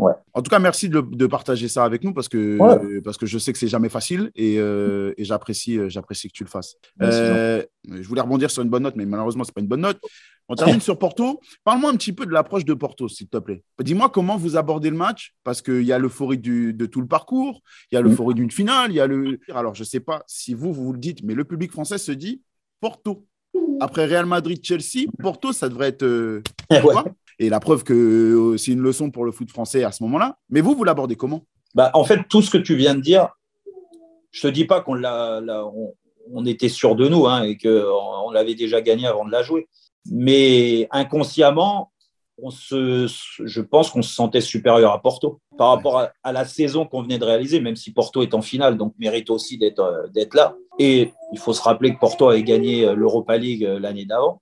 Ouais. 0.00 0.12
En 0.32 0.40
tout 0.40 0.50
cas, 0.50 0.58
merci 0.58 0.88
de, 0.88 1.00
de, 1.00 1.26
partager 1.26 1.68
ça 1.68 1.84
avec 1.84 2.04
nous 2.04 2.14
parce 2.14 2.28
que, 2.28 3.00
parce 3.00 3.18
que 3.18 3.26
je 3.26 3.38
sais 3.38 3.52
que 3.52 3.58
c'est 3.58 3.68
jamais 3.68 3.90
facile 3.90 4.30
et, 4.34 4.56
euh, 4.58 5.12
et 5.18 5.24
j'apprécie, 5.24 5.78
j'apprécie 5.88 6.28
que 6.28 6.32
tu 6.32 6.44
le 6.44 6.48
fasses. 6.48 6.76
je 6.98 8.08
voulais 8.08 8.22
rebondir 8.22 8.50
sur 8.50 8.62
une 8.62 8.70
bonne 8.70 8.84
note, 8.84 8.96
mais 8.96 9.04
malheureusement, 9.04 9.44
c'est 9.44 9.54
pas 9.54 9.60
une 9.60 9.66
bonne 9.66 9.82
note. 9.82 10.00
On 10.48 10.54
termine 10.54 10.80
sur 10.80 10.98
Porto. 10.98 11.40
Parle-moi 11.62 11.90
un 11.90 11.96
petit 11.96 12.12
peu 12.12 12.26
de 12.26 12.32
l'approche 12.32 12.64
de 12.64 12.74
Porto, 12.74 13.08
s'il 13.08 13.28
te 13.28 13.36
plaît. 13.36 13.62
Dis-moi 13.80 14.08
comment 14.08 14.36
vous 14.36 14.56
abordez 14.56 14.90
le 14.90 14.96
match, 14.96 15.34
parce 15.44 15.62
qu'il 15.62 15.82
y 15.82 15.92
a 15.92 15.98
l'euphorie 15.98 16.38
de 16.38 16.86
tout 16.86 17.00
le 17.00 17.06
parcours, 17.06 17.62
il 17.92 17.94
y 17.94 17.98
a 17.98 18.00
l'euphorie 18.00 18.34
d'une 18.34 18.50
finale, 18.50 18.90
il 18.90 18.96
y 18.96 19.00
a 19.00 19.06
le. 19.06 19.38
Alors, 19.54 19.74
je 19.74 19.82
ne 19.82 19.86
sais 19.86 20.00
pas 20.00 20.24
si 20.26 20.54
vous, 20.54 20.72
vous 20.72 20.92
le 20.92 20.98
dites, 20.98 21.22
mais 21.22 21.34
le 21.34 21.44
public 21.44 21.70
français 21.70 21.98
se 21.98 22.12
dit 22.12 22.42
Porto. 22.80 23.26
Après 23.80 24.06
Real 24.06 24.26
Madrid-Chelsea, 24.26 25.06
Porto, 25.20 25.52
ça 25.52 25.68
devrait 25.68 25.88
être. 25.88 26.02
Euh, 26.02 26.42
et 27.40 27.48
la 27.48 27.58
preuve 27.58 27.82
que 27.84 27.94
euh, 27.94 28.56
c'est 28.58 28.72
une 28.72 28.82
leçon 28.82 29.10
pour 29.10 29.24
le 29.24 29.32
foot 29.32 29.50
français 29.50 29.82
à 29.82 29.90
ce 29.92 30.02
moment-là. 30.04 30.36
Mais 30.50 30.60
vous, 30.60 30.74
vous 30.74 30.84
l'abordez 30.84 31.16
comment? 31.16 31.42
Bah, 31.74 31.90
En 31.94 32.04
fait, 32.04 32.20
tout 32.28 32.42
ce 32.42 32.50
que 32.50 32.58
tu 32.58 32.76
viens 32.76 32.94
de 32.94 33.00
dire, 33.00 33.30
je 34.30 34.46
ne 34.46 34.50
te 34.50 34.54
dis 34.54 34.66
pas 34.66 34.82
qu'on 34.82 35.02
on, 35.02 36.46
était 36.46 36.68
sûr 36.68 36.94
de 36.94 37.08
nous 37.08 37.26
hein, 37.26 37.42
et 37.42 37.56
qu'on 37.56 38.30
l'avait 38.30 38.54
déjà 38.54 38.82
gagné 38.82 39.06
avant 39.06 39.24
de 39.24 39.32
la 39.32 39.42
jouer. 39.42 39.68
Mais 40.10 40.86
inconsciemment, 40.90 41.90
on 42.42 42.50
se, 42.50 43.06
je 43.42 43.60
pense 43.62 43.90
qu'on 43.90 44.02
se 44.02 44.14
sentait 44.14 44.42
supérieur 44.42 44.92
à 44.92 45.00
Porto 45.00 45.40
par 45.56 45.70
rapport 45.70 46.08
à, 46.22 46.32
la 46.32 46.44
saison 46.44 46.86
qu'on 46.86 47.02
venait 47.02 47.18
de 47.18 47.24
réaliser, 47.24 47.60
même 47.60 47.76
si 47.76 47.92
Porto 47.92 48.22
est 48.22 48.34
en 48.34 48.42
finale, 48.42 48.76
donc 48.76 48.94
mérite 48.98 49.30
aussi 49.30 49.56
d'être 49.56 49.80
euh, 49.80 50.06
d'être 50.08 50.34
là. 50.34 50.56
Et 50.78 51.12
il 51.32 51.38
faut 51.38 51.52
se 51.52 51.62
rappeler 51.62 51.94
que 51.94 51.98
Porto 51.98 52.28
avait 52.28 52.42
gagné 52.42 52.86
euh, 52.86 52.94
l'Europa 52.94 53.36
League 53.36 53.62
l'année 53.62 54.04
d'avant. 54.04 54.40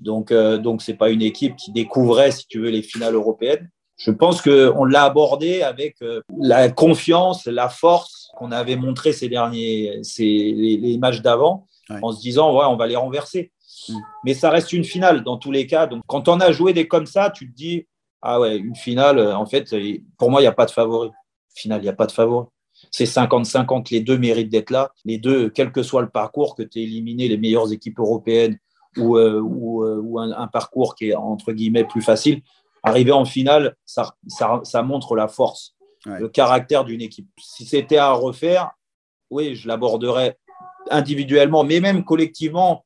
Donc, 0.00 0.32
donc 0.32 0.82
c'est 0.82 0.94
pas 0.94 1.10
une 1.10 1.22
équipe 1.22 1.56
qui 1.56 1.72
découvrait, 1.72 2.30
si 2.30 2.46
tu 2.46 2.60
veux, 2.60 2.70
les 2.70 2.82
finales 2.82 3.14
européennes. 3.14 3.68
Je 3.96 4.10
pense 4.10 4.40
qu'on 4.40 4.84
l'a 4.84 5.04
abordé 5.04 5.62
avec 5.62 5.96
la 6.38 6.70
confiance, 6.70 7.44
la 7.46 7.68
force 7.68 8.30
qu'on 8.36 8.50
avait 8.50 8.76
montré 8.76 9.12
ces 9.12 9.28
derniers, 9.28 10.00
ces, 10.02 10.24
les, 10.24 10.98
matchs 10.98 11.20
d'avant, 11.20 11.66
en 12.02 12.12
se 12.12 12.20
disant 12.20 12.56
ouais, 12.56 12.64
on 12.66 12.76
va 12.76 12.86
les 12.86 12.96
renverser. 12.96 13.52
Mm. 13.88 13.94
Mais 14.24 14.34
ça 14.34 14.50
reste 14.50 14.72
une 14.72 14.84
finale 14.84 15.22
dans 15.24 15.36
tous 15.36 15.50
les 15.50 15.66
cas. 15.66 15.86
Donc, 15.86 16.02
quand 16.06 16.28
on 16.28 16.40
a 16.40 16.52
joué 16.52 16.72
des 16.72 16.88
comme 16.88 17.06
ça, 17.06 17.30
tu 17.30 17.50
te 17.50 17.54
dis, 17.54 17.86
ah 18.22 18.40
ouais, 18.40 18.56
une 18.56 18.76
finale, 18.76 19.18
euh, 19.18 19.36
en 19.36 19.46
fait, 19.46 19.74
pour 20.18 20.30
moi, 20.30 20.40
il 20.40 20.44
n'y 20.44 20.48
a 20.48 20.52
pas 20.52 20.66
de 20.66 20.70
favori. 20.70 21.10
Finale, 21.54 21.80
il 21.80 21.84
n'y 21.84 21.88
a 21.88 21.94
pas 21.94 22.06
de 22.06 22.12
favori. 22.12 22.46
C'est 22.90 23.04
50-50, 23.04 23.90
les 23.90 24.00
deux 24.00 24.18
méritent 24.18 24.50
d'être 24.50 24.70
là. 24.70 24.92
Les 25.04 25.18
deux, 25.18 25.50
quel 25.50 25.70
que 25.72 25.82
soit 25.82 26.02
le 26.02 26.08
parcours, 26.08 26.54
que 26.54 26.62
tu 26.62 26.80
aies 26.80 26.84
éliminé 26.84 27.28
les 27.28 27.36
meilleures 27.36 27.72
équipes 27.72 27.98
européennes 27.98 28.58
ou, 28.96 29.16
euh, 29.16 29.40
ou, 29.40 29.84
euh, 29.84 30.00
ou 30.02 30.18
un, 30.18 30.46
parcours 30.48 30.94
qui 30.94 31.10
est 31.10 31.14
entre 31.14 31.52
guillemets 31.52 31.84
plus 31.84 32.02
facile, 32.02 32.42
arriver 32.82 33.12
en 33.12 33.24
finale, 33.24 33.76
ça, 33.84 34.14
ça, 34.26 34.60
ça 34.64 34.82
montre 34.82 35.14
la 35.16 35.28
force, 35.28 35.76
le 36.06 36.28
caractère 36.28 36.84
d'une 36.84 37.02
équipe. 37.02 37.28
Si 37.38 37.66
c'était 37.66 37.98
à 37.98 38.12
refaire, 38.12 38.70
oui, 39.30 39.54
je 39.54 39.68
l'aborderais 39.68 40.38
individuellement, 40.90 41.62
mais 41.62 41.80
même 41.80 42.04
collectivement, 42.04 42.84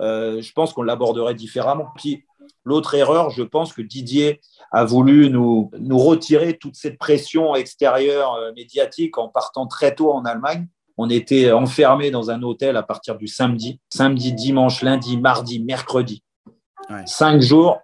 euh, 0.00 0.40
je 0.40 0.52
pense 0.52 0.72
qu'on 0.72 0.82
l'aborderait 0.82 1.34
différemment. 1.34 1.88
Puis 1.96 2.24
l'autre 2.64 2.94
erreur, 2.94 3.30
je 3.30 3.42
pense 3.42 3.72
que 3.72 3.82
Didier 3.82 4.40
a 4.70 4.84
voulu 4.84 5.30
nous, 5.30 5.70
nous 5.78 5.98
retirer 5.98 6.56
toute 6.56 6.76
cette 6.76 6.98
pression 6.98 7.54
extérieure 7.54 8.34
euh, 8.34 8.52
médiatique 8.54 9.18
en 9.18 9.28
partant 9.28 9.66
très 9.66 9.94
tôt 9.94 10.12
en 10.12 10.24
Allemagne. 10.24 10.66
On 11.02 11.10
était 11.10 11.50
enfermés 11.50 12.12
dans 12.12 12.30
un 12.30 12.44
hôtel 12.44 12.76
à 12.76 12.84
partir 12.84 13.16
du 13.18 13.26
samedi, 13.26 13.80
samedi, 13.92 14.32
dimanche, 14.32 14.82
lundi, 14.82 15.16
mardi, 15.16 15.58
mercredi. 15.58 16.22
Cinq 17.06 17.40
jours, 17.40 17.80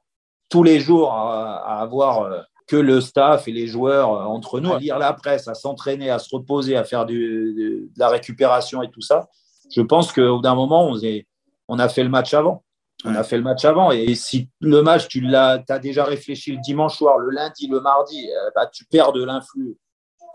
tous 0.48 0.62
les 0.62 0.78
jours 0.78 1.12
à, 1.12 1.80
avoir 1.80 2.22
euh, 2.22 2.40
que 2.68 2.76
le 2.76 3.00
staff 3.00 3.48
et 3.48 3.52
les 3.52 3.66
joueurs 3.66 4.10
entre 4.30 4.60
nous, 4.60 4.72
à 4.72 4.78
lire 4.78 5.00
la 5.00 5.12
presse, 5.14 5.48
à 5.48 5.54
s'entraîner, 5.54 6.10
à 6.10 6.20
se 6.20 6.32
reposer, 6.32 6.76
à 6.76 6.84
faire 6.84 7.06
de, 7.06 7.88
la 7.96 8.08
récupération 8.08 8.82
et 8.82 8.90
tout 8.90 9.00
ça. 9.00 9.26
Je 9.74 9.80
pense 9.80 10.12
qu'au 10.12 10.40
d'un 10.40 10.54
moment, 10.54 10.86
on 10.86 10.96
est, 11.00 11.26
on 11.66 11.80
a 11.80 11.88
fait 11.88 12.04
le 12.04 12.10
match 12.10 12.34
avant. 12.34 12.62
On 13.04 13.16
a 13.16 13.24
fait 13.24 13.36
le 13.36 13.42
match 13.42 13.64
avant. 13.64 13.90
Et 13.90 14.14
si 14.14 14.48
le 14.60 14.80
match, 14.82 15.08
tu 15.08 15.22
l'as, 15.22 15.60
as 15.68 15.78
déjà 15.80 16.04
réfléchi 16.04 16.52
le 16.52 16.60
dimanche 16.60 16.96
soir, 16.96 17.18
le 17.18 17.30
lundi, 17.30 17.66
le 17.66 17.80
mardi, 17.80 18.28
euh, 18.30 18.50
bah, 18.54 18.68
tu 18.72 18.84
perds 18.84 19.12
de 19.12 19.24
l'influx 19.24 19.76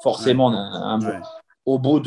forcément. 0.01 0.51
au 1.65 1.79
bout 1.79 2.01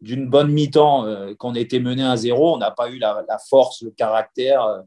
d'une 0.00 0.28
bonne 0.28 0.50
mi-temps, 0.50 1.04
euh, 1.04 1.34
qu'on 1.34 1.54
était 1.54 1.80
mené 1.80 2.02
à 2.02 2.16
zéro, 2.16 2.54
on 2.54 2.58
n'a 2.58 2.70
pas 2.70 2.90
eu 2.90 2.98
la, 2.98 3.24
force, 3.48 3.82
le 3.82 3.90
caractère 3.90 4.64
euh, 4.64 4.80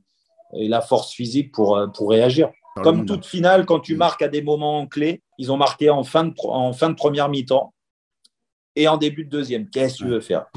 et 0.56 0.67
la 0.67 0.82
force 0.82 1.13
physique 1.13 1.52
pour, 1.52 1.80
pour 1.93 2.10
réagir. 2.10 2.49
Comme 2.82 3.06
toute 3.06 3.26
finale, 3.26 3.65
quand 3.65 3.80
tu 3.80 3.95
marques 3.95 4.23
à 4.23 4.28
des 4.28 4.41
moments 4.41 4.88
clés, 4.88 5.21
ils 5.38 5.52
ont 5.52 5.58
marqué 5.58 5.91
en 5.91 6.04
fin 6.04 6.23
de, 6.23 6.34
en 6.43 6.73
fin 6.73 6.89
de 6.89 6.95
première 6.95 7.30
mi-temps. 7.30 7.71
et 8.76 8.88
en 8.88 8.97
début 8.97 9.26
de 9.26 9.30
deuxième. 9.30 9.69
Qu'est-ce 9.69 9.99
que 9.99 10.04
tu 10.04 10.10
veux 10.10 10.21
faire? 10.21 10.47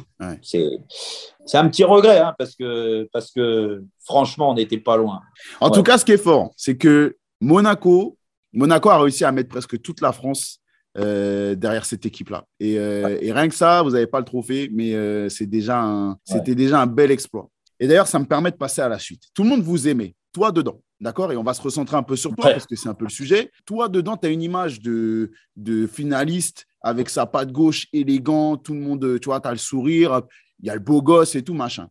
C'est 0.45 1.59
un 1.59 1.69
petit 1.69 1.85
regret 1.85 2.19
hein, 2.19 2.35
parce, 2.39 2.55
que, 2.55 3.07
parce 3.13 3.31
que 3.31 3.85
franchement, 4.03 4.51
on 4.51 4.55
n'était 4.55 4.79
pas 4.79 4.97
loin. 4.97 5.21
En 5.61 5.71
tout 5.71 5.83
cas, 5.83 5.99
ce 5.99 6.07
qui 6.07 6.13
est 6.13 6.17
fort, 6.17 6.53
c'est 6.57 6.79
que 6.79 7.19
Monaco, 7.41 8.17
Monaco 8.55 8.89
a 8.89 8.99
réussi 8.99 9.25
à 9.25 9.33
mettre 9.33 9.51
presque 9.51 9.81
toute 9.83 10.01
la 10.01 10.13
France 10.13 10.61
euh, 10.99 11.55
derrière 11.55 11.85
cette 11.85 12.07
équipe-là. 12.07 12.45
Euh, 12.63 13.19
et, 13.21 13.33
rien 13.33 13.49
que 13.49 13.55
ça, 13.55 13.83
vous 13.83 13.91
n'avez 13.91 14.07
pas 14.07 14.19
le 14.19 14.25
trophée, 14.25 14.71
mais 14.73 14.95
euh, 14.95 15.29
c'est 15.29 15.47
déjà 15.47 16.17
c'était 16.25 16.55
déjà 16.55 16.81
un 16.81 16.87
bel 16.87 17.11
exploit. 17.11 17.51
Et 17.79 17.87
d'ailleurs, 17.87 18.07
ça 18.07 18.19
me 18.19 18.25
permet 18.25 18.51
de 18.51 18.57
passer 18.57 18.81
à 18.81 18.89
la 18.89 18.99
suite. 18.99 19.25
Tout 19.35 19.43
le 19.43 19.51
monde 19.51 19.63
vous 19.63 19.89
aimait, 19.89 20.15
toi 20.33 20.53
dedans. 20.53 20.81
D'accord? 20.99 21.31
Et 21.31 21.37
on 21.37 21.43
va 21.43 21.53
se 21.53 21.61
recentrer 21.61 21.97
un 21.97 22.03
peu 22.03 22.17
sur 22.17 22.35
toi 22.35 22.53
parce 22.53 22.67
que 22.67 22.75
c'est 22.75 22.89
un 22.89 22.95
peu 22.95 23.05
le 23.05 23.11
sujet. 23.11 23.51
Toi, 23.67 23.91
dedans, 23.91 24.17
tu 24.17 24.27
as 24.27 24.31
une 24.31 24.41
image 24.41 24.81
de, 24.81 25.31
de 25.57 25.87
finaliste 25.87 26.65
avec 26.81 27.11
sa 27.11 27.27
patte 27.27 27.53
gauche 27.53 27.87
élégant, 27.93 28.57
tout 28.57 28.73
le 28.73 28.81
monde, 28.81 29.21
tu 29.21 29.27
vois, 29.27 29.41
tu 29.41 29.49
as 29.49 29.53
le 29.53 29.59
sourire, 29.59 30.23
il 30.61 30.67
y 30.67 30.71
a 30.71 30.75
le 30.75 30.81
beau 30.81 31.03
gosse 31.03 31.35
et 31.35 31.43
tout, 31.43 31.53
machin. 31.53 31.89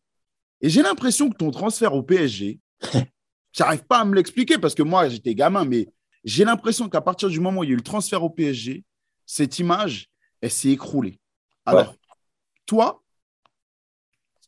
Et 0.62 0.70
j'ai 0.70 0.82
l'impression 0.82 1.30
que 1.30 1.38
ton 1.38 1.52
transfert 1.52 1.94
au 1.94 2.02
PSG, 2.02 2.60
j'arrive 3.54 3.84
pas 3.84 4.00
à 4.00 4.06
me 4.06 4.15
l'expliquer 4.15 4.58
parce 4.58 4.74
que 4.74 4.82
moi, 4.82 5.08
j'étais 5.10 5.36
gamin, 5.36 5.65
mais 5.65 5.88
j'ai 6.24 6.44
l'impression 6.44 6.89
qu'à 6.89 7.02
partir 7.02 7.30
du 7.30 7.39
moment 7.39 7.62
où 7.62 7.63
il 7.63 7.68
y 7.68 7.70
a 7.70 7.74
eu 7.74 7.78
le 7.78 7.84
transfert 7.84 8.24
au 8.24 8.32
PSG, 8.32 8.84
cette 9.26 9.60
image, 9.60 10.10
elle 10.42 10.52
s'est 10.52 10.70
écroulée. 10.70 11.20
Alors, 11.66 11.96
toi, 12.66 13.02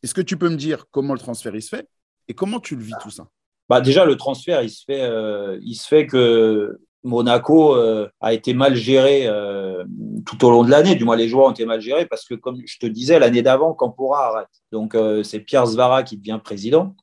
est-ce 0.03 0.13
que 0.13 0.21
tu 0.21 0.37
peux 0.37 0.49
me 0.49 0.55
dire 0.55 0.85
comment 0.91 1.13
le 1.13 1.19
transfert 1.19 1.55
il 1.55 1.61
se 1.61 1.75
fait 1.75 1.87
et 2.27 2.33
comment 2.33 2.59
tu 2.59 2.75
le 2.75 2.83
vis 2.83 2.93
tout 3.01 3.09
ça? 3.09 3.27
Bah 3.69 3.81
déjà, 3.81 4.05
le 4.05 4.15
transfert, 4.15 4.61
il 4.61 4.69
se 4.69 4.83
fait, 4.85 5.01
euh, 5.01 5.59
il 5.61 5.75
se 5.75 5.87
fait 5.87 6.07
que 6.07 6.79
Monaco 7.03 7.75
euh, 7.75 8.07
a 8.21 8.33
été 8.33 8.53
mal 8.53 8.75
géré 8.75 9.27
euh, 9.27 9.83
tout 10.25 10.45
au 10.45 10.51
long 10.51 10.63
de 10.63 10.69
l'année. 10.69 10.95
Du 10.95 11.03
moins, 11.03 11.17
les 11.17 11.27
joueurs 11.27 11.47
ont 11.47 11.51
été 11.51 11.65
mal 11.65 11.81
gérés 11.81 12.05
parce 12.05 12.25
que, 12.25 12.35
comme 12.35 12.61
je 12.65 12.77
te 12.77 12.85
disais, 12.85 13.19
l'année 13.19 13.41
d'avant, 13.41 13.73
Campora 13.73 14.27
arrête. 14.27 14.47
Donc, 14.71 14.95
c'est 15.23 15.39
Pierre 15.41 15.65
Zvara 15.65 16.03
qui 16.03 16.17
devient 16.17 16.39
président, 16.41 16.95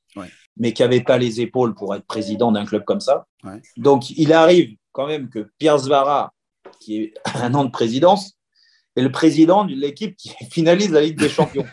mais 0.56 0.72
qui 0.72 0.82
n'avait 0.82 1.02
pas 1.02 1.18
les 1.18 1.40
épaules 1.40 1.74
pour 1.74 1.94
être 1.94 2.06
président 2.06 2.52
d'un 2.52 2.64
club 2.64 2.84
comme 2.84 3.00
ça. 3.00 3.26
Donc, 3.76 4.10
il 4.10 4.32
arrive 4.32 4.76
quand 4.92 5.06
même 5.06 5.28
que 5.28 5.50
Pierre 5.58 5.78
Zvara, 5.78 6.32
qui 6.84 7.02
est 7.02 7.14
un 7.34 7.54
an 7.54 7.64
de 7.64 7.70
présidence, 7.70 8.38
est 8.96 9.02
le 9.02 9.12
président 9.12 9.64
de 9.64 9.74
l'équipe 9.74 10.16
qui 10.16 10.30
finalise 10.50 10.90
la 10.90 11.00
Ligue 11.00 11.18
des 11.18 11.28
Champions. 11.28 11.66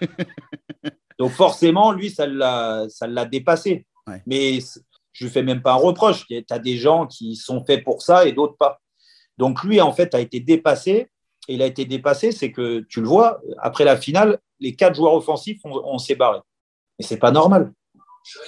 Donc, 1.20 1.32
forcément, 1.32 1.92
lui, 1.92 2.10
ça 2.10 2.26
l'a 2.26 3.26
dépassé. 3.26 3.86
Mais 4.26 4.60
je 5.12 5.26
lui 5.26 5.32
fais 5.32 5.44
même 5.44 5.62
pas 5.62 5.74
un 5.74 5.76
reproche. 5.76 6.26
Tu 6.28 6.44
as 6.50 6.60
des 6.60 6.78
gens 6.78 7.06
qui 7.06 7.36
sont 7.36 7.64
faits 7.64 7.84
pour 7.84 8.02
ça 8.02 8.26
et 8.26 8.32
d'autres 8.32 8.58
pas. 8.58 8.82
Donc 9.38 9.64
lui, 9.64 9.82
en 9.82 9.94
fait, 9.94 10.14
a 10.16 10.20
été 10.20 10.40
dépassé. 10.40 11.10
Et 11.48 11.56
il 11.56 11.62
a 11.62 11.66
été 11.66 11.86
dépassé, 11.86 12.32
c'est 12.32 12.52
que 12.52 12.82
tu 12.82 13.02
le 13.02 13.08
vois, 13.08 13.42
après 13.58 13.84
la 13.84 13.98
finale, 13.98 14.40
les 14.60 14.76
quatre 14.76 14.96
joueurs 14.96 15.16
offensifs, 15.16 15.60
on, 15.64 15.98
s'est 15.98 16.16
barré. 16.16 16.40
Et 17.00 17.04
c'est 17.04 17.18
pas 17.18 17.32
normal. 17.32 17.74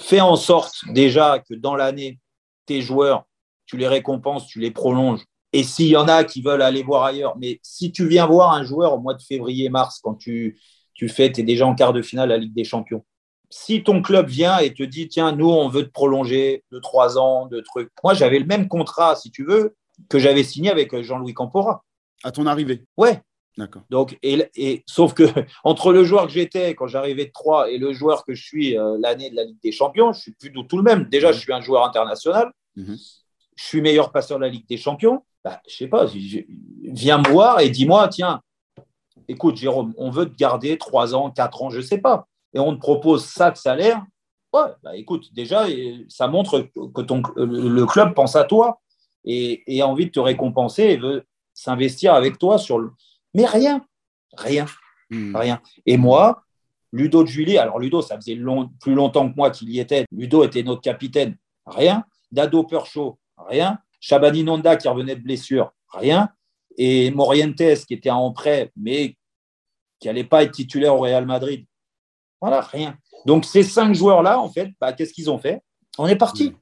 Fais 0.00 0.20
en 0.20 0.36
sorte 0.36 0.76
déjà 0.92 1.40
que 1.40 1.54
dans 1.54 1.74
l'année, 1.74 2.20
tes 2.66 2.82
joueurs, 2.82 3.24
tu 3.66 3.76
les 3.76 3.88
récompenses, 3.88 4.46
tu 4.46 4.60
les 4.60 4.70
prolonges. 4.70 5.24
Et 5.54 5.62
s'il 5.62 5.86
y 5.86 5.96
en 5.96 6.08
a 6.08 6.24
qui 6.24 6.42
veulent 6.42 6.62
aller 6.62 6.82
voir 6.82 7.04
ailleurs, 7.04 7.36
mais 7.38 7.60
si 7.62 7.92
tu 7.92 8.08
viens 8.08 8.26
voir 8.26 8.52
un 8.54 8.64
joueur 8.64 8.92
au 8.92 8.98
mois 8.98 9.14
de 9.14 9.22
février-mars, 9.22 10.00
quand 10.02 10.16
tu, 10.16 10.58
tu 10.94 11.08
fais, 11.08 11.30
tu 11.30 11.42
es 11.42 11.44
déjà 11.44 11.64
en 11.64 11.76
quart 11.76 11.92
de 11.92 12.02
finale 12.02 12.32
à 12.32 12.34
la 12.34 12.42
Ligue 12.42 12.54
des 12.54 12.64
Champions, 12.64 13.04
si 13.50 13.84
ton 13.84 14.02
club 14.02 14.26
vient 14.26 14.58
et 14.58 14.74
te 14.74 14.82
dit, 14.82 15.06
tiens, 15.06 15.30
nous, 15.30 15.48
on 15.48 15.68
veut 15.68 15.84
te 15.84 15.92
prolonger 15.92 16.64
de 16.72 16.80
trois 16.80 17.18
ans, 17.18 17.46
de 17.46 17.60
trucs. 17.60 17.88
Moi, 18.02 18.14
j'avais 18.14 18.40
le 18.40 18.46
même 18.46 18.66
contrat, 18.66 19.14
si 19.14 19.30
tu 19.30 19.44
veux, 19.44 19.76
que 20.08 20.18
j'avais 20.18 20.42
signé 20.42 20.70
avec 20.70 21.00
Jean-Louis 21.00 21.34
Campora. 21.34 21.84
À 22.24 22.32
ton 22.32 22.46
arrivée 22.46 22.82
Ouais. 22.96 23.22
D'accord. 23.56 23.82
Donc, 23.90 24.18
et, 24.24 24.82
sauf 24.88 25.14
que 25.14 25.22
entre 25.62 25.92
le 25.92 26.02
joueur 26.02 26.26
que 26.26 26.32
j'étais 26.32 26.74
quand 26.74 26.88
j'arrivais 26.88 27.26
de 27.26 27.32
Troyes 27.32 27.70
et 27.70 27.78
le 27.78 27.92
joueur 27.92 28.24
que 28.24 28.34
je 28.34 28.42
suis 28.42 28.76
euh, 28.76 28.96
l'année 28.98 29.30
de 29.30 29.36
la 29.36 29.44
Ligue 29.44 29.62
des 29.62 29.70
Champions, 29.70 30.12
je 30.12 30.20
suis 30.20 30.32
plus 30.32 30.50
du 30.50 30.66
tout 30.66 30.78
le 30.78 30.82
même. 30.82 31.04
Déjà, 31.04 31.30
je 31.30 31.38
suis 31.38 31.52
un 31.52 31.60
joueur 31.60 31.86
international. 31.86 32.50
Mhm. 32.74 32.96
Je 33.56 33.64
suis 33.64 33.80
meilleur 33.80 34.12
passeur 34.12 34.38
de 34.38 34.44
la 34.44 34.48
Ligue 34.48 34.68
des 34.68 34.76
Champions. 34.76 35.24
Bah, 35.44 35.60
je 35.68 35.76
sais 35.76 35.88
pas, 35.88 36.06
viens 36.82 37.18
me 37.18 37.28
voir 37.28 37.60
et 37.60 37.68
dis-moi, 37.68 38.08
tiens, 38.08 38.40
écoute, 39.28 39.56
Jérôme, 39.56 39.92
on 39.98 40.10
veut 40.10 40.26
te 40.26 40.34
garder 40.34 40.78
trois 40.78 41.14
ans, 41.14 41.30
quatre 41.30 41.62
ans, 41.62 41.68
je 41.68 41.82
sais 41.82 41.98
pas 41.98 42.26
et 42.54 42.60
on 42.60 42.74
te 42.74 42.80
propose 42.80 43.24
ça 43.24 43.50
de 43.50 43.56
salaire, 43.56 44.02
ouais, 44.52 44.70
bah 44.82 44.96
écoute, 44.96 45.34
déjà, 45.34 45.66
ça 46.08 46.28
montre 46.28 46.70
que 46.94 47.02
ton, 47.02 47.22
le 47.36 47.84
club 47.84 48.14
pense 48.14 48.36
à 48.36 48.44
toi 48.44 48.80
et, 49.24 49.62
a 49.82 49.86
envie 49.86 50.06
de 50.06 50.10
te 50.10 50.20
récompenser 50.20 50.84
et 50.84 50.96
veut 50.96 51.24
s'investir 51.52 52.14
avec 52.14 52.38
toi 52.38 52.58
sur 52.58 52.78
le. 52.78 52.92
Mais 53.34 53.46
rien, 53.46 53.84
rien, 54.36 54.66
hmm. 55.10 55.36
rien. 55.36 55.60
Et 55.84 55.96
moi, 55.96 56.44
Ludo 56.92 57.24
de 57.24 57.28
Julie, 57.28 57.58
alors 57.58 57.80
Ludo, 57.80 58.00
ça 58.02 58.16
faisait 58.16 58.38
plus 58.80 58.94
longtemps 58.94 59.28
que 59.28 59.36
moi 59.36 59.50
qu'il 59.50 59.70
y 59.70 59.80
était. 59.80 60.04
Ludo 60.12 60.44
était 60.44 60.62
notre 60.62 60.80
capitaine, 60.80 61.36
rien. 61.66 62.04
Dado 62.30 62.64
Percho, 62.64 63.18
rien. 63.36 63.78
Chabani 64.00 64.44
Nonda 64.44 64.76
qui 64.76 64.88
revenait 64.88 65.16
de 65.16 65.22
blessure, 65.22 65.72
rien. 65.88 66.28
Et 66.76 67.10
Morientes 67.10 67.84
qui 67.86 67.94
était 67.94 68.10
en 68.10 68.32
prêt, 68.32 68.72
mais 68.76 69.16
qui 70.00 70.08
n'allait 70.08 70.24
pas 70.24 70.42
être 70.42 70.52
titulaire 70.52 70.94
au 70.94 71.00
Real 71.00 71.24
Madrid, 71.24 71.66
voilà, 72.44 72.60
rien. 72.60 72.98
Donc, 73.24 73.46
ces 73.46 73.62
cinq 73.62 73.94
joueurs-là, 73.94 74.38
en 74.38 74.50
fait, 74.50 74.68
bah, 74.78 74.92
qu'est-ce 74.92 75.14
qu'ils 75.14 75.30
ont 75.30 75.38
fait? 75.38 75.62
On 75.96 76.06
est 76.06 76.16
parti. 76.16 76.54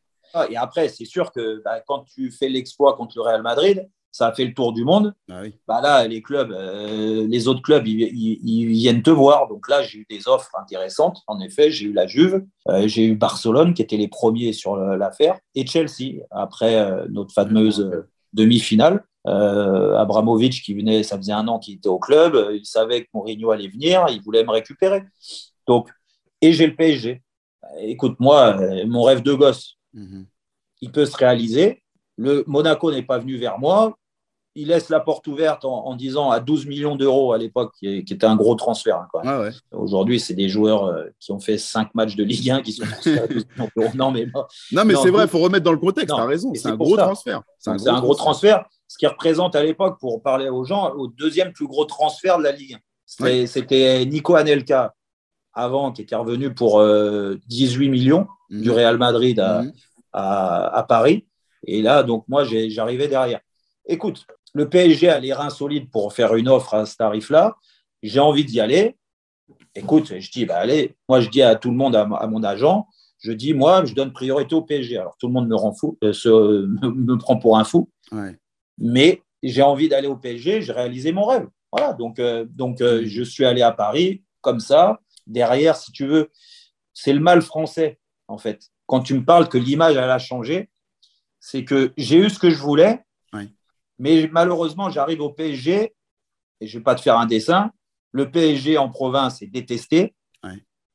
Et 0.49 0.57
après, 0.57 0.89
c'est 0.89 1.05
sûr 1.05 1.33
que 1.33 1.61
bah, 1.65 1.81
quand 1.85 2.05
tu 2.05 2.31
fais 2.31 2.49
l'exploit 2.49 2.95
contre 2.95 3.15
le 3.17 3.23
Real 3.23 3.43
Madrid, 3.43 3.91
ça 4.13 4.29
a 4.29 4.33
fait 4.33 4.45
le 4.45 4.55
tour 4.55 4.73
du 4.73 4.85
monde. 4.85 5.15
Ah 5.31 5.43
bah 5.67 5.81
là, 5.81 6.07
les 6.07 6.23
clubs, 6.23 6.53
euh, 6.53 7.27
les 7.27 7.49
autres 7.49 7.63
clubs, 7.63 7.87
ils, 7.87 8.67
viennent 8.67 9.03
te 9.03 9.11
voir. 9.11 9.49
Donc 9.49 9.69
là, 9.69 9.83
j'ai 9.83 9.99
eu 9.99 10.07
des 10.09 10.29
offres 10.29 10.53
intéressantes. 10.61 11.23
En 11.27 11.41
effet, 11.41 11.71
j'ai 11.71 11.87
eu 11.87 11.93
la 11.93 12.07
Juve, 12.07 12.45
euh, 12.69 12.87
j'ai 12.87 13.07
eu 13.07 13.17
Barcelone 13.17 13.75
qui 13.75 13.83
étaient 13.83 13.97
les 13.97 14.09
premiers 14.09 14.53
sur 14.53 14.77
l'affaire, 14.77 15.39
et 15.55 15.67
Chelsea 15.67 16.23
après 16.31 16.77
euh, 16.77 17.07
notre 17.11 17.33
fameuse 17.33 18.05
demi-finale. 18.33 19.05
Abramovic 19.25 20.63
qui 20.63 20.75
venait, 20.75 21.05
ça 21.05 21.17
faisait 21.17 21.33
un 21.33 21.47
an 21.47 21.61
qu'il 21.61 21.77
était 21.77 21.89
au 21.89 22.01
club, 22.01 22.37
il 22.53 22.67
savait 22.67 23.03
que 23.03 23.09
Mourinho 23.15 23.53
allait 23.53 23.69
venir, 23.69 24.05
il 24.11 24.21
voulait 24.21 24.45
me 24.45 24.51
récupérer. 24.51 25.05
Donc, 25.67 25.91
et 26.41 26.53
j'ai 26.53 26.67
le 26.67 26.75
PSG. 26.75 27.23
Écoute, 27.79 28.17
moi, 28.19 28.61
euh, 28.61 28.85
mon 28.87 29.05
rêve 29.05 29.23
de 29.23 29.33
gosse, 29.33 29.79
mhm. 29.95 30.27
il 30.81 30.91
peut 30.91 31.07
se 31.07 31.17
réaliser. 31.17 31.83
Le 32.17 32.45
Monaco 32.47 32.91
n'est 32.91 33.03
pas 33.03 33.19
venu 33.19 33.37
vers 33.37 33.59
moi. 33.59 33.97
Il 34.55 34.69
laisse 34.69 34.91
la 34.91 35.01
porte 35.01 35.27
ouverte 35.29 35.65
en, 35.65 35.95
disant 35.97 36.31
à 36.31 36.39
12 36.39 36.67
millions 36.67 36.95
d'euros 36.95 37.33
à 37.33 37.39
l'époque, 37.39 37.73
qui, 37.79 37.87
était 37.89 38.27
un 38.27 38.37
gros 38.37 38.55
transfert. 38.55 39.07
Hein, 39.25 39.51
Aujourd'hui, 39.71 40.21
c'est 40.21 40.35
des 40.35 40.51
joueurs 40.51 40.85
euh, 40.85 41.05
qui 41.21 41.33
ont 41.33 41.41
fait 41.41 41.57
5 41.57 41.95
matchs 41.95 42.17
de 42.17 42.25
Ligue 42.25 42.51
1 42.51 42.61
qui 42.61 42.73
sont 42.73 42.85
transférés 42.85 43.19
à 43.21 43.27
12 43.29 43.47
millions 43.57 43.71
d'euros. 43.75 43.91
Non, 43.95 44.11
mais, 44.11 44.27
non, 44.73 44.85
mais 44.85 44.95
c'est 44.97 45.11
vrai, 45.11 45.25
il 45.25 45.31
faut 45.31 45.39
remettre 45.39 45.65
dans 45.65 45.73
le 45.73 45.79
contexte. 45.79 46.15
Tu 46.15 46.21
as 46.21 46.27
raison, 46.27 46.53
c'est 46.55 46.69
un, 46.69 46.77
gros 46.77 46.97
transfert. 46.97 47.43
C'est 47.59 47.71
un, 47.71 48.01
gros 48.01 48.15
transfert, 48.15 48.67
ce 48.89 48.99
qui 48.99 49.07
représente 49.07 49.57
à 49.57 49.63
l'époque, 49.63 49.99
pour 49.99 50.23
parler 50.23 50.51
aux 50.51 50.65
gens, 50.65 50.91
au 50.91 51.07
deuxième 51.07 51.53
plus 51.53 51.67
gros 51.67 51.87
transfert 51.87 52.37
de 52.37 52.43
la 52.43 52.53
Ligue 52.53 52.77
1. 53.21 53.47
C'était 53.47 54.05
Nico 54.05 54.35
Anelka, 54.35 54.95
avant, 55.55 55.93
qui 55.93 56.03
était 56.03 56.15
revenu 56.17 56.53
pour 56.53 56.83
18 56.83 57.87
euh, 57.87 57.91
millions 57.91 58.27
du 58.51 58.71
mhm. 58.71 58.77
Real 58.77 58.99
Madrid 58.99 59.39
mhm. 59.39 59.73
à, 60.13 60.85
Paris. 60.89 61.27
Et 61.67 61.83
là, 61.83 62.03
donc, 62.03 62.25
moi, 62.29 62.45
j'arrivais 62.45 63.09
derrière. 63.09 63.41
Écoute, 63.87 64.27
le 64.55 64.69
PSG 64.69 65.09
a 65.09 65.19
les 65.19 65.33
reins 65.33 65.51
solides 65.51 65.91
pour 65.91 66.13
faire 66.13 66.35
une 66.35 66.49
offre 66.49 66.75
à 66.75 66.87
ce 66.87 66.97
tarif-là. 66.97 67.57
J'ai 68.03 68.21
envie 68.21 68.45
d'y 68.45 68.61
aller. 68.61 68.97
Écoute, 69.75 70.19
je 70.19 70.31
dis, 70.31 70.45
bah, 70.45 70.59
allez, 70.59 70.97
moi, 71.09 71.21
je 71.21 71.31
dis 71.31 71.43
à 71.43 71.55
tout 71.55 71.71
le 71.71 71.77
monde, 71.77 71.97
à, 71.97 72.05
mon 72.05 72.43
agent, 72.43 72.87
je 73.19 73.33
dis, 73.33 73.55
moi, 73.55 73.85
je 73.85 73.95
donne 73.95 74.13
priorité 74.13 74.55
au 74.55 74.63
PSG. 74.63 74.99
Alors, 74.99 75.17
tout 75.19 75.29
le 75.29 75.33
monde 75.33 75.49
me, 75.49 75.57
rend 75.57 75.73
fou, 75.73 75.99
euh, 76.05 76.13
me, 76.83 77.17
prend 77.17 77.39
pour 77.39 77.59
un 77.59 77.65
fou. 77.65 77.89
Mais 78.79 79.23
j'ai 79.43 79.63
envie 79.63 79.89
d'aller 79.89 80.09
au 80.09 80.17
PSG, 80.17 80.63
j'ai 80.63 80.73
réalisé 80.73 81.13
mon 81.13 81.25
rêve. 81.25 81.49
Voilà, 81.71 81.95
donc, 81.95 82.19
euh, 82.19 82.45
donc 82.51 82.81
mhm. 82.81 83.05
je 83.05 83.23
suis 83.23 83.47
allé 83.47 83.63
à 83.63 83.73
Paris 83.73 84.23
comme 84.43 84.61
ça 84.61 85.01
derrière, 85.27 85.77
si 85.77 85.93
tu 85.93 86.07
veux, 86.07 86.31
c'est 86.95 87.13
le 87.13 87.21
mal 87.21 87.43
français, 87.43 87.99
en 88.29 88.39
fait. 88.39 88.69
Quand 88.87 89.01
tu 89.01 89.15
me 89.15 89.25
parles 89.25 89.49
que 89.49 89.59
l'image, 89.59 89.97
elle 89.97 90.11
a 90.11 90.19
changé, 90.19 90.69
c'est 91.41 91.65
que 91.65 91.93
j'ai 91.97 92.19
eu 92.19 92.31
ce 92.31 92.39
que 92.39 92.51
je 92.51 92.59
voulais, 92.59 93.01
mais 93.99 94.29
malheureusement, 94.33 94.91
j'arrive 94.91 95.21
au 95.21 95.31
PSG, 95.31 95.95
et 96.61 96.67
je 96.67 96.77
ne 96.77 96.81
vais 96.81 96.85
pas 96.85 96.95
te 96.95 97.01
faire 97.01 97.19
un 97.19 97.27
dessin, 97.27 97.71
le 98.13 98.31
PSG 98.31 98.79
en 98.79 98.89
province 98.89 99.43
est 99.43 99.47
détesté. 99.47 100.15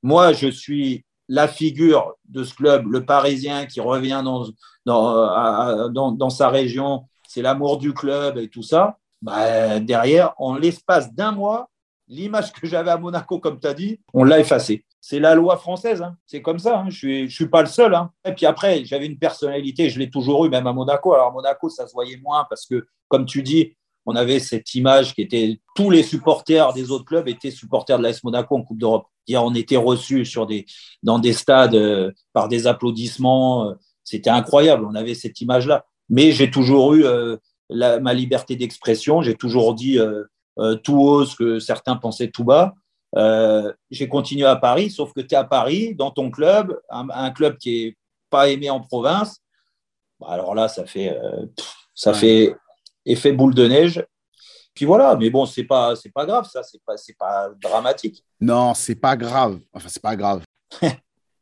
Moi, 0.04 0.34
je 0.34 0.48
suis 0.48 1.04
la 1.28 1.48
figure 1.48 2.16
de 2.26 2.44
ce 2.44 2.54
club, 2.54 2.88
le 2.92 3.06
Parisien 3.06 3.66
qui 3.66 3.82
revient 3.82 4.22
dans, 4.24 4.46
dans, 4.86 6.12
dans, 6.12 6.30
sa 6.30 6.50
région, 6.50 7.06
c'est 7.28 7.42
l'amour 7.42 7.78
du 7.80 7.94
club 7.94 8.38
et 8.38 8.48
tout 8.48 8.62
ça. 8.62 8.98
Bah, 9.22 9.80
derrière, 9.80 10.34
en 10.38 10.56
l'espace 10.56 11.14
d'un 11.14 11.32
mois, 11.32 11.70
l'image 12.08 12.52
que 12.54 12.68
j'avais 12.68 12.92
à 12.92 12.98
Monaco, 12.98 13.40
comme 13.40 13.60
tu 13.60 13.68
as 13.68 13.74
dit, 13.74 14.00
on 14.14 14.24
l'a 14.24 14.40
effacée. 14.40 14.86
C'est 15.02 15.20
la 15.20 15.36
loi 15.36 15.58
française, 15.58 16.02
hein. 16.02 16.18
c'est 16.26 16.42
comme 16.42 16.60
ça. 16.60 16.80
Hein. 16.80 16.90
Je 16.90 17.24
ne 17.24 17.28
suis, 17.28 17.48
pas 17.48 17.62
le 17.62 17.68
seul. 17.68 17.94
Hein. 17.94 18.12
Et 18.26 18.34
puis 18.34 18.46
après, 18.46 18.84
j'avais 18.86 19.06
une 19.06 19.18
personnalité, 19.18 19.90
je 19.90 20.00
l'ai 20.00 20.10
toujours 20.10 20.46
eu, 20.46 20.50
même 20.50 20.68
à 20.68 20.74
Monaco. 20.74 21.14
Alors 21.14 21.32
Monaco, 21.32 21.70
ça 21.70 21.88
se 21.88 21.94
voyait 21.94 22.18
moins 22.18 22.46
parce 22.50 22.66
que, 22.66 22.88
comme 23.08 23.26
tu 23.26 23.44
dis, 23.44 23.76
on 24.06 24.16
avait 24.16 24.40
cette 24.40 24.74
image 24.74 25.14
qui 25.14 25.22
était 25.22 25.60
tous 25.76 25.90
les 25.90 26.04
supporters 26.04 26.74
des 26.74 26.92
autres 26.92 27.06
clubs 27.06 27.28
étaient 27.28 27.52
supporters 27.52 27.98
de 27.98 28.04
l'AS 28.04 28.24
Monaco 28.24 28.56
en 28.56 28.64
Coupe 28.64 28.80
d'Europe. 28.80 29.06
On 29.34 29.54
était 29.54 29.76
reçus 29.76 30.26
dans 31.04 31.20
des 31.20 31.34
stades 31.34 31.76
euh, 31.76 32.12
par 32.32 32.48
des 32.48 32.68
applaudissements. 32.68 33.74
C'était 34.06 34.30
incroyable. 34.30 34.86
On 34.90 34.96
avait 34.96 35.14
cette 35.14 35.42
image-là. 35.42 35.86
Mais 36.10 36.32
j'ai 36.32 36.50
toujours 36.50 36.94
eu 36.94 37.04
euh, 37.04 37.36
ma 37.70 38.14
liberté 38.14 38.56
d'expression. 38.56 39.22
J'ai 39.22 39.36
toujours 39.36 39.74
dit 39.76 40.00
tout 40.84 41.00
haut 41.00 41.26
ce 41.26 41.36
que 41.36 41.60
certains 41.60 41.96
pensaient 41.96 42.30
tout 42.30 42.44
bas. 42.44 42.74
j'ai 43.90 44.08
continué 44.08 44.46
à 44.46 44.56
Paris, 44.56 44.90
sauf 44.90 45.14
que 45.14 45.22
tu 45.22 45.36
es 45.36 45.38
à 45.38 45.44
Paris, 45.44 45.96
dans 45.96 46.12
ton 46.12 46.32
club, 46.32 46.80
un, 46.90 47.32
club 47.32 47.58
qui 47.58 47.86
est 47.86 47.98
pas 48.30 48.50
aimé 48.50 48.70
en 48.70 48.80
province. 48.80 49.38
Bah, 50.20 50.28
alors 50.30 50.56
là, 50.56 50.68
ça 50.68 50.86
fait, 50.86 51.18
ça 51.94 52.14
fait 52.14 52.56
effet 53.06 53.32
boule 53.32 53.54
de 53.54 53.68
neige. 53.68 54.04
Puis 54.78 54.86
voilà, 54.86 55.16
mais 55.16 55.32
bon, 55.32 55.48
c'est 55.48 55.64
pas, 55.64 55.96
c'est 55.96 56.12
pas 56.12 56.24
grave, 56.24 56.48
ça, 56.48 56.62
c'est 56.62 56.80
pas, 56.86 56.96
c'est 56.98 57.18
pas 57.18 57.50
dramatique. 57.60 58.24
Non, 58.40 58.76
c'est 58.76 58.94
pas 58.94 59.18
grave. 59.18 59.60
Enfin, 59.74 59.88
c'est 59.90 60.02
pas 60.02 60.16
grave. 60.16 60.44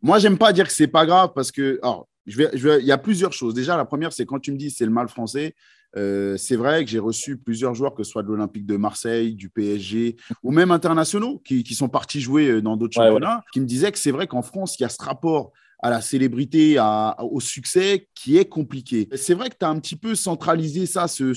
Moi, 0.01 0.19
j'aime 0.19 0.37
pas 0.37 0.53
dire 0.53 0.65
que 0.65 0.71
c'est 0.71 0.87
pas 0.87 1.05
grave 1.05 1.31
parce 1.35 1.51
que, 1.51 1.77
alors, 1.83 2.07
je 2.25 2.37
vais, 2.37 2.49
je 2.53 2.69
vais, 2.69 2.79
il 2.79 2.85
y 2.85 2.93
a 2.93 2.97
plusieurs 2.97 3.33
choses. 3.33 3.53
Déjà, 3.53 3.75
la 3.75 3.83
première, 3.83 4.13
c'est 4.13 4.25
quand 4.25 4.39
tu 4.39 4.53
me 4.53 4.57
dis 4.57 4.71
c'est 4.71 4.85
le 4.85 4.91
mal 4.91 5.09
français. 5.09 5.53
Euh, 5.97 6.37
c'est 6.37 6.55
vrai 6.55 6.83
que 6.83 6.91
j'ai 6.91 6.99
reçu 6.99 7.37
plusieurs 7.37 7.73
joueurs, 7.73 7.95
que 7.95 8.03
ce 8.03 8.11
soit 8.11 8.23
de 8.23 8.27
l'Olympique 8.27 8.65
de 8.65 8.77
Marseille, 8.77 9.35
du 9.35 9.49
PSG, 9.49 10.15
ou 10.43 10.51
même 10.51 10.71
internationaux, 10.71 11.41
qui, 11.45 11.63
qui 11.63 11.75
sont 11.75 11.89
partis 11.89 12.21
jouer 12.21 12.47
euh, 12.49 12.61
dans 12.61 12.77
d'autres 12.77 12.93
championnats, 12.93 13.43
qui 13.53 13.61
me 13.61 13.65
disaient 13.65 13.91
que 13.91 13.97
c'est 13.97 14.11
vrai 14.11 14.27
qu'en 14.27 14.41
France, 14.41 14.77
il 14.79 14.83
y 14.83 14.85
a 14.85 14.89
ce 14.89 15.01
rapport 15.01 15.53
à 15.85 15.89
la 15.91 16.01
célébrité, 16.01 16.77
au 17.19 17.39
succès, 17.39 18.07
qui 18.15 18.37
est 18.37 18.45
compliqué. 18.45 19.07
C'est 19.15 19.35
vrai 19.35 19.49
que 19.49 19.55
tu 19.59 19.65
as 19.65 19.69
un 19.69 19.79
petit 19.79 19.95
peu 19.95 20.15
centralisé 20.15 20.87
ça, 20.87 21.07
ce, 21.07 21.33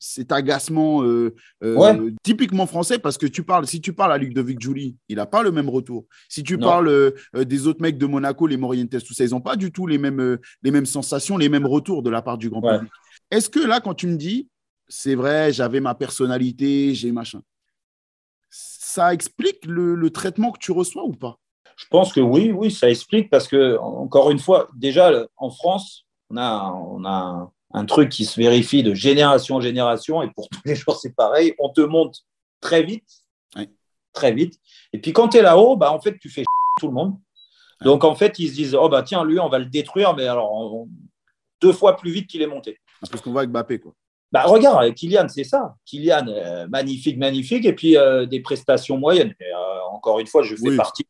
cet 0.00 0.32
agacement 0.32 1.02
euh, 1.02 1.34
euh, 1.62 2.10
typiquement 2.22 2.66
français, 2.66 2.98
parce 2.98 3.18
que 3.18 3.26
tu 3.26 3.42
parles, 3.42 3.66
si 3.66 3.82
tu 3.82 3.92
parles 3.92 4.12
à 4.12 4.16
Ludovic 4.18 4.60
Julie, 4.60 4.96
il 5.10 5.16
n'a 5.16 5.26
pas 5.26 5.42
le 5.42 5.52
même 5.52 5.68
retour. 5.68 6.06
Si 6.28 6.42
tu 6.42 6.56
parles 6.56 6.88
euh, 6.88 7.10
des 7.44 7.66
autres 7.66 7.82
mecs 7.82 7.98
de 7.98 8.06
Monaco, 8.06 8.46
les 8.46 8.56
Morientes, 8.56 8.98
tout 9.04 9.12
ça, 9.14 9.24
ils 9.24 9.30
n'ont 9.30 9.42
pas 9.42 9.56
du 9.56 9.72
tout 9.72 9.86
les 9.86 9.98
mêmes, 9.98 10.38
les 10.62 10.70
mêmes 10.70 10.86
sensations, 10.86 11.36
les 11.36 11.48
mêmes 11.50 11.66
retours 11.66 12.02
de 12.02 12.08
la 12.08 12.22
part 12.22 12.38
du 12.38 12.48
grand 12.48 12.62
public. 12.62 12.90
Est-ce 13.32 13.50
que 13.50 13.58
là, 13.58 13.80
quand 13.80 13.94
tu 13.94 14.06
me 14.06 14.16
dis, 14.16 14.48
c'est 14.86 15.16
vrai, 15.16 15.52
j'avais 15.52 15.80
ma 15.80 15.96
personnalité, 15.96 16.94
j'ai 16.94 17.10
machin, 17.10 17.42
ça 18.48 19.12
explique 19.12 19.64
le 19.64 20.10
traitement 20.10 20.52
que 20.52 20.60
tu 20.60 20.70
reçois 20.70 21.02
ou 21.02 21.12
pas? 21.12 21.40
Je 21.76 21.86
pense 21.88 22.12
que 22.12 22.20
oui, 22.20 22.52
oui, 22.52 22.70
ça 22.70 22.88
explique 22.88 23.30
parce 23.30 23.48
que, 23.48 23.76
encore 23.78 24.30
une 24.30 24.38
fois, 24.38 24.68
déjà 24.74 25.26
en 25.36 25.50
France, 25.50 26.06
on 26.30 26.36
a, 26.36 26.70
on 26.72 27.04
a 27.04 27.50
un, 27.72 27.84
truc 27.86 28.08
qui 28.08 28.24
se 28.24 28.38
vérifie 28.38 28.82
de 28.82 28.94
génération 28.94 29.56
en 29.56 29.60
génération 29.60 30.22
et 30.22 30.30
pour 30.30 30.48
tous 30.50 30.60
les 30.64 30.76
jours, 30.76 30.96
c'est 30.96 31.14
pareil. 31.14 31.54
On 31.58 31.70
te 31.70 31.80
monte 31.80 32.20
très 32.60 32.82
vite, 32.82 33.08
très 34.12 34.32
vite. 34.32 34.60
Et 34.92 35.00
puis 35.00 35.12
quand 35.12 35.28
tu 35.28 35.38
es 35.38 35.42
là-haut, 35.42 35.76
bah, 35.76 35.92
en 35.92 36.00
fait, 36.00 36.18
tu 36.18 36.28
fais 36.28 36.44
tout 36.80 36.86
le 36.88 36.94
monde. 36.94 37.16
Donc 37.82 38.04
en 38.04 38.14
fait, 38.14 38.38
ils 38.38 38.48
se 38.48 38.54
disent, 38.54 38.74
oh 38.76 38.88
bah 38.88 39.02
tiens, 39.02 39.24
lui, 39.24 39.40
on 39.40 39.48
va 39.48 39.58
le 39.58 39.66
détruire, 39.66 40.14
mais 40.14 40.26
alors 40.26 40.86
deux 41.60 41.72
fois 41.72 41.96
plus 41.96 42.12
vite 42.12 42.28
qu'il 42.28 42.42
est 42.42 42.46
monté. 42.46 42.78
Parce 43.10 43.22
qu'on 43.22 43.32
voit 43.32 43.42
avec 43.42 43.50
Bappé, 43.50 43.78
quoi. 43.78 43.92
Bah, 44.30 44.44
regarde, 44.44 44.94
Kylian, 44.94 45.28
c'est 45.28 45.44
ça. 45.44 45.74
Kylian, 45.84 46.26
euh, 46.28 46.66
magnifique, 46.66 47.18
magnifique, 47.18 47.66
et 47.66 47.74
puis 47.74 47.98
euh, 47.98 48.24
des 48.24 48.40
prestations 48.40 48.96
moyennes. 48.96 49.34
Euh, 49.42 49.94
encore 49.94 50.20
une 50.20 50.26
fois, 50.26 50.42
je 50.42 50.56
fais 50.56 50.74
partie 50.74 51.04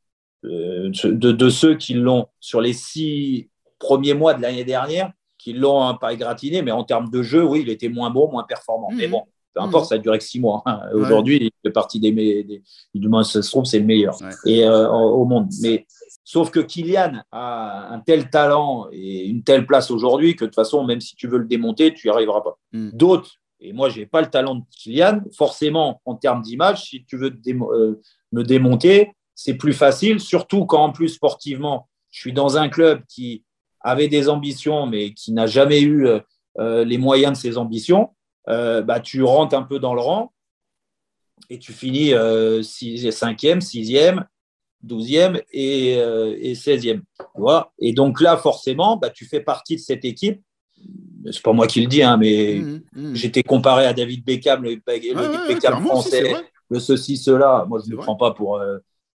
euh, 0.45 0.91
de, 1.05 1.49
ceux 1.49 1.77
qui 1.77 1.95
l'ont 1.95 2.27
sur 2.41 2.61
les 2.61 2.73
six 2.73 3.49
premiers 3.79 4.15
mois 4.15 4.35
de 4.35 4.43
l'année 4.43 4.65
dernière, 4.65 5.13
qui 5.39 5.53
l'ont 5.53 5.83
un 5.83 5.95
pas 5.95 6.13
égratigné, 6.13 6.63
mais 6.63 6.73
en 6.73 6.83
termes 6.83 7.11
de 7.11 7.23
jeu, 7.23 7.45
oui, 7.45 7.63
il 7.63 7.71
était 7.71 7.89
moins 7.89 8.11
bon, 8.11 8.31
moins 8.31 8.43
performant. 8.43 8.89
Mais 8.93 9.07
mhm. 9.07 9.13
bon, 9.13 9.23
peu 9.55 9.61
importe, 9.61 9.85
mhm. 9.85 9.89
ça 9.89 9.95
a 9.95 9.99
duré 9.99 10.19
que 10.19 10.25
six 10.25 10.41
mois. 10.41 10.63
Hein. 10.67 10.81
Aujourd'hui, 10.95 11.39
il 11.41 11.51
fait 11.65 11.73
partie 11.73 12.01
des, 12.01 12.11
meilleurs. 12.11 12.45
du 12.93 13.09
moins, 13.09 13.23
ça 13.23 13.41
se 13.41 13.51
trouve, 13.51 13.65
c'est 13.65 13.79
le 13.79 13.85
meilleur 13.85 14.17
et, 14.47 14.65
euh, 14.65 14.89
au 14.89 15.25
monde. 15.25 15.49
Mais 15.63 15.87
sauf 16.33 16.51
que 16.51 16.61
Kylian 16.61 17.25
a 17.31 17.93
un 17.93 18.01
tel 18.01 18.31
talent 18.31 18.89
et 18.91 19.27
une 19.27 19.43
telle 19.43 19.67
place 19.67 19.91
aujourd'hui 19.91 20.35
que 20.35 20.47
de 20.47 20.49
toute 20.49 20.55
façon, 20.55 20.83
même 20.83 21.03
si 21.03 21.15
tu 21.15 21.29
veux 21.29 21.37
le 21.37 21.45
démonter, 21.45 21.93
tu 21.93 22.07
n'y 22.07 22.11
arriveras 22.11 22.41
pas. 22.41 22.59
Mhm. 22.73 22.93
D'autres, 22.95 23.33
et 23.61 23.75
moi, 23.75 23.91
je 23.91 24.01
n'ai 24.01 24.07
pas 24.07 24.23
le 24.23 24.31
talent 24.31 24.55
de 24.55 24.63
Kylian, 24.71 25.21
forcément, 25.37 26.01
en 26.07 26.15
termes 26.15 26.41
d'image, 26.41 26.85
si 26.85 27.05
tu 27.05 27.19
veux 27.19 27.31
euh, 27.49 28.01
me 28.33 28.45
démonter, 28.45 29.13
c'est 29.35 29.59
plus 29.59 29.75
facile, 29.75 30.21
surtout 30.21 30.65
quand 30.65 30.83
en 30.83 30.91
plus 30.91 31.11
sportivement, 31.11 31.91
je 32.11 32.21
suis 32.21 32.33
dans 32.33 32.57
un 32.57 32.71
club 32.71 33.03
qui 33.11 33.45
avait 33.83 34.09
des 34.09 34.31
ambitions, 34.31 34.87
mais 34.87 35.13
qui 35.13 35.33
n'a 35.33 35.47
jamais 35.47 35.83
eu 35.83 36.07
euh, 36.07 36.21
euh, 36.59 36.83
les 36.83 36.97
moyens 36.97 37.35
de 37.35 37.37
ses 37.37 37.59
ambitions. 37.59 38.09
Euh, 38.49 38.81
bah, 38.81 39.01
tu 39.01 39.23
rentres 39.23 39.55
un 39.55 39.65
peu 39.65 39.79
dans 39.79 39.93
le 39.93 40.01
rang 40.01 40.33
et 41.51 41.59
tu 41.59 41.75
finis 41.75 42.13
5e, 42.13 43.61
6e, 43.61 44.25
12e 44.87 45.41
et, 45.53 45.97
16e. 46.55 47.03
et 47.79 47.93
donc 47.93 48.21
là, 48.21 48.37
forcément, 48.37 48.97
bah, 48.97 49.11
tu 49.11 49.25
fais 49.25 49.41
partie 49.41 49.77
de 49.77 49.81
cette 49.81 50.05
équipe. 50.05 50.43
C'est 51.31 51.43
pas 51.43 51.53
moi 51.53 51.69
qui 51.69 51.81
le 51.81 51.87
dis, 51.87 52.03
hein, 52.03 52.17
mais 52.17 52.57
mmh, 52.57 52.81
mmh. 52.95 53.15
j'étais 53.15 53.45
comparé 53.45 53.87
à 53.87 53.93
David 53.93 54.25
Beckham, 54.25 54.65
le, 54.65 54.81
Beckham 55.47 55.85
français, 55.85 56.35
le 56.69 56.81
ceci, 56.81 57.17
cela. 57.17 57.65
Moi, 57.69 57.81
je 57.85 57.91
ne 57.91 57.97
me 57.97 58.01
prends 58.01 58.17
pas 58.17 58.33
pour 58.33 58.61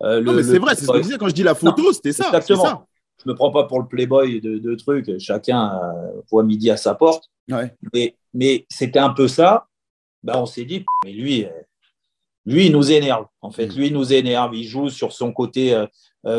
euh, 0.04 0.22
non, 0.22 0.34
mais 0.34 0.44
c'est 0.44 0.60
vrai, 0.60 0.76
c'est 0.76 0.86
ce 0.86 0.92
que 0.92 0.98
je 0.98 1.04
disais 1.04 1.18
quand 1.18 1.30
je 1.30 1.34
dis 1.34 1.44
la 1.44 1.56
photo, 1.56 1.94
c'était 1.94 2.12
ça. 2.12 2.28
Exactement. 2.28 2.88
Je 3.24 3.30
ne 3.30 3.34
me 3.34 3.36
prends 3.36 3.52
pas 3.52 3.64
pour 3.64 3.80
le 3.80 3.88
playboy 3.88 4.42
de, 4.42 4.76
trucs. 4.76 5.20
Chacun 5.20 5.74
euh, 5.74 6.22
voit 6.30 6.44
midi 6.44 6.70
à 6.70 6.78
sa 6.78 6.96
porte. 6.96 7.30
Mais, 7.94 8.16
mais 8.34 8.66
c'était 8.70 9.00
un 9.00 9.12
peu 9.12 9.28
ça. 9.28 9.68
Bah, 10.24 10.34
on 10.38 10.46
s'est 10.46 10.66
dit, 10.66 10.84
mais 11.04 11.12
lui, 11.12 11.46
euh, 11.46 11.50
lui, 12.46 12.68
il 12.68 12.72
nous 12.72 12.92
énerve. 12.92 13.26
En 13.42 13.52
fait, 13.52 13.68
mm. 13.68 13.76
lui, 13.76 13.88
il 13.88 13.94
nous 13.94 14.14
énerve. 14.14 14.56
Il 14.56 14.66
joue 14.66 14.90
sur 14.90 15.14
son 15.14 15.32
côté 15.32 15.76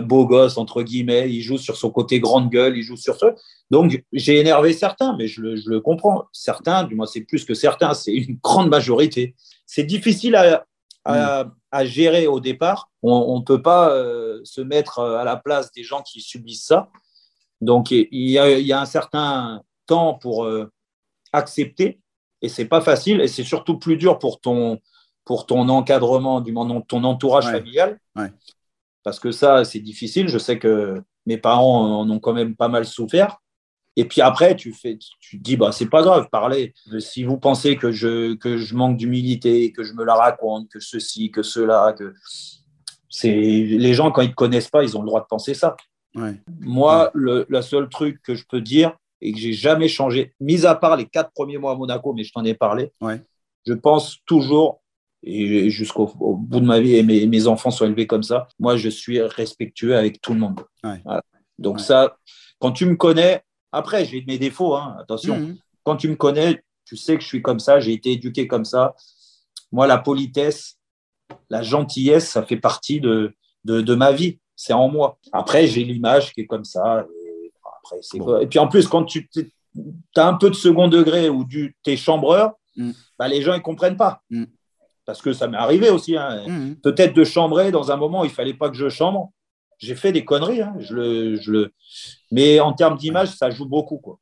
beau 0.02 0.26
gosse, 0.26 0.56
entre 0.58 0.82
guillemets. 0.82 1.30
Il 1.30 1.42
joue 1.42 1.58
sur 1.58 1.76
son 1.76 1.90
côté 1.90 2.20
grande 2.20 2.50
gueule. 2.50 2.76
Il 2.76 2.82
joue 2.82 2.96
sur 2.96 3.16
ça. 3.16 3.34
Donc, 3.70 4.02
j'ai 4.12 4.38
énervé 4.38 4.72
certains, 4.72 5.16
mais 5.16 5.26
je 5.26 5.40
le, 5.40 5.56
je 5.56 5.68
le 5.68 5.80
comprends. 5.80 6.24
Certains, 6.32 6.84
du 6.84 6.94
moins, 6.94 7.06
c'est 7.06 7.22
plus 7.22 7.44
que 7.44 7.54
certains, 7.54 7.94
c'est 7.94 8.14
une 8.14 8.38
grande 8.42 8.68
majorité. 8.68 9.34
C'est 9.66 9.84
difficile 9.84 10.36
à, 10.36 10.64
Mm. 11.06 11.50
à, 11.70 11.84
gérer 11.84 12.26
au 12.26 12.40
départ. 12.40 12.90
On 13.02 13.38
ne 13.38 13.44
peut 13.44 13.62
pas 13.62 13.90
euh, 13.90 14.40
se 14.44 14.60
mettre 14.60 14.98
à 15.00 15.24
la 15.24 15.36
place 15.36 15.70
des 15.72 15.84
gens 15.84 16.02
qui 16.02 16.20
subissent 16.20 16.66
ça. 16.66 16.88
Donc, 17.60 17.90
il 17.90 18.06
y 18.10 18.38
a, 18.38 18.80
un 18.80 18.86
certain 18.86 19.62
temps 19.86 20.14
pour 20.14 20.44
euh, 20.44 20.70
accepter, 21.32 22.00
et 22.42 22.48
c'est 22.48 22.66
pas 22.66 22.80
facile, 22.80 23.20
et 23.20 23.28
c'est 23.28 23.44
surtout 23.44 23.78
plus 23.78 23.96
dur 23.96 24.18
pour 24.18 24.40
ton, 24.40 24.80
pour 25.26 25.44
ton 25.44 25.68
encadrement, 25.68 26.40
du 26.40 26.54
ton 26.88 27.04
entourage 27.04 27.44
familial. 27.44 27.98
Parce 29.02 29.20
que 29.20 29.32
ça, 29.32 29.64
c'est 29.64 29.80
difficile. 29.80 30.28
Je 30.28 30.38
sais 30.38 30.58
que 30.58 31.02
mes 31.26 31.36
parents 31.36 32.00
en 32.00 32.08
ont 32.08 32.20
quand 32.20 32.32
même 32.32 32.56
pas 32.56 32.68
mal 32.68 32.86
souffert. 32.86 33.38
Et 33.96 34.04
puis 34.04 34.20
après, 34.20 34.54
tu, 34.56 34.72
fais, 34.72 34.98
tu 35.20 35.38
te 35.38 35.42
dis, 35.42 35.56
bah, 35.56 35.72
c'est 35.72 35.88
pas 35.88 36.02
grave, 36.02 36.28
parlez. 36.30 36.74
Si 37.00 37.24
vous 37.24 37.38
pensez 37.38 37.76
que 37.76 37.92
je, 37.92 38.34
que 38.34 38.56
je 38.56 38.74
manque 38.74 38.96
d'humilité, 38.98 39.72
que 39.72 39.82
je 39.82 39.94
me 39.94 40.04
la 40.04 40.14
raconte, 40.14 40.68
que 40.68 40.80
ceci, 40.80 41.30
que 41.30 41.42
cela, 41.42 41.94
que 41.98 42.14
c'est 43.08 43.32
les 43.32 43.94
gens, 43.94 44.12
quand 44.12 44.22
ils 44.22 44.30
ne 44.30 44.34
connaissent 44.34 44.68
pas, 44.68 44.84
ils 44.84 44.96
ont 44.96 45.02
le 45.02 45.06
droit 45.06 45.22
de 45.22 45.26
penser 45.26 45.54
ça. 45.54 45.76
Moi, 46.60 47.10
Le, 47.14 47.46
seul 47.62 47.88
truc 47.88 48.20
que 48.22 48.34
je 48.34 48.44
peux 48.48 48.60
dire 48.60 48.96
et 49.20 49.32
que 49.32 49.38
j'ai 49.38 49.54
jamais 49.54 49.88
changé, 49.88 50.34
mis 50.40 50.66
à 50.66 50.74
part 50.74 50.96
les 50.96 51.06
quatre 51.06 51.32
premiers 51.32 51.58
mois 51.58 51.72
à 51.72 51.74
Monaco, 51.74 52.12
mais 52.12 52.22
je 52.22 52.32
t'en 52.32 52.44
ai 52.44 52.54
parlé, 52.54 52.92
je 53.66 53.72
pense 53.72 54.18
toujours, 54.26 54.82
et 55.26 55.70
jusqu'au 55.70 56.06
bout 56.06 56.60
de 56.60 56.64
ma 56.64 56.78
vie, 56.78 56.94
et 56.94 57.02
mes, 57.02 57.26
mes, 57.26 57.46
enfants 57.48 57.72
sont 57.72 57.84
élevés 57.84 58.06
comme 58.06 58.22
ça, 58.22 58.46
moi, 58.60 58.76
je 58.76 58.88
suis 58.88 59.20
respectueux 59.20 59.96
avec 59.96 60.20
tout 60.20 60.32
le 60.32 60.40
monde. 60.40 60.60
Donc 61.58 61.80
ça, 61.80 62.16
quand 62.60 62.70
tu 62.70 62.86
me 62.86 62.94
connais, 62.94 63.42
après, 63.72 64.04
j'ai 64.04 64.24
mes 64.26 64.38
défauts, 64.38 64.74
hein, 64.74 64.96
attention. 65.00 65.38
Mhm. 65.38 65.56
Quand 65.82 65.96
tu 65.96 66.08
me 66.08 66.14
connais, 66.14 66.62
tu 66.84 66.96
sais 66.96 67.16
que 67.16 67.22
je 67.22 67.26
suis 67.26 67.42
comme 67.42 67.58
ça, 67.58 67.80
j'ai 67.80 67.92
été 67.92 68.12
éduqué 68.12 68.46
comme 68.46 68.64
ça. 68.64 68.94
Moi, 69.72 69.88
la 69.88 69.98
politesse, 69.98 70.78
la 71.50 71.62
gentillesse, 71.62 72.30
ça 72.30 72.44
fait 72.44 72.56
partie 72.56 73.00
de, 73.00 73.34
de, 73.64 73.94
ma 73.94 74.12
vie. 74.12 74.38
C'est 74.54 74.72
en 74.72 74.88
moi. 74.88 75.18
Après, 75.32 75.66
j'ai 75.66 75.82
l'image 75.82 76.32
qui 76.32 76.42
est 76.42 76.46
comme 76.46 76.64
ça. 76.64 77.04
Et, 77.24 77.52
après, 77.64 78.42
et 78.42 78.46
puis 78.46 78.58
en 78.60 78.68
plus, 78.68 78.86
quand 78.86 79.04
tu 79.04 79.28
as 80.16 80.26
un 80.26 80.34
peu 80.34 80.50
de 80.50 80.54
second 80.54 80.88
degré 80.88 81.28
ou 81.28 81.44
tu 81.44 81.74
es 81.84 81.96
chambreur, 81.96 82.52
mm. 82.76 82.92
bah, 83.18 83.26
les 83.26 83.42
gens 83.42 83.54
ne 83.54 83.58
comprennent 83.58 83.96
pas. 83.96 84.22
Mm. 84.30 84.44
Parce 85.06 85.22
que 85.22 85.32
ça 85.32 85.48
m'est 85.48 85.56
arrivé 85.56 85.88
aussi. 85.88 86.16
Hein. 86.16 86.46
Mm. 86.46 86.74
Peut-être 86.82 87.14
de 87.14 87.24
chambrer 87.24 87.70
dans 87.70 87.90
un 87.90 87.96
moment, 87.96 88.24
il 88.24 88.28
ne 88.28 88.34
fallait 88.34 88.54
pas 88.54 88.68
que 88.68 88.76
je 88.76 88.88
chambre 88.88 89.32
j'ai 89.78 89.94
fait 89.94 90.12
des 90.12 90.24
conneries. 90.24 90.62
Hein. 90.62 90.74
Je 90.80 90.94
le, 90.94 91.36
je 91.36 91.50
le... 91.50 91.72
Mais 92.30 92.60
en 92.60 92.72
termes 92.72 92.96
d'image, 92.96 93.28
ça 93.36 93.50
joue 93.50 93.66
beaucoup. 93.66 93.98
Quoi. 93.98 94.18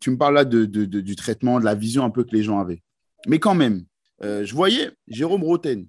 Tu 0.00 0.10
me 0.10 0.16
parles 0.16 0.34
là 0.34 0.44
de, 0.44 0.64
du 0.64 1.16
traitement, 1.16 1.60
de 1.60 1.64
la 1.64 1.74
vision 1.74 2.04
un 2.04 2.10
peu 2.10 2.24
que 2.24 2.34
les 2.34 2.42
gens 2.42 2.58
avaient. 2.58 2.82
Mais 3.26 3.38
quand 3.38 3.54
même, 3.54 3.84
euh, 4.22 4.44
je 4.44 4.54
voyais 4.54 4.90
Jérôme 5.08 5.44
Roten 5.44 5.86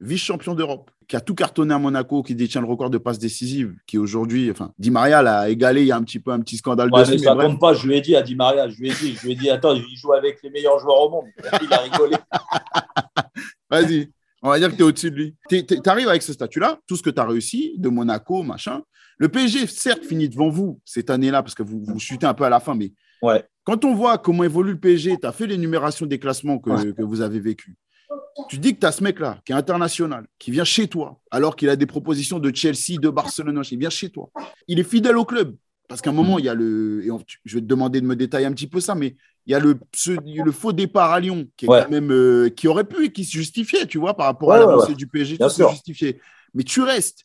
vice-champion 0.00 0.54
d'Europe, 0.54 0.90
qui 1.08 1.16
a 1.16 1.22
tout 1.22 1.34
cartonné 1.34 1.72
à 1.72 1.78
Monaco, 1.78 2.22
qui 2.22 2.34
détient 2.34 2.60
le 2.60 2.66
record 2.66 2.90
de 2.90 2.98
passes 2.98 3.18
décisives, 3.18 3.74
qui 3.86 3.96
aujourd'hui, 3.96 4.50
enfin, 4.50 4.72
Di 4.78 4.90
Maria 4.90 5.22
l'a 5.22 5.48
égalé, 5.48 5.80
il 5.80 5.86
y 5.86 5.92
a 5.92 5.96
un 5.96 6.02
petit 6.02 6.20
peu 6.20 6.32
un 6.32 6.40
petit 6.40 6.58
scandale 6.58 6.90
ouais, 6.92 7.00
dessus. 7.00 7.12
Mais 7.12 7.18
ça 7.18 7.34
ne 7.34 7.40
compte 7.40 7.58
pas, 7.58 7.72
je 7.72 7.88
lui 7.88 7.96
ai 7.96 8.02
dit 8.02 8.14
à 8.14 8.20
Di 8.20 8.34
Maria, 8.34 8.68
je 8.68 8.76
lui 8.76 8.90
ai 8.90 8.92
dit, 8.92 9.14
je 9.14 9.22
lui 9.22 9.32
ai 9.32 9.36
dit, 9.36 9.48
attends, 9.48 9.74
il 9.74 9.96
joue 9.96 10.12
avec 10.12 10.42
les 10.42 10.50
meilleurs 10.50 10.78
joueurs 10.80 11.00
au 11.00 11.10
monde. 11.10 11.24
Il 11.62 11.72
a 11.72 11.78
rigolé. 11.78 12.16
Vas-y, 13.70 14.10
on 14.42 14.50
va 14.50 14.58
dire 14.58 14.70
que 14.70 14.76
tu 14.76 14.80
es 14.80 14.84
au-dessus 14.84 15.10
de 15.10 15.16
lui. 15.16 15.36
Tu 15.48 15.64
arrives 15.86 16.08
avec 16.08 16.22
ce 16.22 16.32
statut-là, 16.32 16.78
tout 16.86 16.96
ce 16.96 17.02
que 17.02 17.10
tu 17.10 17.20
as 17.20 17.26
réussi, 17.26 17.74
de 17.78 17.88
Monaco, 17.88 18.42
machin. 18.42 18.82
Le 19.18 19.28
PSG, 19.28 19.66
certes, 19.66 20.04
finit 20.04 20.28
devant 20.28 20.50
vous 20.50 20.80
cette 20.84 21.10
année-là, 21.10 21.42
parce 21.42 21.54
que 21.54 21.62
vous, 21.62 21.82
vous 21.84 21.98
chutez 21.98 22.26
un 22.26 22.34
peu 22.34 22.44
à 22.44 22.50
la 22.50 22.60
fin, 22.60 22.74
mais 22.74 22.92
ouais. 23.22 23.44
quand 23.64 23.84
on 23.84 23.94
voit 23.94 24.18
comment 24.18 24.44
évolue 24.44 24.72
le 24.72 24.78
PSG, 24.78 25.16
tu 25.20 25.26
as 25.26 25.32
fait 25.32 25.46
l'énumération 25.46 26.06
des 26.06 26.18
classements 26.18 26.58
que, 26.58 26.70
ouais. 26.70 26.92
que 26.92 27.02
vous 27.02 27.22
avez 27.22 27.40
vécu. 27.40 27.76
Tu 28.48 28.58
dis 28.58 28.74
que 28.74 28.80
tu 28.80 28.86
as 28.86 28.92
ce 28.92 29.02
mec-là, 29.02 29.40
qui 29.44 29.52
est 29.52 29.54
international, 29.54 30.26
qui 30.38 30.50
vient 30.50 30.64
chez 30.64 30.86
toi, 30.88 31.18
alors 31.30 31.56
qu'il 31.56 31.70
a 31.70 31.76
des 31.76 31.86
propositions 31.86 32.38
de 32.38 32.54
Chelsea, 32.54 33.00
de 33.00 33.08
Barcelone, 33.08 33.62
il 33.70 33.78
vient 33.78 33.90
chez 33.90 34.10
toi. 34.10 34.30
Il 34.68 34.78
est 34.78 34.84
fidèle 34.84 35.16
au 35.16 35.24
club. 35.24 35.56
Parce 35.88 36.00
qu'à 36.00 36.10
un 36.10 36.14
moment, 36.14 36.38
il 36.38 36.44
y 36.44 36.48
a 36.48 36.54
le. 36.54 37.04
Et 37.04 37.10
on, 37.10 37.20
je 37.44 37.54
vais 37.56 37.60
te 37.60 37.66
demander 37.66 38.00
de 38.00 38.06
me 38.06 38.16
détailler 38.16 38.46
un 38.46 38.52
petit 38.52 38.66
peu 38.66 38.80
ça, 38.80 38.94
mais 38.94 39.16
il 39.46 39.52
y 39.52 39.54
a 39.54 39.60
le, 39.60 39.78
le 40.44 40.52
faux 40.52 40.72
départ 40.72 41.12
à 41.12 41.20
Lyon, 41.20 41.46
qui, 41.56 41.66
est 41.66 41.68
Ouais. 41.68 41.82
quand 41.84 41.90
même, 41.90 42.10
euh, 42.10 42.48
qui 42.48 42.66
aurait 42.68 42.84
pu 42.84 43.04
et 43.06 43.12
qui 43.12 43.24
se 43.24 43.32
justifiait, 43.32 43.86
tu 43.86 43.98
vois, 43.98 44.14
par 44.14 44.26
rapport 44.26 44.48
Ouais, 44.48 44.56
à 44.56 44.60
l'avancée 44.60 44.88
ouais. 44.90 44.94
du 44.96 45.06
PSG, 45.06 45.36
Bien 45.36 45.46
tout 45.48 45.54
se 45.54 45.68
justifiait. 45.70 46.20
Mais 46.54 46.64
tu 46.64 46.82
restes. 46.82 47.24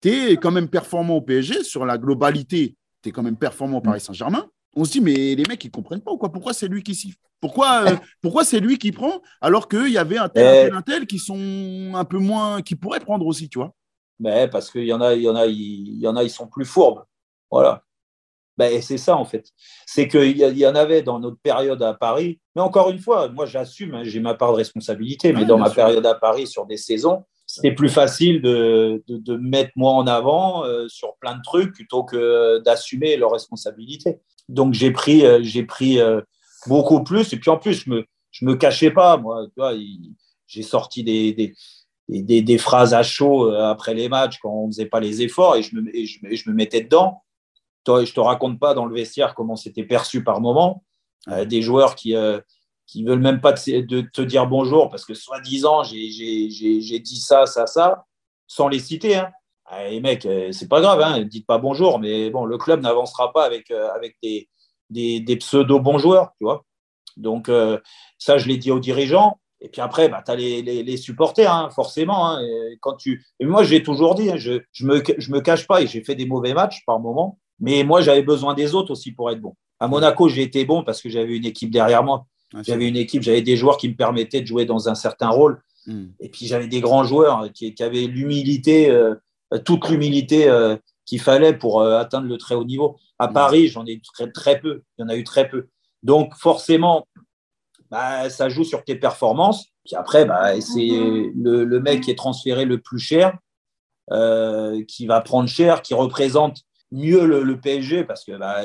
Tu 0.00 0.08
es 0.10 0.36
quand 0.36 0.50
même 0.50 0.68
performant 0.68 1.16
au 1.16 1.20
PSG 1.20 1.62
sur 1.62 1.84
la 1.86 1.98
globalité. 1.98 2.76
Tu 3.02 3.10
es 3.10 3.12
quand 3.12 3.22
même 3.22 3.36
performant 3.36 3.76
au 3.78 3.80
Mm. 3.80 3.84
Paris 3.84 4.00
Saint-Germain. 4.00 4.46
On 4.74 4.84
se 4.84 4.92
dit, 4.92 5.00
mais 5.00 5.34
les 5.34 5.44
mecs, 5.48 5.64
ils 5.64 5.70
comprennent 5.70 6.00
pas 6.00 6.10
ou 6.12 6.16
quoi? 6.18 6.30
Pourquoi 6.32 6.52
c'est 6.52 6.68
lui 6.68 6.82
qui 6.82 6.94
siffle 6.94 7.18
Pourquoi, 7.40 7.84
euh, 7.86 7.96
pourquoi 8.22 8.44
c'est 8.44 8.60
lui 8.60 8.78
qui 8.78 8.92
prend 8.92 9.20
alors 9.40 9.68
qu'il 9.68 9.88
y 9.90 9.98
avait 9.98 10.18
un 10.18 10.28
tel, 10.28 10.46
un 10.46 10.52
Eh. 10.52 10.68
tel, 10.68 10.74
un 10.76 10.82
tel 10.82 11.06
qui 11.06 11.18
sont 11.18 11.92
un 11.94 12.04
peu 12.04 12.18
moins, 12.18 12.62
qui 12.62 12.74
pourraient 12.76 13.00
prendre 13.00 13.26
aussi, 13.26 13.48
tu 13.48 13.58
vois? 13.58 13.74
Mais 14.18 14.48
parce 14.48 14.70
qu'il 14.70 14.84
y 14.84 14.92
en 14.92 15.00
a, 15.00 15.14
il 15.14 15.22
y 15.22 15.28
en 15.28 15.36
a, 15.36 15.46
il 15.46 15.98
y 15.98 16.06
en 16.06 16.16
a, 16.16 16.22
ils 16.24 16.30
sont 16.30 16.46
plus 16.46 16.64
fourbes. 16.64 17.04
Voilà. 17.50 17.82
Ben, 18.60 18.82
c'est 18.82 18.98
ça 18.98 19.16
en 19.16 19.24
fait. 19.24 19.46
C'est 19.86 20.06
qu'il 20.06 20.36
y, 20.36 20.42
y 20.64 20.66
en 20.66 20.74
avait 20.74 21.00
dans 21.02 21.18
notre 21.18 21.38
période 21.42 21.82
à 21.82 21.94
Paris. 21.94 22.38
Mais 22.54 22.60
encore 22.62 22.90
une 22.90 22.98
fois, 22.98 23.28
moi 23.30 23.46
j'assume, 23.46 23.94
hein, 23.94 24.02
j'ai 24.04 24.20
ma 24.20 24.34
part 24.34 24.52
de 24.52 24.58
responsabilité, 24.58 25.32
mais 25.32 25.46
dans 25.46 25.56
ma 25.58 25.66
sûr. 25.68 25.76
période 25.76 26.04
à 26.04 26.14
Paris 26.14 26.46
sur 26.46 26.66
des 26.66 26.76
saisons, 26.76 27.24
c'était 27.46 27.72
plus 27.72 27.88
facile 27.88 28.42
de, 28.42 29.02
de, 29.08 29.16
de 29.16 29.32
me 29.36 29.48
mettre 29.48 29.72
moi 29.76 29.92
en 29.92 30.06
avant 30.06 30.64
euh, 30.64 30.86
sur 30.88 31.14
plein 31.20 31.36
de 31.36 31.42
trucs 31.42 31.72
plutôt 31.72 32.04
que 32.04 32.58
d'assumer 32.58 33.16
leurs 33.16 33.32
responsabilités. 33.32 34.20
Donc 34.48 34.74
j'ai 34.74 34.90
pris, 34.90 35.24
euh, 35.24 35.40
j'ai 35.42 35.64
pris 35.64 35.98
euh, 36.00 36.20
beaucoup 36.66 37.02
plus. 37.02 37.32
Et 37.32 37.38
puis 37.38 37.50
en 37.50 37.56
plus, 37.56 37.74
je 37.84 37.90
me, 37.90 38.04
je 38.30 38.44
me 38.44 38.54
cachais 38.56 38.90
pas. 38.90 39.16
Moi, 39.16 39.46
j'ai 40.46 40.62
sorti 40.62 41.02
des, 41.02 41.32
des, 41.32 41.54
des, 42.10 42.22
des- 42.22 42.42
des 42.42 42.58
phrases 42.58 42.92
à 42.92 43.02
chaud 43.02 43.50
après 43.52 43.94
les 43.94 44.08
matchs 44.10 44.38
quand 44.42 44.52
on 44.52 44.66
faisait 44.66 44.90
pas 44.94 45.00
les 45.00 45.22
efforts 45.22 45.56
et 45.56 45.62
je 45.62 45.74
me, 45.76 45.96
et 45.96 46.04
je, 46.06 46.18
et 46.30 46.36
je 46.36 46.50
me 46.50 46.54
mettais 46.54 46.82
dedans. 46.82 47.22
Je 47.86 48.12
te 48.12 48.20
raconte 48.20 48.58
pas 48.58 48.74
dans 48.74 48.86
le 48.86 48.94
vestiaire 48.94 49.34
comment 49.34 49.56
c'était 49.56 49.84
perçu 49.84 50.22
par 50.22 50.40
moment. 50.40 50.84
Euh, 51.28 51.44
des 51.44 51.60
joueurs 51.62 51.96
qui 51.96 52.16
euh, 52.16 52.40
qui 52.86 53.04
veulent 53.04 53.20
même 53.20 53.40
pas 53.40 53.52
te, 53.52 53.80
de 53.80 54.00
te 54.00 54.22
dire 54.22 54.46
bonjour 54.46 54.88
parce 54.88 55.04
que 55.04 55.14
soi-disant 55.14 55.82
j'ai- 55.84 56.08
dit 57.00 57.20
ça, 57.20 57.46
ça, 57.46 57.66
ça, 57.66 58.04
sans 58.46 58.68
les 58.68 58.78
citer. 58.78 59.16
Hein. 59.16 59.30
Ah, 59.66 59.88
les 59.88 60.00
mecs, 60.00 60.26
euh, 60.26 60.50
c'est 60.52 60.66
pas 60.68 60.80
grave, 60.80 61.00
hein, 61.00 61.22
dites 61.22 61.46
pas 61.46 61.58
bonjour, 61.58 61.98
mais 62.00 62.30
bon, 62.30 62.44
le 62.44 62.58
club 62.58 62.80
n'avancera 62.80 63.32
pas 63.32 63.44
avec, 63.44 63.70
euh, 63.70 63.90
avec 63.94 64.16
des, 64.22 64.48
des, 64.88 65.20
des 65.20 65.36
pseudo-bons 65.36 65.98
joueurs, 65.98 66.32
tu 66.38 66.44
vois. 66.44 66.64
Donc, 67.16 67.50
ça, 68.18 68.38
je 68.38 68.48
l'ai 68.48 68.56
dit 68.56 68.70
aux 68.70 68.80
dirigeants. 68.80 69.38
Et 69.60 69.68
puis 69.68 69.82
après, 69.82 70.08
bah, 70.08 70.22
tu 70.24 70.30
as 70.30 70.36
les, 70.36 70.62
les, 70.62 70.96
supporters, 70.96 71.52
hein, 71.52 71.68
forcément. 71.70 72.28
hein. 72.30 72.40
Et 72.42 72.78
quand 72.80 72.94
tu... 72.94 73.24
et 73.38 73.44
moi, 73.44 73.62
j'ai 73.62 73.82
toujours 73.82 74.14
dit, 74.14 74.30
hein, 74.30 74.36
je 74.38 74.60
je 74.72 74.86
me, 74.86 75.02
je 75.18 75.30
me 75.30 75.40
cache 75.40 75.66
pas 75.66 75.82
et 75.82 75.86
j'ai 75.86 76.02
fait 76.02 76.14
des 76.14 76.24
mauvais 76.26 76.54
matchs 76.54 76.82
par 76.86 76.98
moment. 76.98 77.38
Mais 77.60 77.84
moi, 77.84 78.00
j'avais 78.00 78.22
besoin 78.22 78.54
des 78.54 78.74
autres 78.74 78.90
aussi 78.90 79.12
pour 79.12 79.30
être 79.30 79.40
bon. 79.40 79.54
À 79.78 79.88
Monaco, 79.88 80.28
j'ai 80.28 80.42
été 80.42 80.64
bon 80.64 80.82
parce 80.82 81.00
que 81.00 81.08
j'avais 81.08 81.36
une 81.36 81.44
équipe 81.44 81.70
derrière 81.70 82.02
moi. 82.02 82.26
J'avais 82.62 82.88
une 82.88 82.96
équipe, 82.96 83.22
j'avais 83.22 83.42
des 83.42 83.56
joueurs 83.56 83.76
qui 83.76 83.88
me 83.88 83.94
permettaient 83.94 84.40
de 84.40 84.46
jouer 84.46 84.64
dans 84.66 84.88
un 84.88 84.94
certain 84.94 85.28
rôle. 85.28 85.62
Hmm. 85.86 86.06
Et 86.18 86.28
puis 86.28 86.46
j'avais 86.46 86.66
des 86.66 86.80
grands 86.80 87.04
joueurs 87.04 87.50
qui, 87.52 87.72
qui 87.74 87.82
avaient 87.82 88.06
l'humilité, 88.06 88.90
euh, 88.90 89.14
toute 89.64 89.88
l'humilité 89.88 90.48
euh, 90.48 90.76
qu'il 91.06 91.20
fallait 91.20 91.56
pour 91.56 91.80
euh, 91.80 91.98
atteindre 91.98 92.26
le 92.26 92.36
très 92.38 92.54
haut 92.54 92.64
niveau. 92.64 92.96
À 93.18 93.28
Mm. 93.28 93.32
Paris, 93.32 93.68
j'en 93.68 93.86
ai 93.86 93.92
eu 93.92 94.02
très, 94.02 94.30
très 94.30 94.60
peu. 94.60 94.82
Il 94.98 95.02
y 95.02 95.04
en 95.04 95.08
a 95.08 95.16
eu 95.16 95.24
très 95.24 95.48
peu. 95.48 95.68
Donc 96.02 96.34
forcément, 96.34 97.06
bah, 97.90 98.28
ça 98.30 98.48
joue 98.48 98.64
sur 98.64 98.84
tes 98.84 98.96
performances. 98.96 99.66
Puis 99.84 99.96
après, 99.96 100.24
bah, 100.24 100.60
c'est 100.60 100.88
le, 100.88 101.64
le 101.64 101.80
mec 101.80 102.02
qui 102.02 102.10
est 102.10 102.16
transféré 102.16 102.64
le 102.64 102.80
plus 102.80 102.98
cher, 102.98 103.38
qui 104.88 105.06
va 105.06 105.20
prendre 105.20 105.48
cher, 105.48 105.82
qui 105.82 105.94
représente 105.94 106.62
mieux 106.92 107.26
le, 107.26 107.60
PSG 107.60 108.04
parce 108.04 108.24
que 108.24 108.32
bah, 108.32 108.62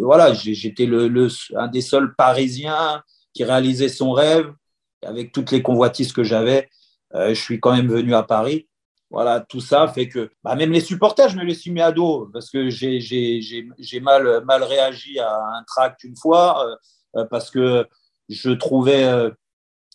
voilà, 0.00 0.32
j'étais 0.34 0.86
le, 0.86 1.08
le- 1.08 1.28
un 1.56 1.68
des 1.68 1.80
seuls 1.80 2.14
Parisiens 2.16 3.02
qui 3.34 3.44
réalisait 3.44 3.88
son 3.88 4.12
rêve 4.12 4.52
avec 5.04 5.32
toutes 5.32 5.50
les 5.52 5.62
convoitises 5.62 6.12
que 6.12 6.24
j'avais. 6.24 6.68
euh, 7.14 7.30
je 7.30 7.40
suis 7.40 7.60
quand 7.60 7.74
même 7.74 7.88
venu 7.88 8.14
à 8.14 8.22
Paris. 8.22 8.68
Voilà, 9.10 9.40
tout 9.40 9.60
ça 9.60 9.88
fait 9.88 10.08
que 10.08 10.30
bah, 10.44 10.54
même 10.54 10.70
les 10.72 10.80
supporters, 10.80 11.28
je 11.28 11.36
me 11.36 11.44
les 11.44 11.54
suis 11.54 11.72
mis 11.72 11.80
à 11.80 11.90
dos 11.92 12.28
parce 12.32 12.48
que 12.50 12.70
j'ai 12.70 14.00
mal, 14.00 14.44
mal 14.44 14.62
réagi 14.62 15.18
à 15.18 15.34
un 15.36 15.64
tract 15.66 16.04
une 16.04 16.16
fois 16.16 16.66
euh, 16.68 16.76
euh, 17.16 17.24
parce 17.28 17.50
que 17.50 17.86
je 18.28 18.50
trouvais 18.50 19.04
euh, 19.04 19.30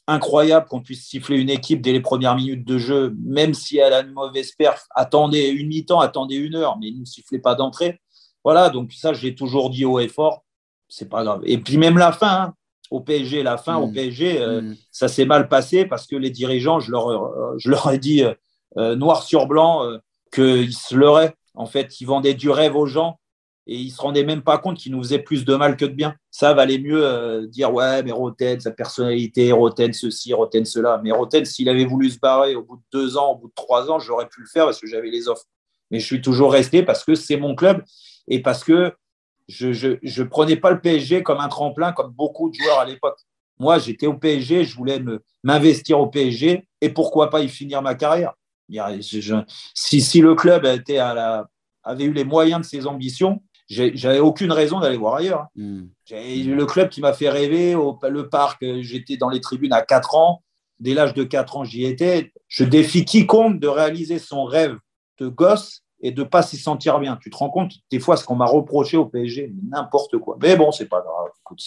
incroyable 0.08 0.68
qu'on 0.68 0.82
puisse 0.82 1.06
siffler 1.08 1.38
une 1.40 1.50
équipe 1.50 1.82
dès 1.82 1.92
les 1.92 2.00
premières 2.02 2.36
minutes 2.36 2.66
de 2.66 2.78
jeu, 2.78 3.16
même 3.24 3.54
si 3.54 3.78
elle 3.78 3.94
a 3.94 4.02
une 4.02 4.12
mauvaise 4.12 4.52
perf. 4.52 4.86
Attendez 4.96 5.48
une 5.48 5.68
mi-temps, 5.68 6.00
attendez 6.00 6.36
une 6.36 6.56
heure, 6.56 6.78
mais 6.80 6.92
ne 6.92 7.06
sifflez 7.06 7.40
pas 7.40 7.56
d'entrée. 7.56 8.00
Voilà, 8.44 8.70
donc 8.70 8.92
ça, 8.94 9.14
j'ai 9.14 9.34
toujours 9.34 9.70
dit 9.72 9.86
haut 9.86 10.00
et 10.00 10.08
fort, 10.08 10.44
c'est 10.88 11.10
pas 11.10 11.24
grave. 11.24 11.42
Et 11.46 11.58
puis 11.58 11.78
même 11.78 11.98
la 11.98 12.12
fin, 12.12 12.42
hein, 12.42 12.54
au 12.92 13.00
PSG, 13.02 13.42
la 13.42 13.58
fin 13.58 13.78
au 13.78 13.88
Mm. 13.88 13.94
PSG, 13.94 14.42
euh, 14.42 14.62
Hmm. 14.62 14.76
ça 14.92 15.08
s'est 15.08 15.26
mal 15.26 15.50
passé 15.50 15.86
parce 15.86 16.06
que 16.06 16.16
les 16.16 16.30
dirigeants, 16.30 16.80
je 16.80 16.92
leur, 16.92 17.10
euh, 17.10 17.56
je 17.58 17.72
leur 17.72 17.90
ai 17.92 17.98
dit 17.98 18.24
euh, 18.78 18.96
noir 18.96 19.24
sur 19.24 19.48
blanc 19.48 19.82
qu'ils 20.32 20.74
se 20.74 20.94
leurraient. 20.94 21.34
En 21.56 21.66
fait, 21.66 22.00
ils 22.02 22.06
vendaient 22.06 22.34
du 22.36 22.50
rêve 22.52 22.76
aux 22.76 22.86
gens 22.86 23.18
et 23.68 23.76
ils 23.76 23.90
se 23.90 24.00
rendaient 24.00 24.24
même 24.24 24.44
pas 24.44 24.58
compte 24.58 24.78
qu'ils 24.78 24.92
nous 24.92 25.02
faisaient 25.02 25.20
plus 25.20 25.44
de 25.44 25.56
mal 25.56 25.76
que 25.76 25.86
de 25.86 25.94
bien. 25.94 26.16
Ça 26.30 26.54
valait 26.54 26.78
mieux 26.78 27.04
euh, 27.04 27.48
dire 27.48 27.74
ouais, 27.74 28.04
mais 28.04 28.12
Roten, 28.12 28.60
sa 28.60 28.72
personnalité, 28.72 29.52
Roten 29.52 29.92
ceci, 29.92 30.34
Roten 30.34 30.66
cela. 30.66 31.02
Mais 31.04 31.12
Roten, 31.12 31.46
s'il 31.46 31.68
avait 31.70 31.86
voulu 31.86 32.10
se 32.10 32.20
barrer 32.20 32.56
au 32.56 32.64
bout 32.64 32.78
de 32.78 32.84
deux 32.92 33.18
ans, 33.18 33.32
au 33.32 33.36
bout 33.38 33.48
de 33.48 33.54
trois 33.56 33.90
ans, 33.90 34.00
j'aurais 34.00 34.28
pu 34.28 34.42
le 34.42 34.48
faire 34.48 34.66
parce 34.66 34.80
que 34.80 34.88
j'avais 34.88 35.10
les 35.10 35.28
offres. 35.28 35.46
Mais 35.90 36.00
je 36.00 36.06
suis 36.06 36.22
toujours 36.22 36.52
resté 36.52 36.84
parce 36.84 37.04
que 37.04 37.16
c'est 37.16 37.38
mon 37.38 37.56
club 37.56 37.84
et 38.28 38.42
parce 38.42 38.64
que 38.64 38.94
je 39.48 39.74
je, 39.74 39.98
je 40.02 40.24
prenais 40.24 40.58
pas 40.58 40.72
le 40.72 40.80
PSG 40.80 41.24
comme 41.24 41.40
un 41.40 41.48
tremplin 41.48 41.92
comme 41.92 42.12
beaucoup 42.12 42.50
de 42.50 42.56
joueurs 42.56 42.80
à 42.80 42.86
l'époque. 42.86 43.18
Moi, 43.58 43.80
j'étais 43.80 44.08
au 44.08 44.16
PSG, 44.16 44.66
je 44.66 44.76
voulais 44.76 45.02
m'investir 45.44 46.00
au 46.00 46.08
PSG 46.08 46.68
et 46.82 46.90
pourquoi 46.90 47.30
pas 47.30 47.42
y 47.42 47.48
finir 47.48 47.82
ma 47.82 47.96
carrière. 47.96 48.34
Si, 49.74 50.02
si 50.02 50.22
le 50.22 50.36
club 50.36 50.66
était 50.66 50.98
à 50.98 51.14
la, 51.14 51.48
avait 51.86 52.06
eu 52.06 52.14
les 52.14 52.24
moyens 52.24 52.62
de 52.62 52.66
ses 52.66 52.88
ambitions, 52.88 53.42
j'avais 53.68 54.20
aucune 54.20 54.52
raison 54.52 54.80
d'aller 54.80 54.98
voir 54.98 55.16
ailleurs. 55.16 55.48
Hmm. 55.56 55.86
J'ai 56.06 56.44
le 56.44 56.66
club 56.66 56.90
qui 56.90 57.02
m'a 57.02 57.14
fait 57.14 57.30
rêver, 57.30 57.76
au, 57.76 57.98
le 58.08 58.30
parc, 58.30 58.62
euh, 58.64 58.82
j'étais 58.82 59.18
dans 59.18 59.30
les 59.30 59.42
tribunes 59.42 59.74
à 59.74 59.82
4 59.82 60.16
ans. 60.16 60.44
Dès 60.80 60.94
l'âge 60.94 61.14
de 61.14 61.24
4 61.24 61.58
ans, 61.58 61.64
j'y 61.64 61.86
étais. 61.86 62.32
Je 62.48 62.64
défie 62.64 63.06
quiconque 63.06 63.60
de 63.60 63.68
réaliser 63.68 64.20
son 64.20 64.44
rêve 64.44 64.78
de 65.20 65.28
gosse 65.28 65.82
et 66.02 66.12
de 66.12 66.24
pas 66.24 66.44
s'y 66.44 66.58
sentir 66.58 67.00
bien. 67.00 67.16
Tu 67.16 67.30
te 67.30 67.38
rends 67.38 67.50
compte, 67.50 67.72
des 67.90 68.00
fois, 68.00 68.18
ce 68.18 68.26
qu'on 68.26 68.36
m'a 68.36 68.46
reproché 68.46 68.98
au 68.98 69.06
PSG, 69.06 69.54
n'importe 69.72 70.18
quoi. 70.18 70.38
Mais 70.42 70.56
bon, 70.58 70.72
c'est 70.72 70.88
pas 70.90 71.02
grave. 71.02 71.32
Écoute, 71.40 71.62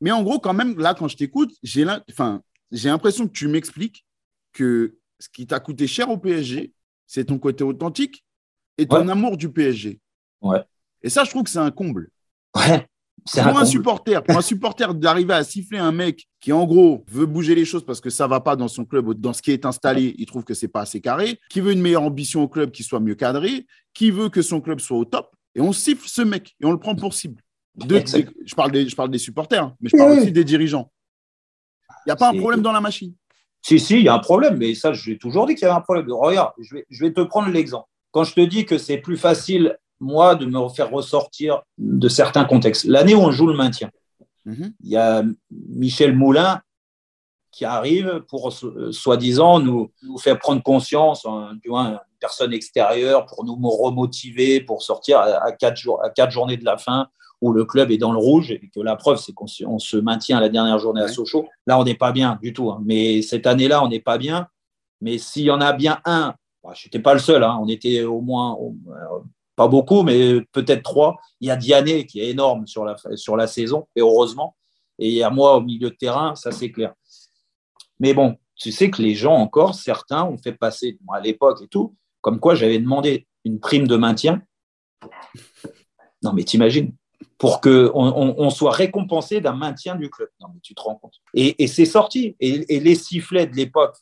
Mais 0.00 0.12
en 0.12 0.22
gros, 0.22 0.38
quand 0.38 0.52
même, 0.52 0.78
là, 0.78 0.94
quand 0.94 1.08
je 1.08 1.16
t'écoute, 1.16 1.50
j'ai 1.62 1.84
l'impression 2.72 3.26
que 3.26 3.32
tu 3.32 3.48
m'expliques 3.48 4.04
que 4.52 4.96
ce 5.18 5.28
qui 5.28 5.46
t'a 5.46 5.58
coûté 5.58 5.86
cher 5.86 6.10
au 6.10 6.18
PSG, 6.18 6.72
c'est 7.06 7.24
ton 7.24 7.38
côté 7.38 7.64
authentique 7.64 8.24
et 8.78 8.86
ton 8.86 9.06
Ouais. 9.06 9.10
amour 9.12 9.36
du 9.36 9.50
PSG. 9.50 10.00
Ouais. 10.42 10.62
Et 11.02 11.10
ça, 11.10 11.24
je 11.24 11.30
trouve 11.30 11.42
que 11.44 11.50
c'est 11.50 11.58
un 11.58 11.70
comble. 11.70 12.08
Ouais, 12.56 12.86
Pour 13.32 13.58
un 13.58 13.64
supporter, 13.64 14.22
pour 14.22 14.36
un 14.36 14.42
supporter 14.42 14.94
d'arriver 14.94 15.34
à 15.34 15.44
siffler 15.44 15.78
un 15.78 15.92
mec 15.92 16.28
qui, 16.40 16.52
en 16.52 16.64
gros, 16.64 17.04
veut 17.08 17.26
bouger 17.26 17.54
les 17.54 17.64
choses 17.64 17.84
parce 17.84 18.00
que 18.00 18.10
ça 18.10 18.26
va 18.26 18.40
pas 18.40 18.56
dans 18.56 18.68
son 18.68 18.84
club, 18.84 19.08
ou 19.08 19.14
dans 19.14 19.32
ce 19.32 19.42
qui 19.42 19.52
est 19.52 19.64
installé, 19.64 20.14
il 20.18 20.26
trouve 20.26 20.44
que 20.44 20.54
c'est 20.54 20.68
pas 20.68 20.82
assez 20.82 21.00
carré, 21.00 21.38
qui 21.48 21.60
veut 21.60 21.72
une 21.72 21.80
meilleure 21.80 22.02
ambition 22.02 22.42
au 22.42 22.48
club 22.48 22.70
qui 22.70 22.82
soit 22.82 23.00
mieux 23.00 23.14
cadré, 23.14 23.66
qui 23.94 24.10
veut 24.10 24.28
que 24.28 24.42
son 24.42 24.60
club 24.60 24.80
soit 24.80 24.96
au 24.96 25.04
top, 25.04 25.34
et 25.54 25.60
on 25.60 25.72
siffle 25.72 26.08
ce 26.08 26.22
mec 26.22 26.54
et 26.60 26.66
on 26.66 26.72
le 26.72 26.78
prend 26.78 26.94
pour 26.94 27.14
cible. 27.14 27.40
De- 27.74 28.02
je, 28.44 28.54
parle 28.54 28.70
des, 28.70 28.88
je 28.88 28.94
parle 28.94 29.10
des 29.10 29.18
supporters, 29.18 29.64
hein, 29.64 29.76
mais 29.80 29.88
je 29.88 29.96
parle 29.96 30.12
Oui, 30.12 30.18
aussi 30.18 30.32
des 30.32 30.44
dirigeants. 30.44 30.90
Il 32.04 32.08
n'y 32.08 32.12
a 32.12 32.16
pas 32.16 32.30
un 32.30 32.36
problème 32.36 32.62
dans 32.62 32.72
la 32.72 32.80
machine. 32.80 33.14
Si, 33.62 33.78
si, 33.78 33.98
il 33.98 34.02
y 34.02 34.08
a 34.08 34.14
un 34.14 34.18
problème, 34.18 34.56
mais 34.56 34.74
ça, 34.74 34.92
j'ai 34.92 35.16
toujours 35.16 35.46
dit 35.46 35.54
qu'il 35.54 35.62
y 35.62 35.64
avait 35.66 35.76
un 35.76 35.80
problème. 35.80 36.06
Regarde, 36.10 36.52
je 36.60 36.74
vais, 36.74 36.86
je 36.90 37.04
vais 37.04 37.12
te 37.12 37.20
prendre 37.20 37.48
l'exemple. 37.48 37.88
Quand 38.10 38.24
je 38.24 38.34
te 38.34 38.40
dis 38.40 38.66
que 38.66 38.76
c'est 38.76 38.98
plus 38.98 39.16
facile, 39.16 39.78
moi, 40.02 40.34
de 40.34 40.44
me 40.44 40.68
faire 40.68 40.90
ressortir 40.90 41.62
de 41.78 42.08
certains 42.08 42.44
contextes. 42.44 42.84
L'année 42.84 43.14
où 43.14 43.20
on 43.20 43.30
joue 43.30 43.46
le 43.46 43.54
maintien, 43.54 43.90
Mhm. 44.44 44.72
il 44.82 44.90
y 44.90 44.96
a 44.96 45.22
Michel 45.50 46.16
Moulin 46.16 46.60
qui 47.52 47.64
arrive 47.64 48.24
pour 48.28 48.52
soi-disant 48.52 49.60
nous, 49.60 49.92
nous 50.02 50.18
faire 50.18 50.38
prendre 50.38 50.62
conscience, 50.62 51.26
hein, 51.26 51.52
du 51.62 51.68
moins 51.68 51.90
une 51.90 52.18
personne 52.18 52.52
extérieure, 52.52 53.26
pour 53.26 53.44
nous 53.44 53.54
remotiver, 53.54 54.60
pour 54.60 54.82
sortir 54.82 55.18
à, 55.18 55.52
quatre, 55.52 55.76
jours, 55.76 56.02
à 56.02 56.08
quatre 56.08 56.30
journées 56.30 56.56
de 56.56 56.64
la 56.64 56.78
fin 56.78 57.08
où 57.42 57.52
le 57.52 57.64
club 57.64 57.90
est 57.90 57.98
dans 57.98 58.12
le 58.12 58.18
rouge 58.18 58.52
et 58.52 58.70
que 58.74 58.80
la 58.80 58.96
preuve, 58.96 59.18
c'est 59.18 59.32
qu'on 59.32 59.46
se 59.46 59.96
maintient 59.96 60.38
à 60.38 60.40
la 60.40 60.48
dernière 60.48 60.78
journée 60.78 61.02
à 61.02 61.08
Sochaux. 61.08 61.46
Là, 61.66 61.78
on 61.78 61.84
n'est 61.84 61.96
pas 61.96 62.12
bien 62.12 62.38
du 62.40 62.52
tout. 62.52 62.70
Hein. 62.70 62.80
Mais 62.84 63.20
cette 63.20 63.46
année-là, 63.46 63.84
on 63.84 63.88
n'est 63.88 64.00
pas 64.00 64.16
bien. 64.16 64.46
Mais 65.00 65.18
s'il 65.18 65.42
y 65.44 65.50
en 65.50 65.60
a 65.60 65.72
bien 65.72 66.00
un, 66.04 66.34
bah, 66.62 66.72
je 66.74 66.86
n'étais 66.86 67.00
pas 67.00 67.12
le 67.14 67.20
seul, 67.20 67.42
hein. 67.42 67.58
on 67.60 67.66
était 67.66 68.04
au 68.04 68.20
moins, 68.20 68.56
euh, 68.88 69.18
pas 69.56 69.68
beaucoup, 69.68 70.02
mais 70.02 70.40
peut-être 70.52 70.82
trois. 70.82 71.18
Il 71.40 71.48
y 71.48 71.50
a 71.50 71.56
Diané 71.56 72.06
qui 72.06 72.20
est 72.20 72.30
énorme 72.30 72.66
sur 72.66 72.84
la, 72.84 73.46
saison, 73.46 73.86
et 73.94 74.00
heureusement. 74.00 74.56
Et 74.98 75.08
il 75.08 75.14
y 75.14 75.22
a 75.22 75.30
moi 75.30 75.56
au 75.56 75.60
milieu 75.60 75.90
de 75.90 75.94
terrain, 75.94 76.34
ça 76.34 76.52
c'est 76.52 76.70
clair. 76.70 76.94
Mais 77.98 78.14
bon, 78.14 78.36
tu 78.56 78.72
sais 78.72 78.90
que 78.90 79.02
les 79.02 79.14
gens 79.14 79.34
encore, 79.34 79.74
certains 79.74 80.24
ont 80.24 80.38
fait 80.38 80.52
passer, 80.52 80.98
à 81.12 81.20
l'époque 81.20 81.62
et 81.62 81.68
tout, 81.68 81.94
comme 82.20 82.40
quoi 82.40 82.54
j'avais 82.54 82.78
demandé 82.78 83.26
une 83.44 83.60
prime 83.60 83.86
de 83.86 83.96
maintien. 83.96 84.42
Non, 86.22 86.32
mais 86.32 86.44
t'imagines 86.44 86.94
pour 87.38 87.60
qu'on 87.60 87.90
on, 87.94 88.50
soit 88.50 88.70
récompensé 88.70 89.40
d'un 89.40 89.56
maintien 89.56 89.96
du 89.96 90.08
club. 90.08 90.28
Non, 90.40 90.46
mais 90.54 90.60
tu 90.62 90.76
te 90.76 90.80
rends 90.80 90.94
compte. 90.94 91.14
Et, 91.34 91.66
c'est 91.66 91.86
sorti. 91.86 92.36
Et, 92.38 92.78
les 92.78 92.94
sifflets 92.94 93.48
de 93.48 93.56
l'époque 93.56 93.96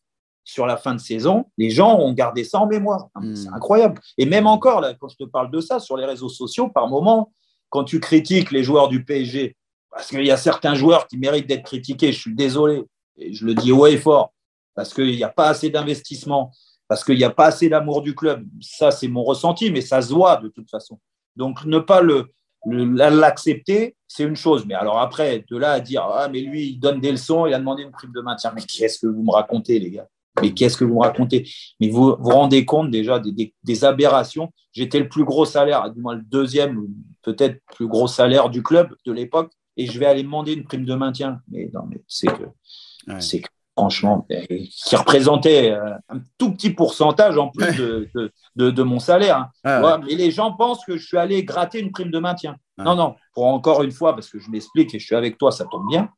sur 0.51 0.67
la 0.67 0.77
fin 0.77 0.95
de 0.95 1.01
saison, 1.01 1.47
les 1.59 1.71
gens 1.71 1.97
ont 1.99 2.13
gardé 2.13 2.43
ça 2.43 2.59
en 2.59 2.67
mémoire. 2.67 3.09
Hmm. 3.15 3.35
C'est 3.37 3.49
incroyable. 3.49 4.01
Et 4.19 4.27
même 4.27 4.47
encore, 4.47 4.81
là, 4.81 4.95
quand 4.95 5.09
je 5.09 5.17
te 5.17 5.25
parle 5.25 5.51
de 5.51 5.61
ça, 5.61 5.79
sur 5.79 5.97
les 5.97 6.05
réseaux 6.05 6.29
sociaux, 6.29 6.69
par 6.69 6.89
moment, 6.89 7.33
quand 7.69 7.85
tu 7.85 8.01
critiques 8.01 8.51
les 8.51 8.65
joueurs 8.65 8.89
du 8.89 9.05
PSG, 9.05 9.57
parce 9.91 10.09
qu'il 10.09 10.25
y 10.25 10.31
a 10.31 10.37
certains 10.37 10.75
joueurs 10.75 11.07
qui 11.07 11.19
méritent 11.19 11.47
d'être 11.47 11.65
critiqués, 11.65 12.13
je 12.13 12.19
suis 12.19 12.35
désolé, 12.35 12.83
et 13.17 13.33
je 13.33 13.47
le 13.47 13.55
dis 13.55 13.71
haut 13.71 13.87
et 13.87 13.97
fort, 13.97 14.33
parce 14.75 14.93
qu'il 14.93 15.15
n'y 15.15 15.23
a 15.23 15.29
pas 15.29 15.49
assez 15.49 15.71
d'investissement, 15.71 16.53
parce 16.89 17.05
qu'il 17.05 17.17
n'y 17.17 17.25
a 17.25 17.31
pas 17.31 17.47
assez 17.47 17.69
d'amour 17.69 18.03
du 18.03 18.17
club. 18.17 18.45
Ça, 18.61 18.91
c'est 18.91 19.09
mon 19.09 19.23
ressenti, 19.23 19.71
mais 19.71 19.81
ça 19.83 20.03
se 20.03 20.13
voit 20.13 20.37
de 20.37 20.49
toute 20.49 20.69
façon. 20.69 20.99
Donc, 21.37 21.65
ne 21.65 21.79
pas 21.79 22.01
le, 22.01 22.33
L'accepter, 22.67 23.97
c'est 24.07 24.25
une 24.25 24.37
chose. 24.37 24.67
Mais 24.67 24.75
alors 24.75 24.99
après, 24.99 25.45
de 25.51 25.57
là 25.57 25.73
à 25.73 25.81
dire 25.81 26.03
Ah, 26.03 26.29
mais 26.29 26.41
lui, 26.41 26.71
il 26.71 26.79
donne 26.79 27.01
des 27.01 27.13
leçons, 27.13 27.47
il 27.47 27.55
a 27.55 27.59
demandé 27.59 27.83
une 27.83 27.91
prime 27.91 28.13
de 28.13 28.21
maintien. 28.21 28.53
Mais 28.55 28.63
qu'est-ce 28.63 28.99
que 28.99 29.07
vous 29.07 29.23
me 29.23 29.31
racontez, 29.31 29.79
les 29.79 29.91
gars? 29.91 30.09
Mais 30.43 30.53
qu'est-ce 30.53 30.77
que 30.77 30.85
vous 30.85 30.95
me 30.95 31.01
racontez? 31.01 31.49
Mais 31.81 31.89
vous 31.89 32.17
vous 32.19 32.31
rendez 32.31 32.65
compte 32.65 32.91
déjà 32.91 33.21
des, 33.21 33.85
aberrations 33.85 34.53
J'étais 34.73 35.01
le 35.01 35.09
plus 35.09 35.25
gros 35.25 35.45
salaire, 35.45 35.91
du 35.91 36.01
moins 36.01 36.15
le 36.15 36.23
deuxième, 36.23 36.87
peut-être 37.23 37.61
plus 37.75 37.89
gros 37.89 38.07
salaire 38.07 38.51
du 38.51 38.63
club 38.63 38.95
de 39.05 39.13
l'époque, 39.13 39.53
et 39.77 39.87
je 39.87 39.99
vais 39.99 40.07
aller 40.07 40.23
demander 40.23 40.53
une 40.53 40.65
prime 40.65 40.85
de 40.85 40.95
maintien. 40.95 41.41
Mais 41.51 41.71
non, 41.75 41.83
mais 41.89 42.01
c'est 42.07 42.29
que. 42.29 42.45
C'est 43.19 43.41
que 43.41 43.49
franchement, 43.77 44.27
qui 44.29 44.97
représentait 44.97 45.73
euh, 45.73 45.95
un 46.11 46.21
tout 46.37 46.53
petit 46.53 46.71
pourcentage 46.71 47.39
en 47.39 47.49
plus 47.49 47.77
de, 48.57 48.83
mon 48.83 48.99
salaire. 48.99 49.49
Hein. 49.65 50.01
Mais 50.07 50.15
les 50.15 50.31
gens 50.31 50.53
pensent 50.53 50.85
que 50.85 50.97
je 50.97 51.07
suis 51.07 51.17
allé 51.17 51.45
gratter 51.45 51.81
une 51.81 51.91
prime 51.91 52.11
de 52.11 52.19
maintien. 52.19 52.57
Non, 52.79 52.95
non, 52.95 53.17
pour 53.35 53.47
encore 53.47 53.83
une 53.83 53.91
fois, 53.91 54.15
parce 54.15 54.29
que 54.31 54.39
je 54.39 54.51
m'explique 54.51 54.95
et 54.95 54.99
je 54.99 55.07
suis 55.07 55.15
avec 55.15 55.39
toi, 55.39 55.51
ça 55.51 55.65
tombe 55.65 55.87
bien. 55.89 56.11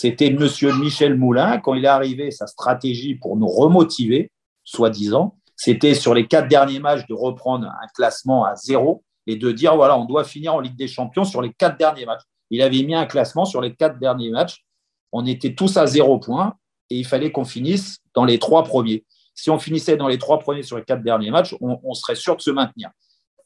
C'était 0.00 0.30
monsieur 0.30 0.72
Michel 0.78 1.16
Moulin, 1.16 1.58
quand 1.58 1.74
il 1.74 1.84
est 1.84 1.88
arrivé, 1.88 2.30
sa 2.30 2.46
stratégie 2.46 3.16
pour 3.16 3.36
nous 3.36 3.48
remotiver, 3.48 4.30
soi-disant, 4.62 5.36
c'était 5.56 5.94
sur 5.94 6.14
les 6.14 6.28
quatre 6.28 6.46
derniers 6.46 6.78
matchs 6.78 7.04
de 7.08 7.14
reprendre 7.14 7.66
un 7.66 7.86
classement 7.96 8.44
à 8.44 8.54
zéro 8.54 9.02
et 9.26 9.34
de 9.34 9.50
dire 9.50 9.74
voilà, 9.74 9.98
on 9.98 10.04
doit 10.04 10.22
finir 10.22 10.54
en 10.54 10.60
Ligue 10.60 10.76
des 10.76 10.86
Champions 10.86 11.24
sur 11.24 11.42
les 11.42 11.52
quatre 11.52 11.76
derniers 11.76 12.06
matchs. 12.06 12.22
Il 12.50 12.62
avait 12.62 12.84
mis 12.84 12.94
un 12.94 13.06
classement 13.06 13.44
sur 13.44 13.60
les 13.60 13.74
quatre 13.74 13.98
derniers 13.98 14.30
matchs. 14.30 14.64
On 15.10 15.26
était 15.26 15.56
tous 15.56 15.76
à 15.76 15.86
zéro 15.86 16.20
point 16.20 16.54
et 16.90 16.96
il 16.96 17.04
fallait 17.04 17.32
qu'on 17.32 17.44
finisse 17.44 17.98
dans 18.14 18.24
les 18.24 18.38
trois 18.38 18.62
premiers. 18.62 19.04
Si 19.34 19.50
on 19.50 19.58
finissait 19.58 19.96
dans 19.96 20.06
les 20.06 20.18
trois 20.18 20.38
premiers 20.38 20.62
sur 20.62 20.76
les 20.76 20.84
quatre 20.84 21.02
derniers 21.02 21.32
matchs, 21.32 21.56
on, 21.60 21.94
serait 21.94 22.14
sûr 22.14 22.36
de 22.36 22.40
se 22.40 22.52
maintenir. 22.52 22.90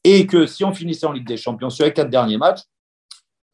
Et 0.05 0.27
que 0.27 0.45
si 0.45 0.65
on 0.65 0.75
finissait 0.75 1.07
en 1.07 1.13
Ligue 1.13 1.27
des 1.27 1.39
Champions 1.39 1.71
sur 1.71 1.87
les 1.87 1.95
quatre 1.95 2.11
derniers 2.11 2.37
matchs, 2.37 2.61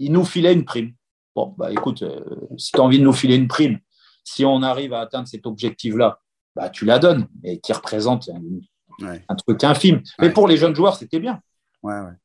il 0.01 0.11
nous 0.11 0.25
filait 0.25 0.53
une 0.53 0.65
prime. 0.65 0.95
Bon, 1.39 1.55
bah 1.57 1.71
écoute, 1.71 2.03
euh, 2.03 2.19
si 2.57 2.73
tu 2.73 2.81
as 2.81 2.83
envie 2.83 2.99
de 2.99 3.05
nous 3.05 3.13
filer 3.13 3.37
une 3.37 3.47
prime, 3.47 3.79
si 4.25 4.45
on 4.45 4.61
arrive 4.61 4.93
à 4.93 5.03
atteindre 5.03 5.29
cet 5.29 5.47
objectif-là, 5.47 6.19
bah, 6.57 6.69
tu 6.69 6.85
la 6.85 6.99
donnes, 6.99 7.29
et 7.45 7.61
qui 7.61 7.73
représente 7.73 8.29
un, 8.29 9.37
truc 9.37 9.63
infime. 9.63 10.03
Mais 10.21 10.33
pour 10.33 10.49
les 10.49 10.57
jeunes 10.57 10.75
joueurs, 10.75 10.97
c'était 10.97 11.21
bien. 11.21 11.41
Ouais, 11.85 11.95
ouais. 11.95 12.17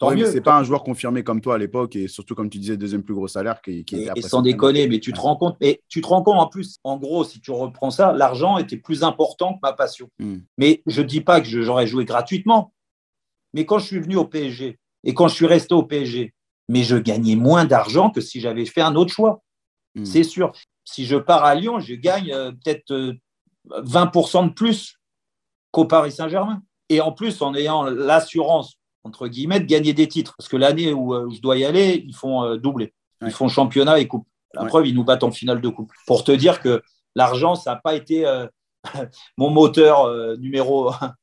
Tant 0.00 0.10
mieux. 0.10 0.26
C'est 0.26 0.40
pas 0.40 0.58
un 0.58 0.64
joueur 0.64 0.82
confirmé 0.82 1.22
comme 1.22 1.40
toi 1.40 1.54
à 1.54 1.58
l'époque 1.58 1.94
et 1.94 2.08
surtout 2.08 2.34
comme 2.34 2.50
tu 2.50 2.58
disais 2.58 2.76
deuxième 2.76 3.04
plus 3.04 3.14
gros 3.14 3.28
salaire 3.28 3.62
qui, 3.62 3.84
qui 3.84 3.98
et, 3.98 4.10
et 4.16 4.22
sans 4.22 4.42
déconner, 4.42 4.88
mais 4.88 4.98
tu 4.98 5.12
te 5.12 5.20
rends 5.20 5.36
compte. 5.36 5.56
Et 5.60 5.80
tu 5.88 6.00
te 6.00 6.08
rends 6.08 6.24
compte 6.24 6.40
en 6.40 6.48
plus. 6.48 6.78
En 6.82 6.96
gros, 6.96 7.22
si 7.22 7.40
tu 7.40 7.52
reprends 7.52 7.92
ça, 7.92 8.12
l'argent 8.14 8.58
était 8.58 8.78
plus 8.78 9.04
important 9.04 9.54
que 9.54 9.60
ma 9.62 9.74
passion. 9.74 10.10
Hmm. 10.18 10.38
Mais 10.58 10.82
je 10.86 11.02
dis 11.02 11.20
pas 11.20 11.40
que 11.40 11.46
j'aurais 11.46 11.86
joué 11.86 12.04
gratuitement. 12.04 12.74
Mais 13.54 13.64
quand 13.64 13.78
je 13.78 13.86
suis 13.86 14.00
venu 14.00 14.16
au 14.16 14.24
PSG 14.24 14.76
et 15.04 15.14
quand 15.14 15.28
je 15.28 15.36
suis 15.36 15.46
resté 15.46 15.72
au 15.72 15.84
PSG, 15.84 16.34
mais 16.68 16.82
je 16.82 16.96
gagnais 16.96 17.36
moins 17.36 17.64
d'argent 17.64 18.10
que 18.10 18.20
si 18.20 18.40
j'avais 18.40 18.66
fait 18.66 18.80
un 18.80 18.94
autre 18.94 19.12
choix. 19.12 19.42
Hmm. 19.94 20.04
C'est 20.04 20.24
sûr. 20.24 20.52
Si 20.84 21.06
je 21.06 21.16
pars 21.16 21.44
à 21.44 21.54
Lyon, 21.54 21.80
je 21.80 21.94
gagne 21.94 22.32
euh, 22.32 22.52
peut-être 22.52 23.14
20% 23.68 24.44
euh, 24.44 24.48
de 24.48 24.52
plus 24.52 24.96
qu'au 25.70 25.84
Paris 25.84 26.12
Saint-Germain. 26.12 26.62
Et 26.88 27.00
en 27.00 27.12
plus, 27.12 27.42
en 27.42 27.54
ayant 27.54 27.84
l'assurance 27.84 28.78
entre 29.02 29.28
guillemets, 29.28 29.60
de 29.60 29.66
gagner 29.66 29.92
des 29.92 30.08
titres. 30.08 30.34
Parce 30.36 30.48
que 30.48 30.56
l'année 30.56 30.92
où, 30.92 31.14
euh, 31.14 31.30
je 31.32 31.40
dois 31.40 31.56
y 31.56 31.64
aller, 31.64 32.04
ils 32.04 32.14
font 32.14 32.56
doubler. 32.56 32.92
Ils 33.22 33.30
font 33.30 33.46
championnat 33.46 34.00
et 34.00 34.08
coupe. 34.08 34.26
La 34.52 34.64
preuve, 34.64 34.88
ils 34.88 34.94
nous 34.96 35.04
battent 35.04 35.22
en 35.22 35.30
finale 35.30 35.60
de 35.60 35.68
coupe. 35.68 35.92
Pour 36.08 36.24
te 36.24 36.32
dire 36.32 36.60
que 36.60 36.82
l'argent, 37.14 37.54
ça 37.54 37.74
n'a 37.74 37.76
pas 37.76 37.94
été 37.94 38.24
mon 39.36 39.50
moteur 39.50 40.10
numéro 40.38 40.88
ah, 40.88 41.14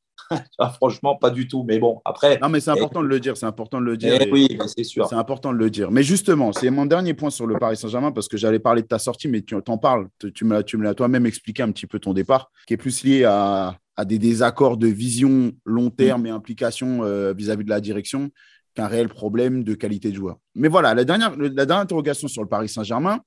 franchement, 0.76 1.16
pas 1.16 1.30
du 1.30 1.48
tout. 1.48 1.64
Mais 1.64 1.80
bon, 1.80 2.02
après. 2.06 2.40
Non, 2.42 2.50
mais 2.50 2.60
c'est 2.60 2.72
important 2.72 3.02
de 3.02 3.08
le 3.08 3.20
dire. 3.20 3.38
C'est 3.38 3.46
important 3.46 3.80
de 3.80 3.86
le 3.86 3.98
dire. 3.98 4.18
Eh 4.20 4.32
oui, 4.32 4.58
c'est 4.76 4.84
sûr. 4.84 5.08
C'est 5.08 5.16
important 5.16 5.54
de 5.54 5.58
le 5.58 5.70
dire. 5.70 5.92
Mais 5.92 6.04
justement, 6.04 6.54
c'est 6.54 6.70
mon 6.70 6.86
dernier 6.86 7.14
point 7.14 7.30
sur 7.30 7.48
le 7.48 7.58
Paris 7.58 7.78
Saint-Germain 7.78 8.12
parce 8.12 8.28
que 8.28 8.38
j'allais 8.38 8.60
parler 8.60 8.82
de 8.82 8.88
ta 8.88 9.00
sortie, 9.00 9.28
mais 9.28 9.42
tu 9.42 9.56
t'en 9.64 9.78
parles. 9.78 10.08
Tu 10.34 10.46
me 10.46 10.84
l'as 10.84 10.94
toi-même 10.94 11.26
expliqué 11.26 11.64
un 11.64 11.72
petit 11.72 11.88
peu 11.88 12.00
ton 12.00 12.14
départ, 12.14 12.52
qui 12.68 12.74
est 12.74 12.78
plus 12.78 13.04
lié 13.04 13.24
à, 13.24 13.78
à 13.96 14.06
des 14.06 14.20
désaccords 14.20 14.78
de 14.78 14.88
vision 14.88 15.52
long 15.66 15.90
terme 15.90 16.26
et 16.26 16.30
implication 16.30 17.04
euh, 17.04 17.34
vis-à-vis 17.34 17.64
de 17.64 17.70
la 17.70 17.82
direction 17.82 18.32
qu'un 18.74 18.88
réel 18.88 19.08
problème 19.08 19.64
de 19.64 19.76
qualité 19.76 20.10
de 20.10 20.16
joueur. 20.16 20.38
Mais 20.56 20.68
voilà, 20.68 20.94
la 20.94 21.06
dernière, 21.06 21.36
la 21.38 21.66
dernière 21.66 21.78
interrogation 21.78 22.28
sur 22.28 22.42
le 22.42 22.50
Paris 22.50 22.70
Saint-Germain, 22.70 23.20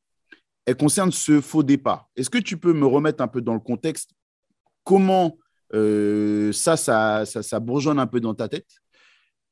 elle 0.64 0.76
concerne 0.76 1.12
ce 1.12 1.40
faux 1.40 1.62
départ. 1.62 2.08
Est-ce 2.16 2.30
que 2.30 2.38
tu 2.38 2.56
peux 2.56 2.72
me 2.72 2.86
remettre 2.86 3.22
un 3.22 3.28
peu 3.28 3.40
dans 3.40 3.54
le 3.54 3.60
contexte? 3.60 4.10
Comment 4.82 5.38
euh, 5.74 6.52
ça, 6.52 6.76
ça, 6.76 7.24
ça, 7.26 7.60
bourgeonne 7.60 7.98
un 7.98 8.06
peu 8.06 8.20
dans 8.20 8.34
ta 8.34 8.48
tête 8.48 8.68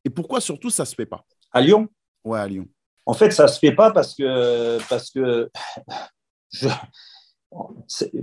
et 0.04 0.10
pourquoi 0.10 0.40
surtout 0.40 0.70
ça 0.70 0.84
ne 0.84 0.86
se 0.86 0.94
fait 0.94 1.06
pas? 1.06 1.24
À 1.52 1.60
Lyon? 1.60 1.88
Ouais, 2.24 2.38
à 2.38 2.46
Lyon. 2.46 2.68
En 3.06 3.14
fait, 3.14 3.30
ça 3.30 3.44
ne 3.44 3.48
se 3.48 3.58
fait 3.58 3.72
pas 3.72 3.90
parce 3.90 4.14
que, 4.14 4.78
parce 4.88 5.10
que 5.10 5.50
je, 6.52 6.68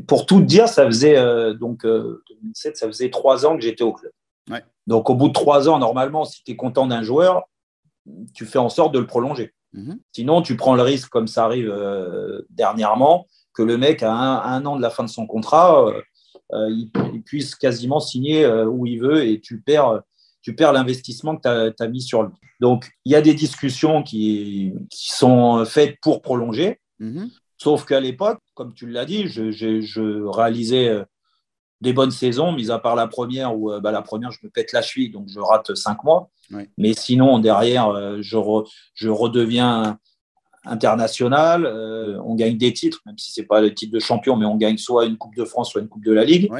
pour 0.07 0.25
tout 0.25 0.41
dire, 0.41 0.67
ça 0.67 0.85
faisait 0.85 1.17
euh, 1.17 1.53
donc 1.53 1.85
2007, 1.85 1.85
euh, 1.85 2.75
ça 2.75 2.87
faisait 2.87 3.09
trois 3.09 3.45
ans 3.45 3.55
que 3.55 3.61
j'étais 3.61 3.83
au 3.83 3.93
club. 3.93 4.11
Donc 4.87 5.09
au 5.09 5.15
bout 5.15 5.27
de 5.27 5.33
trois 5.33 5.69
ans, 5.69 5.77
normalement, 5.77 6.25
si 6.25 6.43
tu 6.43 6.51
es 6.51 6.55
content 6.55 6.87
d'un 6.87 7.03
joueur, 7.03 7.43
tu 8.33 8.45
fais 8.45 8.57
en 8.57 8.67
sorte 8.67 8.93
de 8.93 8.99
le 8.99 9.05
prolonger. 9.05 9.53
Mhm. 9.73 9.99
Sinon, 10.11 10.41
tu 10.41 10.57
prends 10.57 10.75
le 10.75 10.81
risque, 10.81 11.09
comme 11.09 11.27
ça 11.27 11.45
arrive 11.45 11.69
euh, 11.69 12.41
dernièrement, 12.49 13.27
que 13.53 13.61
le 13.61 13.77
mec, 13.77 14.01
à 14.01 14.11
un, 14.11 14.65
an 14.65 14.75
de 14.75 14.81
la 14.81 14.89
fin 14.89 15.03
de 15.03 15.09
son 15.09 15.27
contrat, 15.27 15.85
il, 16.51 16.89
puisse 17.25 17.55
quasiment 17.55 17.99
signer 17.99 18.45
où 18.47 18.85
il 18.85 18.99
veut 18.99 19.25
et 19.25 19.39
tu 19.39 19.61
perds, 19.61 20.01
tu 20.41 20.55
perds 20.55 20.73
l'investissement 20.73 21.37
que 21.37 21.69
tu 21.69 21.83
as, 21.83 21.87
mis 21.87 22.01
sur 22.01 22.23
lui. 22.23 22.33
Donc, 22.59 22.91
il 23.05 23.11
y 23.11 23.15
a 23.15 23.21
des 23.21 23.33
discussions 23.33 24.03
qui, 24.03 24.73
sont 24.91 25.63
faites 25.65 25.97
pour 26.01 26.21
prolonger. 26.21 26.79
Mhm. 26.99 27.29
Sauf 27.61 27.85
qu'à 27.85 27.99
l'époque, 27.99 28.39
comme 28.55 28.73
tu 28.73 28.87
l'as 28.87 29.05
dit, 29.05 29.27
je, 29.27 30.27
réalisais 30.27 30.89
euh, 30.89 31.03
des 31.79 31.93
bonnes 31.93 32.09
saisons, 32.09 32.53
mis 32.53 32.71
à 32.71 32.79
part 32.79 32.95
la 32.95 33.05
première 33.05 33.55
où 33.55 33.71
euh, 33.71 33.79
bah, 33.79 33.91
la 33.91 34.01
première, 34.01 34.31
je 34.31 34.39
me 34.43 34.49
pète 34.49 34.71
la 34.71 34.81
cheville, 34.81 35.11
donc 35.11 35.27
je 35.29 35.39
rate 35.39 35.75
cinq 35.75 36.03
mois. 36.03 36.31
Mais 36.79 36.93
sinon, 36.93 37.37
derrière, 37.37 37.89
euh, 37.89 38.17
je, 38.21 38.35
je 38.95 39.09
redeviens 39.09 39.99
international, 40.65 41.65
on 42.23 42.35
gagne 42.35 42.57
des 42.57 42.73
titres, 42.73 42.99
même 43.05 43.17
si 43.17 43.31
ce 43.31 43.41
n'est 43.41 43.47
pas 43.47 43.61
le 43.61 43.73
titre 43.73 43.93
de 43.93 43.99
champion, 43.99 44.35
mais 44.35 44.45
on 44.45 44.57
gagne 44.57 44.77
soit 44.77 45.05
une 45.05 45.17
Coupe 45.17 45.35
de 45.35 45.45
France, 45.45 45.71
soit 45.71 45.81
une 45.81 45.89
Coupe 45.89 46.05
de 46.05 46.11
la 46.11 46.23
Ligue. 46.23 46.51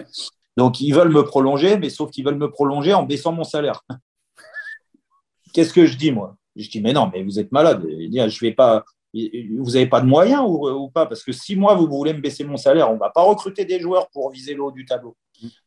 Donc, 0.58 0.82
ils 0.82 0.94
veulent 0.94 1.12
me 1.12 1.24
prolonger, 1.24 1.78
mais 1.78 1.90
sauf 1.90 2.12
qu'ils 2.12 2.26
veulent 2.26 2.38
me 2.38 2.50
prolonger 2.50 2.94
en 2.94 3.04
baissant 3.04 3.32
mon 3.32 3.44
salaire. 3.44 3.82
Qu'est-ce 5.54 5.74
que 5.74 5.86
je 5.86 5.98
dis, 5.98 6.12
moi? 6.12 6.36
Je 6.56 6.70
dis, 6.70 6.82
mais 6.82 6.94
non, 6.94 7.10
mais 7.14 7.24
vous 7.24 7.40
êtes 7.40 7.52
malade. 7.52 7.86
Je 7.88 8.18
ne 8.18 8.40
vais 8.42 8.54
pas, 8.54 8.84
vous 9.14 9.72
n'avez 9.72 9.88
pas 9.88 10.02
de 10.02 10.06
moyens 10.06 10.44
ou, 10.46 10.90
pas? 10.90 11.06
Parce 11.06 11.24
que 11.24 11.32
si 11.32 11.56
moi, 11.56 11.76
vous 11.76 11.88
voulez 11.88 12.14
me 12.14 12.20
baisser 12.20 12.44
mon 12.44 12.58
salaire, 12.58 12.90
on 12.90 12.96
ne 12.96 13.00
va 13.00 13.10
pas 13.10 13.24
recruter 13.24 13.66
des 13.66 13.80
joueurs 13.80 14.10
pour 14.10 14.32
viser 14.32 14.54
le 14.54 14.64
haut 14.64 14.72
du 14.72 14.86
tableau. 14.86 15.16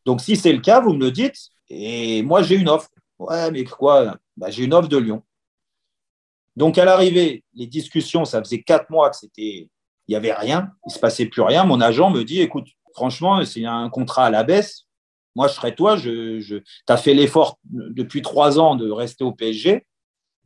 Donc, 0.05 0.21
si 0.21 0.37
c'est 0.37 0.53
le 0.53 0.61
cas, 0.61 0.81
vous 0.81 0.93
me 0.93 1.01
le 1.01 1.11
dites. 1.11 1.39
Et 1.69 2.23
moi, 2.23 2.43
j'ai 2.43 2.57
une 2.57 2.69
offre. 2.69 2.89
Ouais, 3.19 3.51
mais 3.51 3.65
quoi? 3.65 4.17
Bah, 4.37 4.51
J'ai 4.51 4.65
une 4.65 4.75
offre 4.75 4.89
de 4.89 4.99
Lyon. 4.99 5.23
Donc, 6.57 6.79
à 6.79 6.85
l'arrivée, 6.85 7.45
les 7.55 7.67
discussions, 7.67 8.25
ça 8.25 8.43
faisait 8.43 8.63
quatre 8.63 8.91
mois 8.91 9.11
que 9.11 9.17
c'était 9.17 9.69
Il 10.07 10.11
n'y 10.11 10.17
avait 10.17 10.33
rien, 10.33 10.71
il 10.87 10.91
ne 10.91 10.93
se 10.93 10.99
passait 10.99 11.27
plus 11.27 11.43
rien. 11.43 11.65
Mon 11.65 11.81
agent 11.81 12.11
me 12.11 12.23
dit, 12.23 12.41
écoute, 12.41 12.69
franchement, 12.93 13.37
a 13.39 13.71
un 13.71 13.91
contrat 13.91 14.27
à 14.27 14.31
la 14.31 14.45
baisse, 14.45 14.87
moi, 15.35 15.49
je 15.49 15.55
serais 15.55 15.75
toi. 15.75 15.97
Je. 15.97 16.39
Tu 16.39 16.63
as 16.89 16.97
fait 16.97 17.15
l'effort 17.15 17.59
depuis 17.65 18.23
trois 18.23 18.59
ans 18.59 18.77
de 18.77 18.91
rester 18.91 19.25
au 19.25 19.33
PSG, 19.33 19.85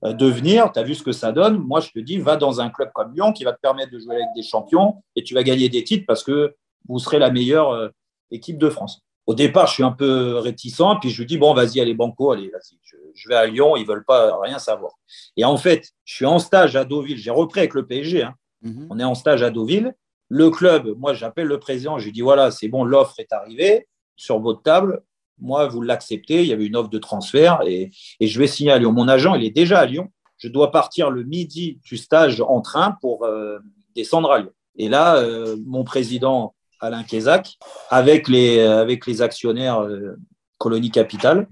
euh, 0.05 0.13
de 0.13 0.27
venir, 0.27 0.73
tu 0.73 0.79
as 0.79 0.83
vu 0.83 0.95
ce 0.95 1.03
que 1.03 1.13
ça 1.13 1.33
donne. 1.33 1.59
Moi, 1.59 1.81
je 1.81 1.91
te 1.91 1.99
dis, 1.99 2.19
va 2.19 2.37
dans 2.37 2.61
un 2.61 2.71
club 2.71 2.91
comme 2.95 3.13
Lyon 3.13 3.33
qui 3.33 3.45
va 3.45 3.53
te 3.53 3.61
permettre 3.61 3.93
de 3.93 3.99
jouer 3.99 4.17
avec 4.17 4.29
des 4.35 4.43
champions 4.43 5.03
et 5.17 5.23
tu 5.23 5.35
vas 5.35 5.43
gagner 5.43 5.69
des 5.69 5.85
titres 5.85 6.05
parce 6.07 6.23
que 6.23 6.55
vous 6.89 6.99
serez 6.99 7.19
la 7.19 7.31
meilleure 7.31 7.71
euh, 7.71 7.89
équipe 8.31 8.59
de 8.59 8.71
France. 8.71 9.03
Au 9.27 9.35
départ, 9.35 9.67
je 9.67 9.75
suis 9.75 9.83
un 9.83 9.93
peu 9.93 10.39
réticent, 10.39 10.99
puis 11.01 11.11
je 11.11 11.21
lui 11.21 11.27
dis, 11.27 11.37
bon, 11.37 11.53
vas-y, 11.53 11.81
allez, 11.81 11.95
Banco, 11.95 12.31
allez, 12.31 12.49
vas-y, 12.49 12.79
vais 13.27 13.35
à 13.35 13.47
Lyon, 13.47 13.77
ils 13.77 13.83
ne 13.83 13.89
veulent 13.89 14.05
pas 14.05 14.39
rien 14.43 14.59
savoir. 14.59 14.93
Et 15.37 15.45
en 15.45 15.57
fait, 15.57 15.89
je 16.05 16.15
suis 16.15 16.27
en 16.27 16.39
stage 16.39 16.77
à 16.77 16.85
Deauville, 16.85 17.17
j'ai 17.17 17.31
repris 17.31 17.61
avec 17.61 17.75
le 17.75 17.87
PSG, 17.87 18.23
hein. 18.23 18.35
mhm. 18.63 18.87
on 18.91 19.01
est 19.01 19.05
en 19.05 19.15
stage 19.15 19.43
à 19.43 19.51
Deauville. 19.51 19.95
Le 20.29 20.51
club, 20.51 20.95
moi, 20.99 21.15
j'appelle 21.15 21.47
le 21.47 21.59
président, 21.59 21.99
je 21.99 22.05
lui 22.05 22.13
dis, 22.13 22.21
voilà, 22.21 22.51
c'est 22.51 22.69
bon, 22.69 22.85
l'offre 22.85 23.19
est 23.19 23.33
arrivée 23.33 23.89
sur 24.15 24.41
votre 24.41 24.63
table, 24.63 25.03
moi, 25.41 25.67
vous 25.67 25.83
l'acceptez, 25.83 26.43
il 26.43 26.49
y 26.49 26.53
avait 26.53 26.67
une 26.67 26.77
offre 26.77 26.91
de 26.91 26.99
transfert 26.99 27.61
et, 27.67 27.91
je 28.21 28.39
vais 28.39 28.47
signer 28.47 28.73
à 28.73 28.79
Lyon. 28.79 28.93
Mon 28.93 29.09
agent, 29.09 29.35
il 29.35 29.45
est 29.45 29.51
déjà 29.51 29.79
à 29.79 29.87
Lyon. 29.87 30.11
Je 30.37 30.49
dois 30.49 30.71
partir 30.71 31.11
le 31.11 31.25
midi 31.25 31.81
du 31.85 31.97
stage 31.97 32.41
en 32.41 32.61
train 32.61 32.97
pour 33.01 33.25
euh, 33.25 33.59
descendre 33.95 34.31
à 34.31 34.39
Lyon. 34.41 34.53
Et 34.77 34.89
là, 34.89 35.17
euh, 35.17 35.57
mon 35.67 35.85
président 35.85 36.55
Alain 36.81 37.03
Kézac, 37.03 37.59
avec 37.91 38.29
les, 38.29 38.61
avec 38.61 39.07
les 39.07 39.21
actionnaires 39.23 39.81
euh, 39.81 40.17
Colonie 40.59 40.91
Capital, 40.91 41.49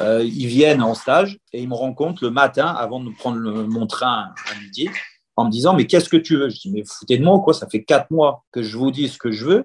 ils 0.00 0.46
viennent 0.46 0.82
en 0.82 0.94
stage 0.94 1.38
et 1.52 1.60
ils 1.60 1.68
me 1.68 1.74
rencontrent 1.74 2.24
le 2.24 2.30
matin 2.30 2.66
avant 2.66 3.00
de 3.00 3.10
prendre 3.10 3.38
mon 3.38 3.86
train 3.86 4.32
à 4.50 4.60
midi 4.62 4.88
en 5.36 5.44
me 5.44 5.50
disant 5.50 5.74
Mais 5.74 5.86
qu'est-ce 5.86 6.08
que 6.08 6.16
tu 6.16 6.36
veux? 6.36 6.48
Je 6.48 6.60
dis 6.60 6.70
Mais 6.72 6.82
foutez 6.84 7.18
de 7.18 7.24
moi, 7.24 7.40
quoi? 7.40 7.54
Ça 7.54 7.68
fait 7.68 7.84
quatre 7.84 8.10
mois 8.10 8.44
que 8.52 8.62
je 8.62 8.76
vous 8.76 8.90
dis 8.90 9.08
ce 9.08 9.18
que 9.18 9.30
je 9.30 9.44
veux 9.44 9.64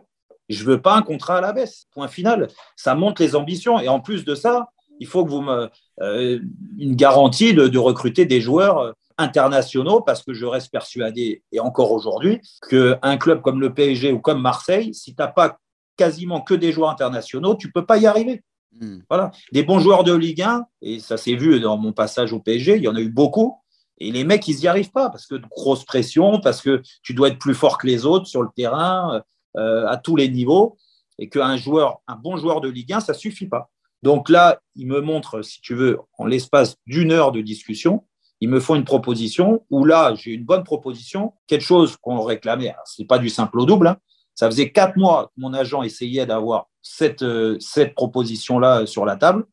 je 0.50 0.64
veux 0.64 0.82
pas 0.82 0.96
un 0.96 1.02
contrat 1.02 1.38
à 1.38 1.42
la 1.42 1.54
baisse. 1.54 1.88
Point 1.92 2.08
final. 2.08 2.48
Ça 2.76 2.96
monte 2.96 3.20
les 3.20 3.36
ambitions. 3.36 3.80
Et 3.80 3.88
en 3.88 4.00
plus 4.00 4.26
de 4.26 4.36
ça, 4.36 4.70
il 5.00 5.08
faut 5.08 5.26
que 5.26 5.30
vous 5.30 5.42
me 5.42 5.70
euh, 6.02 6.40
une 6.78 6.96
garantie 6.96 7.54
de, 7.54 7.78
recruter 7.78 8.26
des 8.26 8.42
joueurs 8.42 8.80
euh, 8.80 8.92
internationaux 9.18 10.02
parce 10.02 10.24
que 10.24 10.34
je 10.34 10.46
reste 10.46 10.72
persuadé 10.72 11.44
et 11.52 11.60
encore 11.60 11.92
aujourd'hui 11.92 12.40
qu'un 12.70 13.18
club 13.18 13.42
comme 13.42 13.60
le 13.60 13.74
PSG 13.74 14.12
ou 14.12 14.20
comme 14.20 14.42
Marseille, 14.42 14.94
si 14.94 15.16
tu 15.16 15.22
n'as 15.22 15.28
pas 15.28 15.58
quasiment 15.98 16.42
que 16.42 16.54
des 16.54 16.72
joueurs 16.72 16.92
internationaux, 16.92 17.56
tu 17.56 17.72
peux 17.72 17.86
pas 17.86 17.98
y 17.98 18.06
arriver. 18.06 18.44
Hmm. 18.74 19.00
Voilà, 19.10 19.32
des 19.52 19.64
bons 19.64 19.80
joueurs 19.80 20.04
de 20.04 20.14
Ligue 20.14 20.42
1 20.42 20.66
et 20.82 21.00
ça 21.00 21.18
s'est 21.18 21.36
vu 21.36 21.60
dans 21.60 21.78
mon 21.78 21.94
passage 21.94 22.34
au 22.34 22.40
PSG, 22.40 22.78
il 22.78 22.84
y 22.84 22.88
en 22.88 22.96
a 22.96 23.02
eu 23.02 23.10
beaucoup. 23.10 23.58
Et 24.00 24.12
les 24.12 24.24
mecs, 24.24 24.48
ils 24.48 24.58
n'y 24.58 24.68
arrivent 24.68 24.92
pas 24.92 25.10
parce 25.10 25.26
que 25.26 25.36
grosse 25.50 25.84
pression, 25.84 26.40
parce 26.40 26.62
que 26.62 26.84
tu 27.02 27.16
dois 27.16 27.30
être 27.30 27.40
plus 27.40 27.56
fort 27.56 27.80
que 27.80 27.88
les 27.88 28.06
autres 28.06 28.28
sur 28.28 28.44
le 28.44 28.50
terrain. 28.56 29.24
Euh, 29.58 29.88
à 29.88 29.98
tous 29.98 30.16
les 30.16 30.30
niveaux 30.30 30.78
et 31.18 31.30
qu'un 31.30 31.58
joueur, 31.58 32.02
un 32.08 32.16
bon 32.16 32.38
joueur 32.38 32.62
de 32.62 32.70
Ligue 32.70 32.94
1, 32.94 33.00
ça 33.00 33.16
suffit 33.16 33.48
pas. 33.48 33.72
Donc 34.04 34.30
là, 34.30 34.62
il 34.76 34.86
me 34.86 35.02
montre, 35.02 35.42
si 35.42 35.62
tu 35.62 35.74
veux, 35.74 35.98
en 36.20 36.26
l'espace 36.28 36.76
d'une 36.86 37.12
heure 37.12 37.32
de 37.32 37.42
discussion, 37.42 38.06
ils 38.40 38.50
me 38.50 38.60
font 38.60 38.76
une 38.76 38.84
proposition 38.84 39.66
où 39.72 39.84
là, 39.84 40.14
j'ai 40.14 40.32
une 40.34 40.44
bonne 40.44 40.64
proposition, 40.64 41.34
quelque 41.48 41.64
chose 41.64 41.98
qu'on 41.98 42.22
réclamait. 42.22 42.76
Ce 42.86 43.02
n'est 43.02 43.08
pas 43.08 43.18
du 43.18 43.30
simple 43.30 43.60
au 43.60 43.66
double. 43.66 43.88
Hein. 43.88 43.98
Ça 44.38 44.46
faisait 44.46 44.72
quatre 44.72 44.98
mois 44.98 45.32
que 45.36 45.42
mon 45.42 45.52
agent 45.52 45.82
essayait 45.82 46.28
d'avoir 46.28 46.68
cette, 46.84 47.24
euh, 47.24 47.58
cette 47.60 47.96
proposition-là 47.96 48.86
sur 48.86 49.04
la 49.04 49.16
table. 49.16 49.48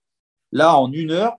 Là, 0.53 0.77
en 0.77 0.93
une 0.93 1.11
heure, 1.11 1.37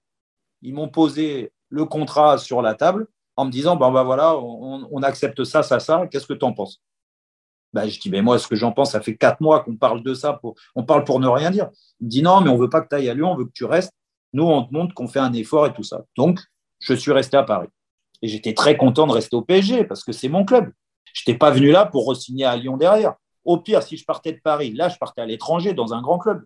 ils 0.63 0.73
m'ont 0.73 0.89
posé 0.89 1.53
le 1.69 1.85
contrat 1.85 2.39
sur 2.39 2.63
la 2.63 2.73
table 2.73 3.07
en 3.35 3.45
me 3.45 3.51
disant, 3.51 3.75
ben, 3.75 3.91
ben 3.91 4.03
voilà, 4.03 4.35
on, 4.35 5.03
accepte 5.03 5.43
ça, 5.43 5.61
ça, 5.61 5.79
ça, 5.79 6.07
qu'est-ce 6.07 6.25
que 6.25 6.33
tu 6.33 6.43
en 6.43 6.53
penses? 6.53 6.81
Bah, 7.71 7.87
je 7.87 7.99
dis, 7.99 8.09
mais 8.09 8.23
moi, 8.23 8.39
ce 8.39 8.47
que 8.47 8.55
j'en 8.55 8.71
pense, 8.71 8.93
ça 8.93 9.01
fait 9.01 9.15
quatre 9.15 9.39
mois 9.41 9.63
qu'on 9.63 9.75
parle 9.75 10.01
de 10.01 10.15
ça, 10.15 10.41
on 10.73 10.83
parle 10.83 11.03
pour 11.03 11.19
ne 11.19 11.27
rien 11.27 11.51
dire. 11.51 11.69
Il 11.99 12.05
me 12.05 12.09
dit, 12.09 12.23
non, 12.23 12.41
mais 12.41 12.49
on 12.49 12.57
veut 12.57 12.69
pas 12.69 12.81
que 12.81 12.89
tu 12.89 12.95
ailles 12.95 13.09
à 13.09 13.13
Lyon, 13.13 13.31
on 13.31 13.35
veut 13.35 13.45
que 13.45 13.53
tu 13.53 13.65
restes. 13.65 13.93
Nous, 14.33 14.43
on 14.43 14.63
te 14.63 14.73
montre 14.73 14.95
qu'on 14.95 15.07
fait 15.07 15.19
un 15.19 15.33
effort 15.33 15.67
et 15.67 15.73
tout 15.73 15.83
ça. 15.83 16.03
Donc, 16.17 16.39
je 16.79 16.95
suis 16.95 17.11
resté 17.11 17.37
à 17.37 17.43
Paris. 17.43 17.69
Et 18.23 18.27
j'étais 18.27 18.55
très 18.55 18.75
content 18.75 19.05
de 19.05 19.11
rester 19.11 19.35
au 19.35 19.43
PSG 19.43 19.83
parce 19.83 20.03
que 20.03 20.13
c'est 20.13 20.29
mon 20.29 20.45
club. 20.45 20.71
Je 21.13 21.21
n'étais 21.21 21.37
pas 21.37 21.51
venu 21.51 21.71
là 21.71 21.85
pour 21.85 22.09
re-signer 22.09 22.45
à 22.45 22.55
Lyon 22.55 22.77
derrière. 22.77 23.13
Au 23.45 23.57
pire, 23.59 23.83
si 23.83 23.95
je 23.95 24.05
partais 24.05 24.33
de 24.33 24.39
Paris, 24.43 24.73
là, 24.73 24.89
je 24.89 24.97
partais 24.97 25.21
à 25.21 25.25
l'étranger 25.25 25.73
dans 25.73 25.93
un 25.93 26.01
grand 26.01 26.17
club. 26.17 26.43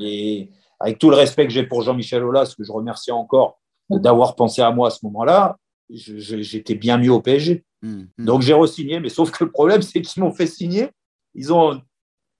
Et 0.00 0.50
avec 0.80 0.98
tout 0.98 1.10
le 1.10 1.16
respect 1.16 1.46
que 1.46 1.52
j'ai 1.52 1.62
pour 1.62 1.82
Jean-Michel 1.82 2.22
Aulas, 2.22 2.54
que 2.56 2.64
je 2.64 2.72
remercie 2.72 3.12
encore 3.12 3.60
d'avoir 3.88 4.34
pensé 4.34 4.60
à 4.60 4.70
moi 4.70 4.88
à 4.88 4.90
ce 4.90 4.98
moment-là, 5.04 5.56
j'étais 5.88 6.74
bien 6.74 6.98
mieux 6.98 7.12
au 7.12 7.20
PSG. 7.20 7.64
Hmm. 7.82 8.04
Hmm. 8.18 8.24
Donc 8.24 8.42
j'ai 8.42 8.54
re-signé, 8.54 9.00
mais 9.00 9.08
sauf 9.08 9.30
que 9.30 9.44
le 9.44 9.50
problème, 9.50 9.82
c'est 9.82 10.02
qu'ils 10.02 10.22
m'ont 10.22 10.32
fait 10.32 10.46
signer. 10.46 10.90
Ils 11.34 11.52
ont 11.52 11.80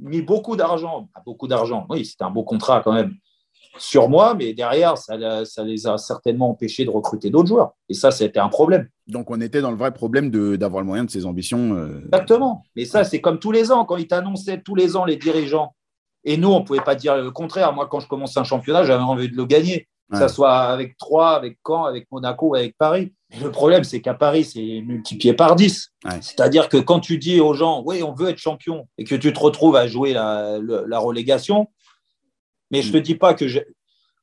mis 0.00 0.22
beaucoup 0.22 0.56
d'argent, 0.56 1.08
beaucoup 1.24 1.46
d'argent, 1.46 1.86
oui, 1.88 2.04
c'était 2.04 2.24
un 2.24 2.30
beau 2.30 2.42
contrat 2.42 2.80
quand 2.82 2.92
même, 2.92 3.14
sur 3.76 4.08
moi, 4.08 4.34
mais 4.34 4.52
derrière, 4.54 4.96
ça, 4.98 5.44
ça 5.44 5.64
les 5.64 5.86
a 5.86 5.98
certainement 5.98 6.50
empêchés 6.50 6.84
de 6.84 6.90
recruter 6.90 7.30
d'autres 7.30 7.48
joueurs. 7.48 7.72
Et 7.88 7.94
ça, 7.94 8.10
c'était 8.10 8.38
un 8.38 8.48
problème. 8.48 8.88
Donc 9.06 9.30
on 9.30 9.40
était 9.40 9.60
dans 9.60 9.70
le 9.70 9.76
vrai 9.76 9.92
problème 9.92 10.30
d'avoir 10.56 10.82
le 10.82 10.86
moyen 10.86 11.04
de 11.04 11.10
ses 11.10 11.26
ambitions. 11.26 11.74
Euh, 11.76 12.02
Exactement. 12.06 12.62
Mais 12.76 12.84
ça, 12.84 13.04
c'est 13.04 13.20
comme 13.20 13.38
tous 13.38 13.52
les 13.52 13.70
ans, 13.72 13.84
quand 13.84 13.96
ils 13.96 14.06
t'annonçaient 14.06 14.60
tous 14.60 14.74
les 14.74 14.96
ans 14.96 15.04
les 15.04 15.16
dirigeants. 15.16 15.74
Et 16.26 16.36
nous, 16.36 16.48
on 16.48 16.60
ne 16.60 16.64
pouvait 16.64 16.80
pas 16.80 16.94
dire 16.94 17.16
le 17.16 17.30
contraire. 17.30 17.74
Moi, 17.74 17.86
quand 17.90 18.00
je 18.00 18.08
commence 18.08 18.36
un 18.36 18.44
championnat, 18.44 18.84
j'avais 18.84 19.02
envie 19.02 19.28
de 19.28 19.36
le 19.36 19.44
gagner 19.44 19.88
que 20.10 20.18
ce 20.18 20.28
soit 20.28 20.54
avec 20.54 20.96
Troyes, 20.96 21.34
avec 21.34 21.58
Caen, 21.66 21.84
avec 21.84 22.06
Monaco 22.10 22.48
ou 22.48 22.54
avec 22.54 22.76
Paris. 22.76 23.12
le 23.40 23.50
problème, 23.50 23.84
c'est 23.84 24.00
qu'à 24.00 24.14
Paris, 24.14 24.44
c'est 24.44 24.82
multiplié 24.84 25.34
par 25.34 25.56
10. 25.56 25.90
C'est-à-dire 26.20 26.68
que 26.68 26.76
quand 26.76 27.00
tu 27.00 27.18
dis 27.18 27.40
aux 27.40 27.54
gens, 27.54 27.82
oui, 27.84 28.02
on 28.02 28.12
veut 28.12 28.28
être 28.28 28.38
champion, 28.38 28.86
et 28.98 29.04
que 29.04 29.14
tu 29.14 29.32
te 29.32 29.40
retrouves 29.40 29.76
à 29.76 29.86
jouer 29.86 30.12
la, 30.12 30.98
relégation, 30.98 31.68
mais 32.74 32.82
je 32.82 32.88
ne 32.88 32.94
te 32.94 32.98
dis 32.98 33.14
pas 33.14 33.34
que 33.34 33.46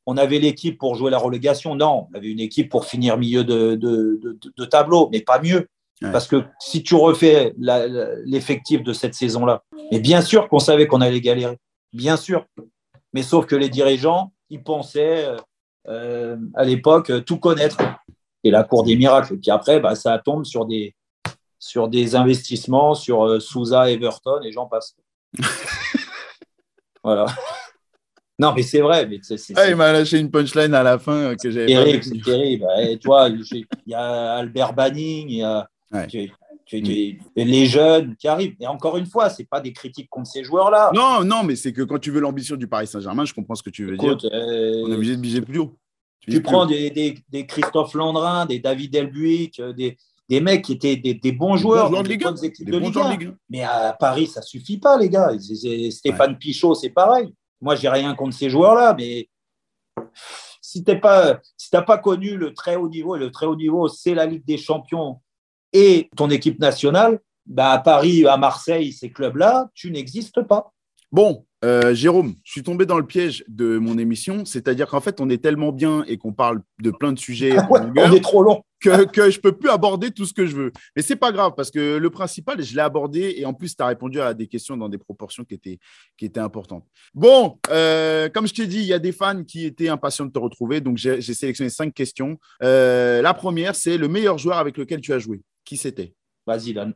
on 0.06 0.18
avait 0.18 0.40
l'équipe 0.40 0.78
pour 0.78 0.96
jouer 0.96 1.10
la 1.10 1.18
relégation. 1.18 1.74
Non, 1.74 2.10
on 2.12 2.18
avait 2.18 2.28
une 2.28 2.42
équipe 2.42 2.70
pour 2.70 2.84
finir 2.84 3.18
milieu 3.18 3.46
de, 3.46 4.66
tableau, 4.66 5.08
mais 5.10 5.22
pas 5.22 5.42
mieux. 5.42 5.70
Parce 6.02 6.28
que 6.28 6.44
si 6.60 6.84
tu 6.84 6.96
refais 6.96 7.54
l'effectif 8.26 8.84
de 8.84 8.92
cette 8.92 9.14
saison-là, 9.14 9.64
mais 9.90 10.02
bien 10.02 10.22
sûr 10.22 10.50
qu'on 10.50 10.60
savait 10.60 10.86
qu'on 10.86 11.00
allait 11.00 11.22
galérer, 11.22 11.60
bien 11.94 12.18
sûr. 12.18 12.46
Mais 13.14 13.24
sauf 13.24 13.46
que 13.46 13.56
les 13.56 13.70
dirigeants, 13.70 14.34
ils 14.50 14.62
pensaient, 14.62 15.26
euh, 15.26 15.38
euh, 15.88 16.38
à 16.56 16.66
l'époque, 16.66 17.24
tout 17.26 17.38
connaître. 17.38 17.78
Et 18.44 18.52
la 18.52 18.64
cour 18.64 18.84
des 18.84 18.98
miracles. 18.98 19.36
Et 19.36 19.38
puis 19.38 19.52
après, 19.52 19.80
bah, 19.80 19.96
ça 19.96 20.18
tombe 20.18 20.44
sur 20.44 20.66
des, 20.66 20.94
sur 21.60 21.88
des 21.88 22.16
investissements, 22.16 22.96
sur 22.96 23.24
euh, 23.24 23.40
Souza, 23.40 23.90
Everton, 23.90 24.42
et 24.44 24.52
j'en 24.52 24.66
passe. 24.66 24.98
voilà. 27.04 27.28
Non, 28.40 28.54
mais 28.56 28.64
c'est 28.64 28.82
vrai. 28.82 29.08
Mais 29.08 29.20
ah, 29.56 29.70
il 29.70 29.76
m'a 29.76 29.92
lâché 29.92 30.18
une 30.18 30.32
punchline 30.32 30.74
à 30.74 30.84
la 30.84 30.98
fin 30.98 31.14
euh, 31.14 31.36
que 31.36 31.52
j'avais 31.52 31.68
terrible, 31.68 32.04
C'est 32.04 32.24
terrible. 32.24 32.66
Et 32.82 32.98
toi, 32.98 33.30
il 33.30 33.66
y 33.86 33.94
a 33.94 34.34
Albert 34.34 34.74
Banning, 34.74 35.30
il 35.30 35.38
y 35.38 35.44
a 35.44 35.68
les 37.36 37.66
jeunes 37.66 38.16
qui 38.16 38.28
arrivent. 38.28 38.56
Et 38.60 38.68
encore 38.68 38.98
une 38.98 39.06
fois, 39.06 39.30
ce 39.30 39.42
n'est 39.42 39.48
pas 39.48 39.60
des 39.60 39.74
critiques 39.74 40.10
contre 40.10 40.30
ces 40.30 40.44
joueurs-là. 40.44 40.92
Non, 40.94 41.24
non, 41.24 41.44
mais 41.44 41.56
c'est 41.56 41.74
que 41.74 41.84
quand 41.84 42.00
tu 42.00 42.12
veux 42.12 42.20
l'ambition 42.20 42.56
du 42.56 42.68
Paris 42.68 42.88
Saint-Germain, 42.88 43.26
je 43.26 43.34
comprends 43.34 43.56
ce 43.56 43.64
que 43.64 43.70
tu 43.70 43.86
veux 43.86 43.98
dire. 43.98 44.18
Euh, 44.26 44.84
On 44.86 44.92
est 44.92 44.96
obligé 44.96 45.16
de 45.16 45.22
biser 45.22 45.42
plus 45.42 45.60
haut. 45.60 45.78
Tu, 46.22 46.42
prends 46.42 46.66
Des, 46.68 47.16
des, 47.30 47.46
Christophe 47.48 47.94
Landrin, 47.96 48.46
des 48.46 48.60
David 48.60 48.96
Elbuic, 48.96 49.60
euh, 49.60 49.74
des, 49.74 49.98
des 50.30 50.40
mecs 50.40 50.64
qui 50.64 50.74
étaient 50.74 50.96
des, 50.96 51.32
bons 51.32 51.58
joueurs, 51.58 51.90
des, 52.04 52.18
bonnes 52.18 52.44
équipes 52.44 52.70
de 52.70 52.78
Ligue 52.78 53.34
Mais 53.50 53.64
à 53.64 53.96
Paris, 54.00 54.28
ça 54.28 54.42
suffit 54.42 54.78
pas, 54.78 54.98
les 54.98 55.10
gars. 55.10 55.32
Stéphane 55.90 56.38
Pichot, 56.38 56.76
c'est 56.76 56.90
pareil. 56.90 57.34
Moi, 57.62 57.76
j'ai 57.76 57.90
rien 57.90 58.16
contre 58.16 58.36
ces 58.36 58.50
joueurs-là, 58.50 58.96
mais 58.98 59.30
si 60.62 60.84
tu 60.84 60.92
n'as 60.92 61.82
pas, 61.82 61.98
connu 61.98 62.38
le 62.38 62.54
très 62.54 62.76
haut 62.76 62.90
niveau, 62.90 63.16
et 63.16 63.20
le 63.20 63.32
très 63.32 63.46
haut 63.46 63.56
niveau, 63.56 63.88
c'est 63.88 64.14
la 64.14 64.26
Ligue 64.26 64.46
des 64.46 64.58
Champions 64.58 65.22
et 65.74 66.10
ton 66.16 66.30
équipe 66.30 66.60
nationale, 66.60 67.20
bah 67.46 67.72
à 67.72 67.80
Paris, 67.80 68.26
à 68.26 68.38
Marseille, 68.38 68.92
ces 68.92 69.12
clubs-là, 69.12 69.70
tu 69.74 69.92
n'existes 69.92 70.42
pas. 70.44 70.74
Bon, 71.12 71.46
euh, 71.66 71.94
Jérôme, 71.94 72.36
je 72.44 72.52
suis 72.54 72.64
tombé 72.64 72.86
dans 72.86 72.98
le 72.98 73.06
piège 73.06 73.44
de 73.50 73.78
mon 73.78 73.98
émission, 73.98 74.46
c'est-à-dire 74.46 74.88
qu'en 74.88 75.02
fait, 75.02 75.20
on 75.20 75.30
est 75.30 75.44
tellement 75.44 75.74
bien 75.74 76.04
et 76.08 76.18
qu'on 76.18 76.32
parle 76.32 76.62
de 76.82 76.90
plein 76.90 77.12
de 77.12 77.20
sujets 77.20 77.56
on 77.70 78.14
est 78.14 78.22
trop 78.22 78.42
long. 78.42 78.64
que, 78.80 79.04
que 79.06 79.30
je 79.30 79.40
peux 79.40 79.52
plus 79.52 79.70
aborder 79.70 80.12
tout 80.12 80.26
ce 80.26 80.34
que 80.34 80.46
je 80.46 80.56
veux. 80.56 80.72
Mais 80.96 81.02
c'est 81.02 81.18
pas 81.18 81.34
grave 81.34 81.52
parce 81.56 81.70
que 81.70 81.98
le 81.98 82.10
principal, 82.10 82.64
je 82.64 82.74
l'ai 82.74 82.82
abordé 82.82 83.36
et 83.38 83.46
en 83.46 83.54
plus, 83.54 83.76
tu 83.76 83.84
as 83.84 83.88
répondu 83.88 84.22
à 84.22 84.34
des 84.34 84.48
questions 84.48 84.78
dans 84.78 84.88
des 84.88 84.98
proportions 84.98 85.44
qui 85.44 85.54
étaient, 85.54 85.80
qui 86.18 86.26
étaient 86.26 86.40
importantes. 86.40 86.88
Bon, 87.14 87.60
euh, 87.70 88.30
comme 88.30 88.48
je 88.48 88.54
t'ai 88.54 88.66
dit, 88.66 88.80
il 88.80 88.86
y 88.86 88.94
a 88.94 89.00
des 89.00 89.12
fans 89.12 89.44
qui 89.44 89.66
étaient 89.66 89.90
impatients 89.90 90.26
de 90.26 90.32
te 90.32 90.40
retrouver, 90.40 90.80
donc 90.80 90.98
j'ai 90.98 91.22
sélectionné 91.22 91.70
cinq 91.70 91.94
questions. 91.94 92.40
Euh, 92.64 93.22
la 93.22 93.34
première, 93.34 93.76
c'est 93.76 93.98
le 93.98 94.08
meilleur 94.08 94.38
joueur 94.38 94.58
avec 94.58 94.78
lequel 94.78 95.02
tu 95.02 95.12
as 95.12 95.20
joué. 95.20 95.42
Qui 95.66 95.76
c'était? 95.76 96.16
Vas-y, 96.48 96.74
Dan. 96.74 96.94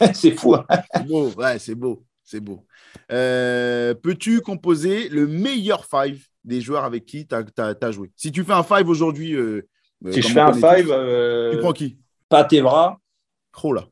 c'est 0.14 0.30
fou. 0.30 0.54
Hein. 0.54 0.64
c'est 0.94 1.06
beau, 1.06 1.30
ouais, 1.32 1.58
c'est 1.58 1.74
beau. 1.74 2.04
C'est 2.24 2.40
beau. 2.40 2.64
Euh, 3.10 3.94
peux-tu 3.94 4.40
composer 4.40 5.08
le 5.08 5.26
meilleur 5.26 5.84
five 5.84 6.26
des 6.44 6.60
joueurs 6.60 6.84
avec 6.84 7.06
qui 7.06 7.26
tu 7.26 7.34
as, 7.34 7.90
joué? 7.90 8.10
Si 8.16 8.32
tu 8.32 8.44
fais 8.44 8.52
un 8.52 8.62
five 8.62 8.88
aujourd'hui. 8.88 9.34
Euh, 9.34 9.66
euh, 10.04 10.12
si 10.12 10.22
je 10.22 10.28
fais 10.28 10.40
un 10.40 10.52
five. 10.52 10.86
tu 11.52 11.58
prends 11.58 11.72
qui? 11.72 11.98
Patevra. 12.28 12.98
Oh 13.62 13.72
là. 13.72 13.84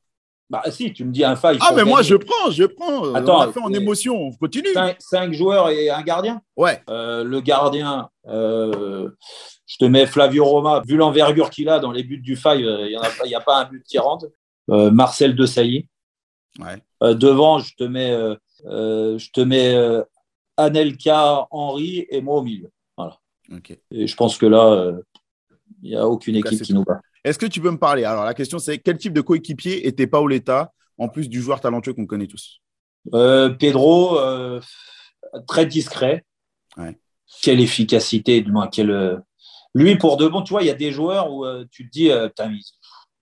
Bah 0.50 0.62
si, 0.70 0.92
tu 0.92 1.07
me 1.07 1.12
dis 1.12 1.24
un 1.24 1.34
fight. 1.34 1.59
Ah, 1.62 1.72
mais 1.74 1.82
moi, 1.82 2.03
je 2.03 2.14
prends, 2.14 2.50
je 2.50 2.64
prends. 2.64 3.14
Attends, 3.14 3.38
on 3.38 3.40
a 3.40 3.53
fait 3.53 3.61
en 3.61 3.72
émotion, 3.72 4.14
on 4.14 4.32
continue. 4.32 4.68
Cinq, 4.98 5.32
joueurs 5.32 5.70
et 5.70 5.88
un 5.88 6.03
gardien? 6.03 6.42
Ouais. 6.57 6.82
Le 6.88 7.40
gardien, 7.40 8.11
je 8.26 9.78
te 9.78 9.86
mets 9.86 10.05
Flavio 10.05 10.44
Roma, 10.44 10.82
vu 10.86 10.96
l'envergure 10.96 11.48
qu'il 11.48 11.70
a 11.70 11.78
dans 11.78 11.90
les 11.90 12.03
buts 12.03 12.18
du 12.18 12.36
five, 12.36 12.61
il 12.61 12.88
n'y 12.88 12.96
a, 13.34 13.38
a, 13.38 13.40
pas 13.40 13.61
un 13.61 13.64
but 13.64 13.82
qui 13.82 13.98
rentre. 13.98 14.26
Marcel 14.68 15.34
de 15.34 15.46
Sailly. 15.46 15.88
Ouais. 16.59 17.14
devant, 17.14 17.59
je 17.59 17.74
te 17.74 17.84
mets, 17.84 18.14
je 18.65 19.31
te 19.33 19.41
mets 19.41 19.75
Anelka, 20.57 21.47
Henri 21.51 22.07
et 22.11 22.21
moi 22.21 22.37
au 22.37 22.43
milieu. 22.43 22.71
Voilà. 22.97 23.19
Et 23.91 24.07
je 24.07 24.17
pense 24.17 24.37
que 24.39 24.47
là, 24.47 24.93
il 25.83 25.91
n'y 25.91 25.97
a 25.97 26.07
aucune 26.07 26.37
équipe 26.37 26.63
qui 26.63 26.75
nous 26.75 26.85
bat. 26.85 27.01
Est-ce 27.25 27.39
que 27.39 27.47
tu 27.47 27.61
peux 27.61 27.71
me 27.71 27.79
parler? 27.79 28.05
Alors, 28.05 28.25
la 28.25 28.35
question, 28.35 28.59
c'est 28.59 28.79
quel 28.79 28.99
type 28.99 29.13
de 29.13 29.21
coéquipier 29.21 29.87
était 29.87 30.09
Paoletta, 30.09 30.73
en 30.99 31.09
plus 31.09 31.29
du 31.29 31.41
joueur 31.41 31.61
talentueux 31.61 31.95
qu'on 31.95 32.07
connaît 32.07 32.27
tous? 32.27 32.61
Euh, 33.15 33.51
Pedro, 33.51 34.19
euh, 34.19 34.61
très 35.47 35.67
discret. 35.67 36.25
Ouais. 36.77 36.99
Quelle 37.41 37.61
efficacité, 37.61 38.41
du 38.41 38.51
moins, 38.51 38.67
quelle... 38.67 38.91
Euh, 38.91 39.19
lui, 39.75 39.97
pour 39.97 40.17
de 40.17 40.27
bon, 40.27 40.43
tu 40.43 40.51
vois, 40.51 40.63
il 40.63 40.67
y 40.67 40.71
a 40.71 40.75
des 40.75 40.91
joueurs 40.93 41.33
où 41.33 41.47
tu 41.71 41.89
te 41.89 41.91
dis, 41.91 42.11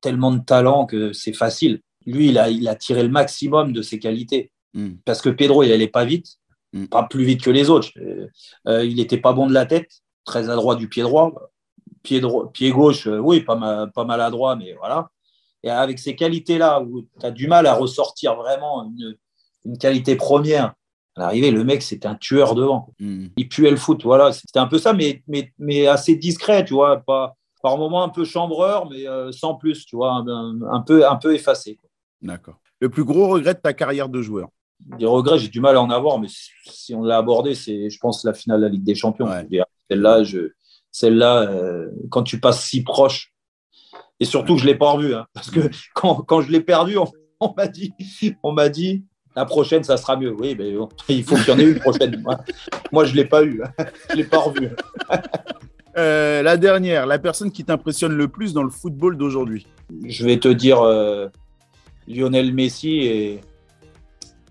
tellement 0.00 0.32
de 0.32 0.42
talent 0.42 0.86
que 0.86 1.12
c'est 1.12 1.32
facile. 1.32 1.80
Lui, 2.06 2.30
il 2.30 2.38
a, 2.38 2.50
il 2.50 2.66
a 2.68 2.74
tiré 2.74 3.02
le 3.02 3.08
maximum 3.08 3.72
de 3.72 3.82
ses 3.82 3.98
qualités. 3.98 4.50
Mm. 4.74 4.94
Parce 5.04 5.20
que 5.22 5.30
Pedro, 5.30 5.62
il 5.62 5.70
n'allait 5.70 5.88
pas 5.88 6.04
vite, 6.04 6.38
mm. 6.72 6.86
pas 6.86 7.02
plus 7.04 7.24
vite 7.24 7.42
que 7.42 7.50
les 7.50 7.70
autres. 7.70 7.90
il 8.66 8.96
n'était 8.96 9.18
pas 9.18 9.32
bon 9.32 9.46
de 9.46 9.54
la 9.54 9.66
tête, 9.66 9.90
très 10.24 10.48
adroit 10.48 10.76
du 10.76 10.88
pied 10.88 11.02
droit 11.02 11.50
pied, 12.02 12.20
droit, 12.20 12.50
pied 12.52 12.70
gauche, 12.70 13.06
euh, 13.06 13.18
oui, 13.18 13.40
pas, 13.40 13.56
mal, 13.56 13.90
pas 13.92 14.04
maladroit, 14.04 14.56
mais 14.56 14.74
voilà. 14.74 15.10
Et 15.62 15.70
avec 15.70 15.98
ces 15.98 16.16
qualités-là, 16.16 16.80
où 16.80 17.02
tu 17.02 17.26
as 17.26 17.30
du 17.30 17.46
mal 17.46 17.66
à 17.66 17.74
ressortir 17.74 18.34
vraiment 18.36 18.84
une, 18.84 19.16
une 19.64 19.78
qualité 19.78 20.16
première, 20.16 20.74
à 21.16 21.20
l'arrivée, 21.20 21.50
le 21.50 21.64
mec, 21.64 21.82
c'était 21.82 22.08
un 22.08 22.14
tueur 22.14 22.54
devant. 22.54 22.94
Mm. 22.98 23.26
Il 23.36 23.48
puait 23.48 23.70
le 23.70 23.76
foot, 23.76 24.02
voilà. 24.04 24.32
C'était 24.32 24.58
un 24.58 24.66
peu 24.66 24.78
ça, 24.78 24.92
mais, 24.92 25.22
mais, 25.26 25.52
mais 25.58 25.86
assez 25.86 26.16
discret, 26.16 26.64
tu 26.64 26.74
vois. 26.74 26.98
Pas, 26.98 27.34
par 27.62 27.76
moments 27.76 28.02
un 28.02 28.08
peu 28.08 28.24
chambreur, 28.24 28.88
mais 28.88 29.06
euh, 29.06 29.32
sans 29.32 29.54
plus, 29.54 29.84
tu 29.84 29.96
vois, 29.96 30.12
un, 30.12 30.62
un, 30.62 30.80
peu, 30.80 31.06
un 31.06 31.16
peu 31.16 31.34
effacé. 31.34 31.78
D'accord. 32.22 32.58
Le 32.80 32.88
plus 32.88 33.04
gros 33.04 33.28
regret 33.28 33.52
de 33.52 33.60
ta 33.60 33.74
carrière 33.74 34.08
de 34.08 34.22
joueur? 34.22 34.48
Des 34.98 35.06
regrets, 35.06 35.38
j'ai 35.38 35.48
du 35.48 35.60
mal 35.60 35.76
à 35.76 35.82
en 35.82 35.90
avoir, 35.90 36.18
mais 36.18 36.28
si 36.28 36.94
on 36.94 37.02
l'a 37.02 37.18
abordé, 37.18 37.54
c'est, 37.54 37.90
je 37.90 37.98
pense, 37.98 38.24
la 38.24 38.34
finale 38.34 38.60
de 38.60 38.66
la 38.66 38.70
Ligue 38.70 38.82
des 38.82 38.94
Champions. 38.94 39.26
Ouais. 39.26 39.46
Celle-là, 39.88 40.24
je 40.24 40.52
celle-là, 40.92 41.42
euh, 41.42 41.88
quand 42.10 42.22
tu 42.22 42.40
passes 42.40 42.64
si 42.64 42.82
proche, 42.82 43.32
et 44.18 44.24
surtout 44.24 44.54
que 44.54 44.60
je 44.60 44.66
ne 44.66 44.72
l'ai 44.72 44.78
pas 44.78 44.90
revu, 44.90 45.14
hein, 45.14 45.26
parce 45.32 45.50
que 45.50 45.60
quand, 45.94 46.16
quand 46.22 46.40
je 46.42 46.50
l'ai 46.50 46.60
perdu, 46.60 46.96
on, 46.98 47.06
on 47.40 47.54
m'a 47.56 47.68
dit, 47.68 47.92
on 48.42 48.52
m'a 48.52 48.68
dit, 48.68 49.04
la 49.36 49.44
prochaine, 49.44 49.84
ça 49.84 49.96
sera 49.96 50.16
mieux. 50.16 50.34
Oui, 50.38 50.56
mais 50.58 50.72
bon, 50.72 50.88
il 51.08 51.24
faut 51.24 51.36
qu'il 51.36 51.48
y 51.48 51.50
en 51.52 51.58
ait 51.58 51.70
une 51.70 51.78
prochaine. 51.78 52.20
Moi, 52.22 52.38
moi 52.92 53.04
je 53.04 53.12
ne 53.12 53.16
l'ai 53.16 53.24
pas 53.24 53.44
eu, 53.44 53.62
hein. 53.62 53.84
je 54.08 54.14
ne 54.14 54.18
l'ai 54.18 54.24
pas 54.24 54.38
revu. 54.38 54.70
Euh, 55.96 56.42
la 56.42 56.56
dernière, 56.56 57.06
la 57.06 57.18
personne 57.18 57.50
qui 57.50 57.64
t'impressionne 57.64 58.12
le 58.12 58.28
plus 58.28 58.52
dans 58.52 58.62
le 58.62 58.70
football 58.70 59.16
d'aujourd'hui? 59.16 59.66
Je 60.04 60.24
vais 60.24 60.38
te 60.38 60.48
dire 60.48 60.80
euh, 60.82 61.28
Lionel 62.06 62.54
Messi 62.54 62.98
et, 62.98 63.40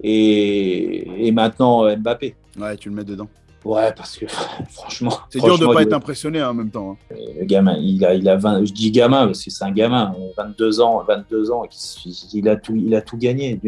et, 0.02 1.28
et 1.28 1.32
maintenant 1.32 1.96
Mbappé. 1.96 2.36
Ouais, 2.60 2.78
tu 2.78 2.90
le 2.90 2.96
mets 2.96 3.04
dedans. 3.04 3.28
Ouais, 3.66 3.94
parce 3.94 4.18
que 4.18 4.26
franchement. 4.70 5.12
C'est 5.30 5.42
dur 5.42 5.58
de 5.58 5.66
ne 5.66 5.74
pas 5.74 5.82
être 5.82 5.94
impressionné 5.94 6.40
hein, 6.40 6.50
en 6.50 6.54
même 6.54 6.70
temps. 6.70 6.98
Hein. 7.12 7.16
Le 7.40 7.46
gamin, 7.46 7.76
il 7.78 8.04
a, 8.06 8.14
il 8.14 8.28
a 8.30 8.38
20, 8.38 8.66
je 8.66 8.74
dis 8.74 8.92
gamin 8.92 9.26
parce 9.26 9.44
que 9.44 9.52
c'est 9.52 9.64
un 9.64 9.72
gamin, 9.72 10.16
22 10.38 10.82
ans, 10.82 11.04
22 11.06 11.52
ans, 11.52 11.64
il 12.34 12.48
a 12.48 12.56
tout, 12.56 12.76
il 12.76 12.96
a 12.96 13.02
tout 13.02 13.18
gagné. 13.18 13.60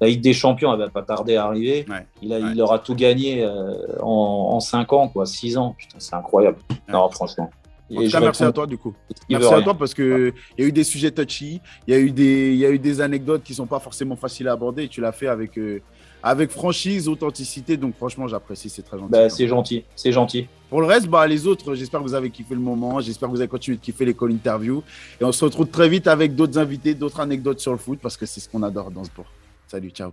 La 0.00 0.06
Ligue 0.06 0.22
des 0.22 0.32
Champions, 0.32 0.72
elle 0.72 0.78
va 0.78 0.88
pas 0.88 1.02
tarder 1.02 1.36
à 1.36 1.44
arriver. 1.44 1.84
Ouais, 1.88 2.06
il, 2.22 2.32
a, 2.32 2.38
ouais. 2.38 2.52
il 2.54 2.62
aura 2.62 2.78
tout 2.78 2.94
gagné 2.94 3.44
euh, 3.44 3.74
en, 4.00 4.52
en 4.52 4.60
5 4.60 4.92
ans, 4.92 5.08
quoi, 5.08 5.26
6 5.26 5.58
ans. 5.58 5.74
Putain, 5.76 5.96
c'est 5.98 6.14
incroyable. 6.14 6.58
Ouais. 6.70 6.76
Non, 6.92 7.08
franchement. 7.10 7.50
En 7.94 8.02
tout 8.02 8.10
cas, 8.10 8.20
merci 8.20 8.44
à 8.44 8.52
toi 8.52 8.66
du 8.66 8.78
coup. 8.78 8.94
Merci 9.28 9.54
à 9.54 9.62
toi 9.62 9.74
parce 9.74 9.94
qu'il 9.94 10.32
y 10.58 10.62
a 10.62 10.66
eu 10.66 10.72
des 10.72 10.84
sujets 10.84 11.10
touchy, 11.10 11.60
il 11.86 11.94
y, 11.94 11.96
a 11.96 12.00
eu 12.00 12.10
des, 12.10 12.52
il 12.52 12.58
y 12.58 12.66
a 12.66 12.70
eu 12.70 12.78
des 12.78 13.00
anecdotes 13.00 13.42
qui 13.44 13.54
sont 13.54 13.66
pas 13.66 13.78
forcément 13.78 14.16
faciles 14.16 14.48
à 14.48 14.52
aborder 14.52 14.84
et 14.84 14.88
tu 14.88 15.00
l'as 15.00 15.12
fait 15.12 15.28
avec, 15.28 15.56
euh, 15.56 15.80
avec 16.22 16.50
franchise, 16.50 17.08
authenticité. 17.08 17.76
Donc 17.76 17.96
franchement, 17.96 18.26
j'apprécie, 18.26 18.68
c'est 18.68 18.82
très 18.82 18.98
gentil. 18.98 19.12
Bah, 19.12 19.28
c'est 19.28 19.46
gentil, 19.46 19.84
c'est 19.94 20.12
gentil. 20.12 20.48
Pour 20.68 20.80
le 20.80 20.86
reste, 20.88 21.06
bah, 21.06 21.26
les 21.28 21.46
autres, 21.46 21.74
j'espère 21.74 22.00
que 22.00 22.04
vous 22.06 22.14
avez 22.14 22.30
kiffé 22.30 22.54
le 22.54 22.60
moment, 22.60 23.00
j'espère 23.00 23.28
que 23.28 23.34
vous 23.34 23.40
avez 23.40 23.48
continué 23.48 23.76
de 23.76 23.82
kiffer 23.82 24.04
les 24.04 24.14
call 24.14 24.32
interviews 24.32 24.82
et 25.20 25.24
on 25.24 25.30
se 25.30 25.44
retrouve 25.44 25.68
très 25.68 25.88
vite 25.88 26.08
avec 26.08 26.34
d'autres 26.34 26.58
invités, 26.58 26.94
d'autres 26.94 27.20
anecdotes 27.20 27.60
sur 27.60 27.72
le 27.72 27.78
foot 27.78 28.00
parce 28.02 28.16
que 28.16 28.26
c'est 28.26 28.40
ce 28.40 28.48
qu'on 28.48 28.64
adore 28.64 28.90
dans 28.90 29.04
ce 29.04 29.10
sport. 29.10 29.26
Salut, 29.68 29.90
ciao. 29.90 30.12